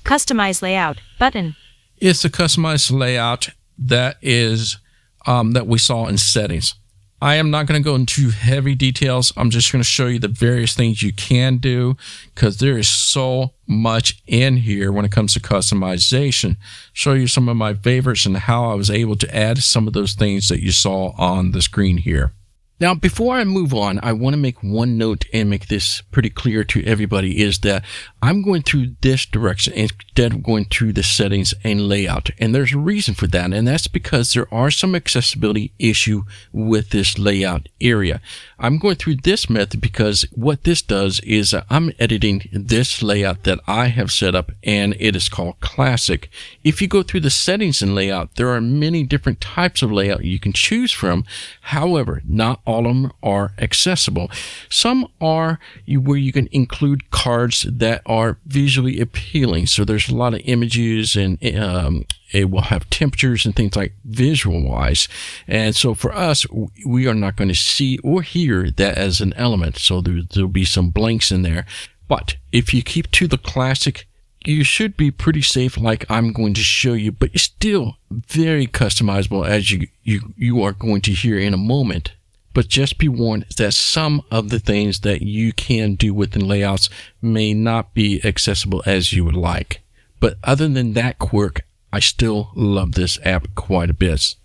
[0.06, 1.56] Customize layout button.
[1.96, 4.78] it's the customized layout that is
[5.26, 6.74] um, that we saw in settings.
[7.20, 9.32] I am not going to go into heavy details.
[9.36, 11.96] I'm just going to show you the various things you can do
[12.32, 16.56] because there is so much in here when it comes to customization.
[16.92, 19.92] Show you some of my favorites and how I was able to add some of
[19.92, 22.32] those things that you saw on the screen here.
[22.78, 26.28] Now, before I move on, I want to make one note and make this pretty
[26.28, 27.82] clear to everybody is that
[28.20, 32.28] I'm going through this direction instead of going through the settings and layout.
[32.38, 33.50] And there's a reason for that.
[33.54, 38.20] And that's because there are some accessibility issue with this layout area.
[38.58, 43.58] I'm going through this method because what this does is I'm editing this layout that
[43.66, 46.28] I have set up and it is called classic.
[46.62, 50.24] If you go through the settings and layout, there are many different types of layout
[50.24, 51.24] you can choose from.
[51.62, 54.30] However, not all of them are accessible.
[54.68, 59.66] Some are where you can include cards that are visually appealing.
[59.66, 63.94] So there's a lot of images and um, it will have temperatures and things like
[64.04, 65.08] visual wise.
[65.46, 66.44] And so for us,
[66.84, 69.76] we are not going to see or hear that as an element.
[69.76, 71.66] So there, there'll be some blanks in there.
[72.08, 74.06] But if you keep to the classic
[74.46, 78.66] you should be pretty safe like I'm going to show you, but it's still very
[78.66, 82.12] customizable as you, you, you are going to hear in a moment.
[82.56, 86.88] But just be warned that some of the things that you can do within layouts
[87.20, 89.82] may not be accessible as you would like.
[90.20, 94.36] But other than that quirk, I still love this app quite a bit.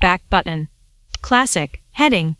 [0.00, 0.68] Back button.
[1.22, 1.82] Classic.
[1.90, 2.36] Heading.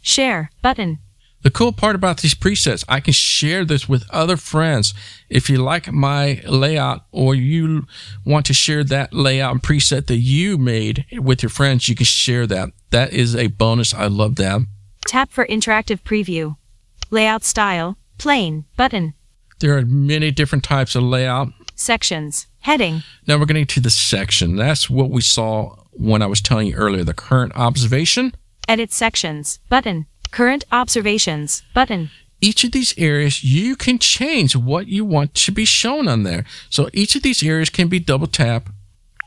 [0.00, 1.00] Share button.
[1.42, 4.92] The cool part about these presets, I can share this with other friends.
[5.28, 7.86] If you like my layout or you
[8.26, 12.06] want to share that layout and preset that you made with your friends, you can
[12.06, 12.70] share that.
[12.90, 13.94] That is a bonus.
[13.94, 14.62] I love that.
[15.06, 16.56] Tap for interactive preview.
[17.10, 17.96] Layout style.
[18.18, 19.14] Plain button.
[19.60, 21.48] There are many different types of layout.
[21.76, 22.48] Sections.
[22.62, 23.04] Heading.
[23.28, 24.56] Now we're getting to the section.
[24.56, 28.34] That's what we saw when I was telling you earlier, the current observation.
[28.68, 30.06] Edit sections button.
[30.30, 32.10] Current observations button.
[32.40, 36.44] Each of these areas, you can change what you want to be shown on there.
[36.70, 38.68] So each of these areas can be double tap.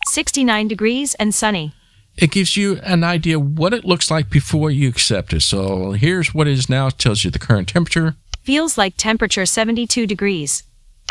[0.07, 1.73] 69 degrees and sunny.
[2.17, 5.41] It gives you an idea what it looks like before you accept it.
[5.41, 6.87] So here's what it is now.
[6.87, 8.15] It tells you the current temperature.
[8.43, 10.63] Feels like temperature 72 degrees.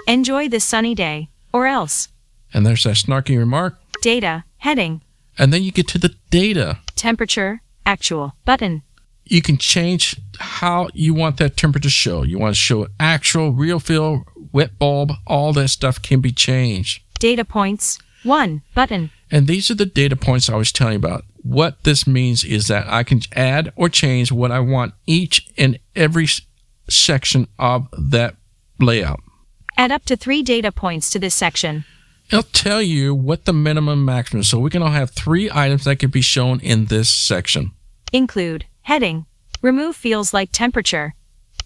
[0.07, 1.29] Enjoy this sunny day.
[1.53, 2.09] Or else.
[2.55, 3.77] And there's that snarky remark.
[4.03, 4.45] Data.
[4.59, 5.03] Heading.
[5.39, 6.79] And then you get to the data.
[6.97, 7.62] Temperature.
[7.87, 8.35] Actual.
[8.45, 8.83] Button.
[9.31, 12.24] You can change how you want that temperature to show.
[12.24, 17.01] You want to show actual, real feel, wet bulb, all that stuff can be changed.
[17.20, 18.01] Data points.
[18.24, 18.62] 1.
[18.74, 19.11] Button.
[19.31, 21.23] And these are the data points I was telling you about.
[21.43, 25.78] What this means is that I can add or change what I want each and
[25.94, 26.27] every
[26.89, 28.35] section of that
[28.81, 29.20] layout.
[29.77, 31.85] Add up to 3 data points to this section.
[32.32, 34.43] It'll tell you what the minimum maximum.
[34.43, 37.70] So we can all have three items that can be shown in this section.
[38.12, 38.66] Include.
[38.91, 39.27] Heading.
[39.62, 41.15] Remove feels like temperature.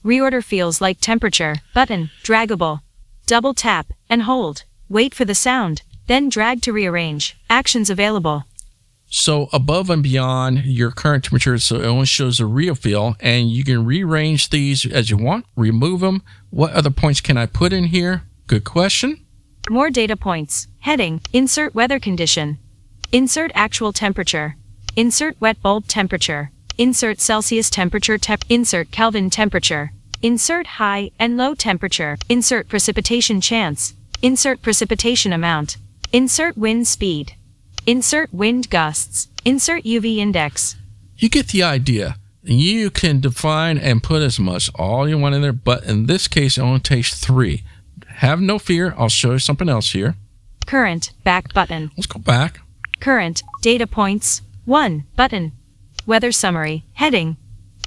[0.04, 1.56] Reorder feels like temperature.
[1.72, 2.10] Button.
[2.22, 2.80] Draggable.
[3.26, 4.64] Double tap and hold.
[4.90, 5.80] Wait for the sound.
[6.06, 7.34] Then drag to rearrange.
[7.48, 8.44] Actions available.
[9.06, 13.50] So above and beyond your current temperature, so it only shows the real feel, and
[13.50, 16.22] you can rearrange these as you want, remove them.
[16.50, 18.24] What other points can I put in here?
[18.48, 19.24] Good question.
[19.70, 20.68] More data points.
[20.80, 21.22] Heading.
[21.32, 22.58] Insert weather condition.
[23.12, 24.56] Insert actual temperature.
[24.94, 26.50] Insert wet bulb temperature.
[26.76, 28.44] Insert Celsius temperature temp.
[28.48, 29.92] Insert Kelvin temperature.
[30.22, 32.16] Insert high and low temperature.
[32.28, 33.94] Insert precipitation chance.
[34.22, 35.76] Insert precipitation amount.
[36.12, 37.34] Insert wind speed.
[37.86, 39.28] Insert wind gusts.
[39.44, 40.74] Insert UV index.
[41.16, 42.16] You get the idea.
[42.42, 46.26] You can define and put as much all you want in there, but in this
[46.26, 47.62] case, it only takes three.
[48.16, 48.94] Have no fear.
[48.98, 50.16] I'll show you something else here.
[50.66, 51.92] Current, back button.
[51.96, 52.60] Let's go back.
[53.00, 55.52] Current, data points, 1, button.
[56.06, 57.36] Weather summary, heading.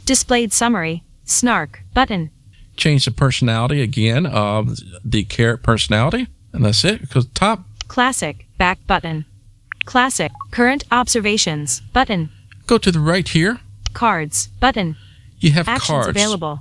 [0.06, 2.32] Displayed summary, snark, button.
[2.76, 6.28] Change the personality again of the carrot personality.
[6.54, 7.02] And that's it.
[7.02, 9.26] Because top, Classic, back button.
[9.86, 12.30] Classic, current observations, button.
[12.66, 13.60] go to the right here.
[13.94, 14.98] Cards, button.
[15.40, 16.08] You have Actions cards.
[16.10, 16.60] available.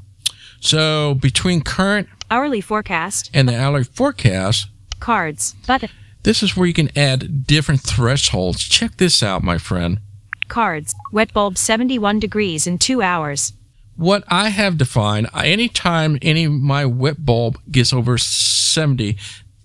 [0.60, 4.68] So between current Hourly forecast, and the hourly forecast,
[5.00, 5.88] cards, button.
[6.24, 8.62] this is where you can add different thresholds.
[8.64, 10.00] Check this out, my friend.
[10.48, 13.52] Cards, wet bulb 71 degrees in 2 hours.
[13.96, 19.16] What I have defined, anytime any my wet bulb gets over 70,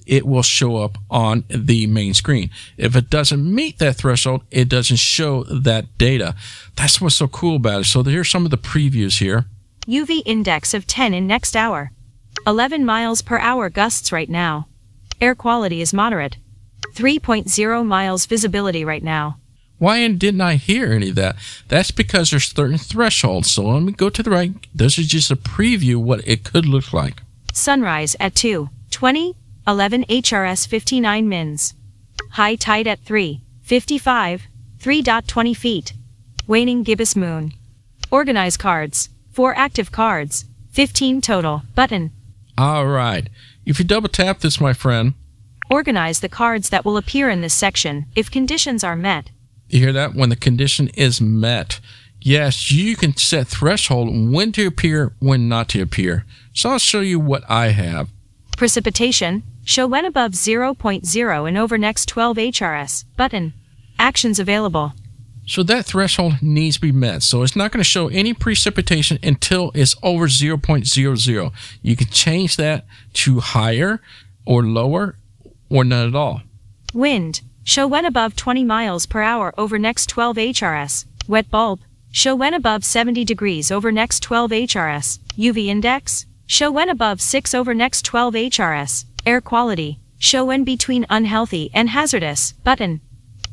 [0.06, 2.50] it will show up on the main screen.
[2.78, 6.36] If it doesn't meet that threshold, it doesn't show that data.
[6.76, 7.86] That's what's so cool about it.
[7.86, 9.46] So here's some of the previews here.
[9.88, 11.92] UV index of 10 in next hour.
[12.48, 14.68] 11 miles per hour gusts right now.
[15.20, 16.38] Air quality is moderate.
[16.94, 19.38] 3.0 miles visibility right now.
[19.82, 21.38] Why didn't I hear any of that?
[21.68, 23.50] That's because there's certain thresholds.
[23.50, 24.54] So let me go to the right.
[24.76, 27.24] This is just a preview what it could look like.
[27.52, 29.36] Sunrise at 2, 20,
[29.68, 31.74] 11 HRS 59 mins.
[32.34, 34.44] High tide at 3, 55,
[34.78, 35.94] 3.20 feet.
[36.46, 37.52] Waning gibbous moon.
[38.12, 39.10] Organize cards.
[39.32, 40.46] 4 active cards.
[40.74, 41.64] 15 total.
[41.74, 42.12] Button.
[42.56, 43.30] All right.
[43.66, 45.16] If you double tap this, my friend,
[45.72, 49.32] Organize the cards that will appear in this section if conditions are met.
[49.72, 50.14] You hear that?
[50.14, 51.80] When the condition is met.
[52.20, 56.26] Yes, you can set threshold when to appear, when not to appear.
[56.54, 58.10] So I'll show you what I have.
[58.58, 63.06] Precipitation, show when above 0.0 and over next 12 HRS.
[63.16, 63.54] Button.
[63.98, 64.94] Actions available.
[65.48, 67.24] So that threshold needs to be met.
[67.24, 71.52] So it's not going to show any precipitation until it's over 0.00.
[71.82, 74.02] You can change that to higher
[74.46, 75.16] or lower
[75.70, 76.42] or none at all.
[76.94, 77.42] Wind,
[77.72, 81.06] show when above 20 miles per hour over next 12 HRS.
[81.26, 81.80] Wet bulb,
[82.12, 85.20] show when above 70 degrees over next 12 HRS.
[85.38, 89.06] UV index, show when above 6 over next 12 HRS.
[89.26, 92.52] Air quality, show when between unhealthy and hazardous.
[92.66, 93.00] Button.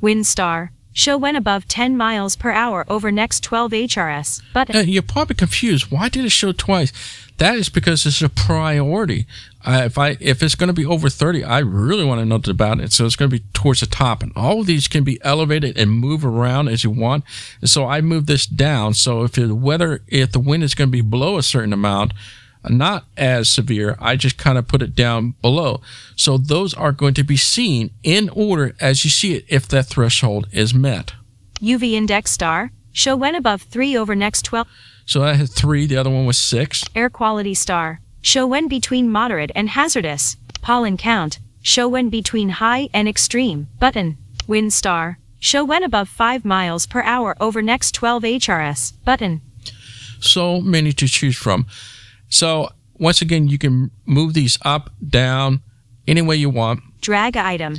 [0.01, 4.43] Wind star, show when above 10 miles per hour over next 12 HRS.
[4.53, 4.75] Button.
[4.75, 5.93] Uh, you're probably confused.
[5.93, 6.93] Why did it show twice?
[7.37, 9.29] That is because it's a priority.
[9.69, 12.41] Uh, if I if it's going to be over 30, I really want to know
[12.51, 12.91] about it.
[12.91, 15.77] So it's going to be towards the top, and all of these can be elevated
[15.77, 17.23] and move around as you want.
[17.61, 18.95] And so I move this down.
[18.95, 22.15] So if the weather, if the wind is going to be below a certain amount,
[22.67, 25.83] not as severe, I just kind of put it down below.
[26.17, 29.85] So those are going to be seen in order as you see it if that
[29.85, 31.13] threshold is met.
[31.61, 34.67] UV index star, show when above 3 over next 12.
[35.05, 35.87] So I had three.
[35.87, 36.85] The other one was six.
[36.95, 40.37] Air quality star, show when between moderate and hazardous.
[40.61, 43.69] Pollen count, show when between high and extreme.
[43.79, 44.17] Button.
[44.47, 48.93] Wind star, show when above 5 miles per hour over next 12 HRS.
[49.05, 49.41] Button.
[50.21, 51.67] so many to choose from.
[52.29, 55.63] So once again, you can move these up, down,
[56.07, 57.77] any way you want Drag item.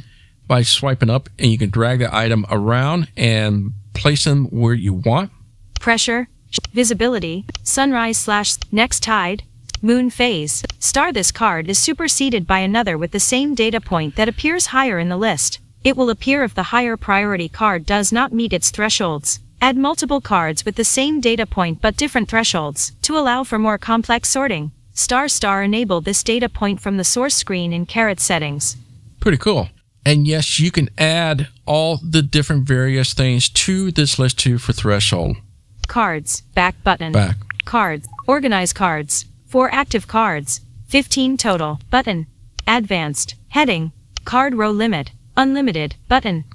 [0.48, 4.94] by swiping up, and you can drag the item around and place them where you
[4.94, 5.32] want.
[5.80, 6.30] Pressure,
[6.72, 9.44] visibility, sunrise slash next tide,
[9.82, 10.64] moon phase.
[10.80, 15.00] Star this card is superseded by another with the same data point that appears higher
[15.00, 15.60] in the list.
[15.84, 19.40] It will appear if the higher priority card does not meet its thresholds.
[19.62, 23.78] Add multiple cards with the same data point but different thresholds to allow for more
[23.78, 24.72] complex sorting.
[24.94, 28.76] Star Star enable this data point from the source screen in Carrot settings.
[29.20, 29.70] Pretty cool.
[30.06, 34.74] And yes, you can add all the different various things to this list too for
[34.74, 35.38] threshold.
[35.88, 37.12] Cards, back button.
[37.12, 37.38] Back.
[37.66, 39.26] Cards, organize cards.
[39.50, 40.62] 4 active cards.
[40.88, 42.28] 15 total, button.
[42.68, 43.92] Advanced, heading.
[44.24, 46.46] Card row limit, unlimited, button.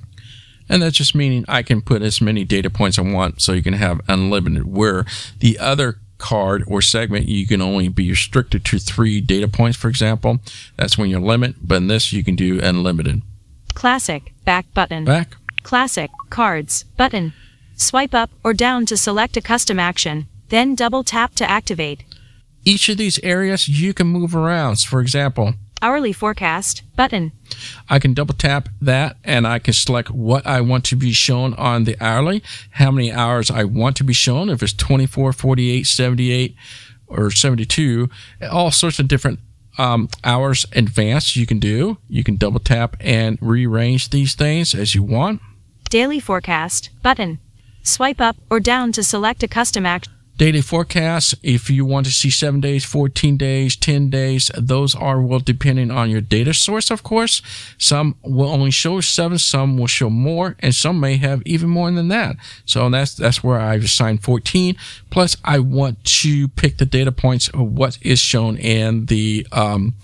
[0.68, 3.64] And that's just meaning I can put as many data points I want so you
[3.64, 4.72] can have unlimited.
[4.72, 5.04] Where
[5.40, 9.88] the other card or segment, you can only be restricted to three data points, for
[9.88, 10.38] example.
[10.76, 13.22] That's when you limit, but in this, you can do unlimited.
[13.74, 15.04] Classic, back button.
[15.04, 15.36] Back.
[15.64, 17.32] Classic, cards, button.
[17.74, 22.04] Swipe up or down to select a custom action, then double tap to activate.
[22.64, 24.76] Each of these areas you can move around.
[24.76, 25.54] So for example,
[25.84, 27.32] Hourly forecast, button.
[27.90, 31.52] I can double tap that and I can select what I want to be shown
[31.54, 35.86] on the hourly, how many hours I want to be shown, if it's 24, 48,
[35.86, 36.56] 78,
[37.06, 38.08] or 72,
[38.50, 39.40] all sorts of different
[39.76, 41.98] um, hours advanced you can do.
[42.08, 45.42] You can double tap and rearrange these things as you want.
[45.90, 47.40] Daily forecast, button.
[47.82, 50.13] Swipe up or down to select a custom action.
[50.36, 55.20] Daily forecasts, if you want to see 7 days, 14 days, 10 days, those are
[55.22, 57.40] well depending on your data source, of course.
[57.78, 61.88] Some will only show 7, some will show more, and some may have even more
[61.92, 62.34] than that.
[62.64, 64.76] So that's that's where I've assigned 14.
[65.10, 69.94] Plus, I want to pick the data points of what is shown in the um,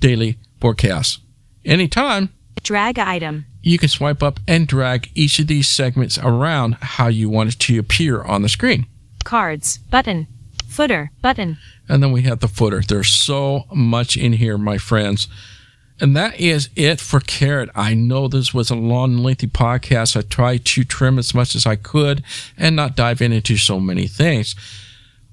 [0.00, 1.20] daily forecast.
[1.64, 2.28] Anytime,
[2.62, 3.46] Drag item.
[3.62, 7.58] you can swipe up and drag each of these segments around how you want it
[7.60, 8.86] to appear on the screen.
[9.24, 9.78] Cards.
[9.90, 10.26] Button.
[10.66, 11.10] Footer.
[11.22, 11.58] Button.
[11.88, 12.82] And then we have the footer.
[12.86, 15.28] There's so much in here, my friends.
[16.00, 17.70] And that is it for Carrot.
[17.74, 20.16] I know this was a long, lengthy podcast.
[20.16, 22.24] I tried to trim as much as I could
[22.58, 24.56] and not dive into so many things.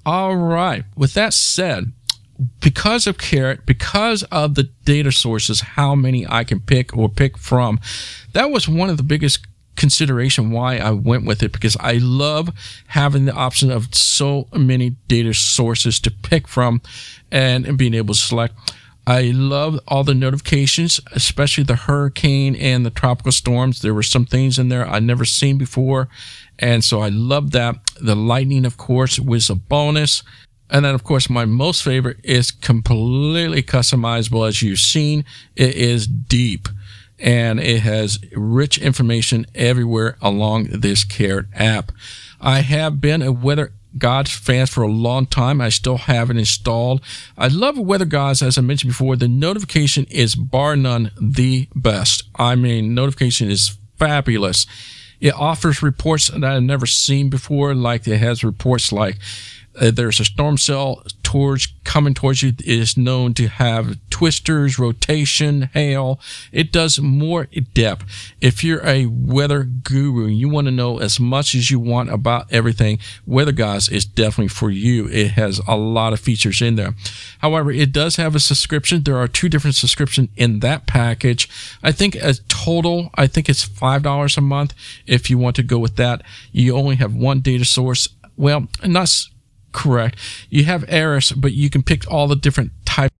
[0.06, 0.84] All right.
[0.96, 1.92] With that said,
[2.60, 7.36] because of Carrot, because of the data sources, how many I can pick or pick
[7.38, 7.80] from,
[8.32, 9.46] that was one of the biggest
[9.82, 12.50] consideration why I went with it because I love
[12.86, 16.80] having the option of so many data sources to pick from
[17.32, 18.54] and, and being able to select.
[19.08, 23.82] I love all the notifications, especially the hurricane and the tropical storms.
[23.82, 26.08] There were some things in there I'd never seen before.
[26.60, 27.74] And so I love that.
[28.00, 30.22] The lightning, of course, was a bonus.
[30.70, 34.46] And then, of course, my most favorite is completely customizable.
[34.46, 35.24] As you've seen,
[35.56, 36.68] it is deep
[37.22, 41.92] and it has rich information everywhere along this Carrot app.
[42.40, 45.60] I have been a weather gods fan for a long time.
[45.60, 47.00] I still have it installed.
[47.38, 49.14] I love weather gods, as I mentioned before.
[49.14, 52.24] The notification is bar none the best.
[52.34, 54.66] I mean, notification is fabulous.
[55.20, 59.18] It offers reports that I've never seen before, like it has reports like
[59.80, 65.70] uh, there's a storm cell towards coming towards you is known to have twisters, rotation,
[65.72, 66.20] hail.
[66.52, 68.04] It does more depth.
[68.42, 72.52] If you're a weather guru, you want to know as much as you want about
[72.52, 72.98] everything.
[73.24, 75.08] Weather Gods is definitely for you.
[75.08, 76.94] It has a lot of features in there.
[77.38, 79.02] However, it does have a subscription.
[79.02, 81.48] There are two different subscriptions in that package.
[81.82, 84.74] I think a total, I think it's five dollars a month.
[85.06, 86.20] If you want to go with that,
[86.52, 88.06] you only have one data source.
[88.36, 89.08] Well, not
[89.72, 90.18] correct.
[90.50, 93.14] You have Aeris, but you can pick all the different types.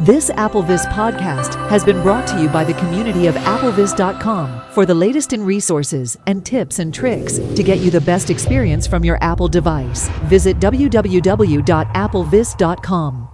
[0.00, 4.94] This AppleVis podcast has been brought to you by the community of applevis.com for the
[4.94, 9.18] latest in resources and tips and tricks to get you the best experience from your
[9.24, 10.08] Apple device.
[10.26, 13.27] Visit www.applevis.com.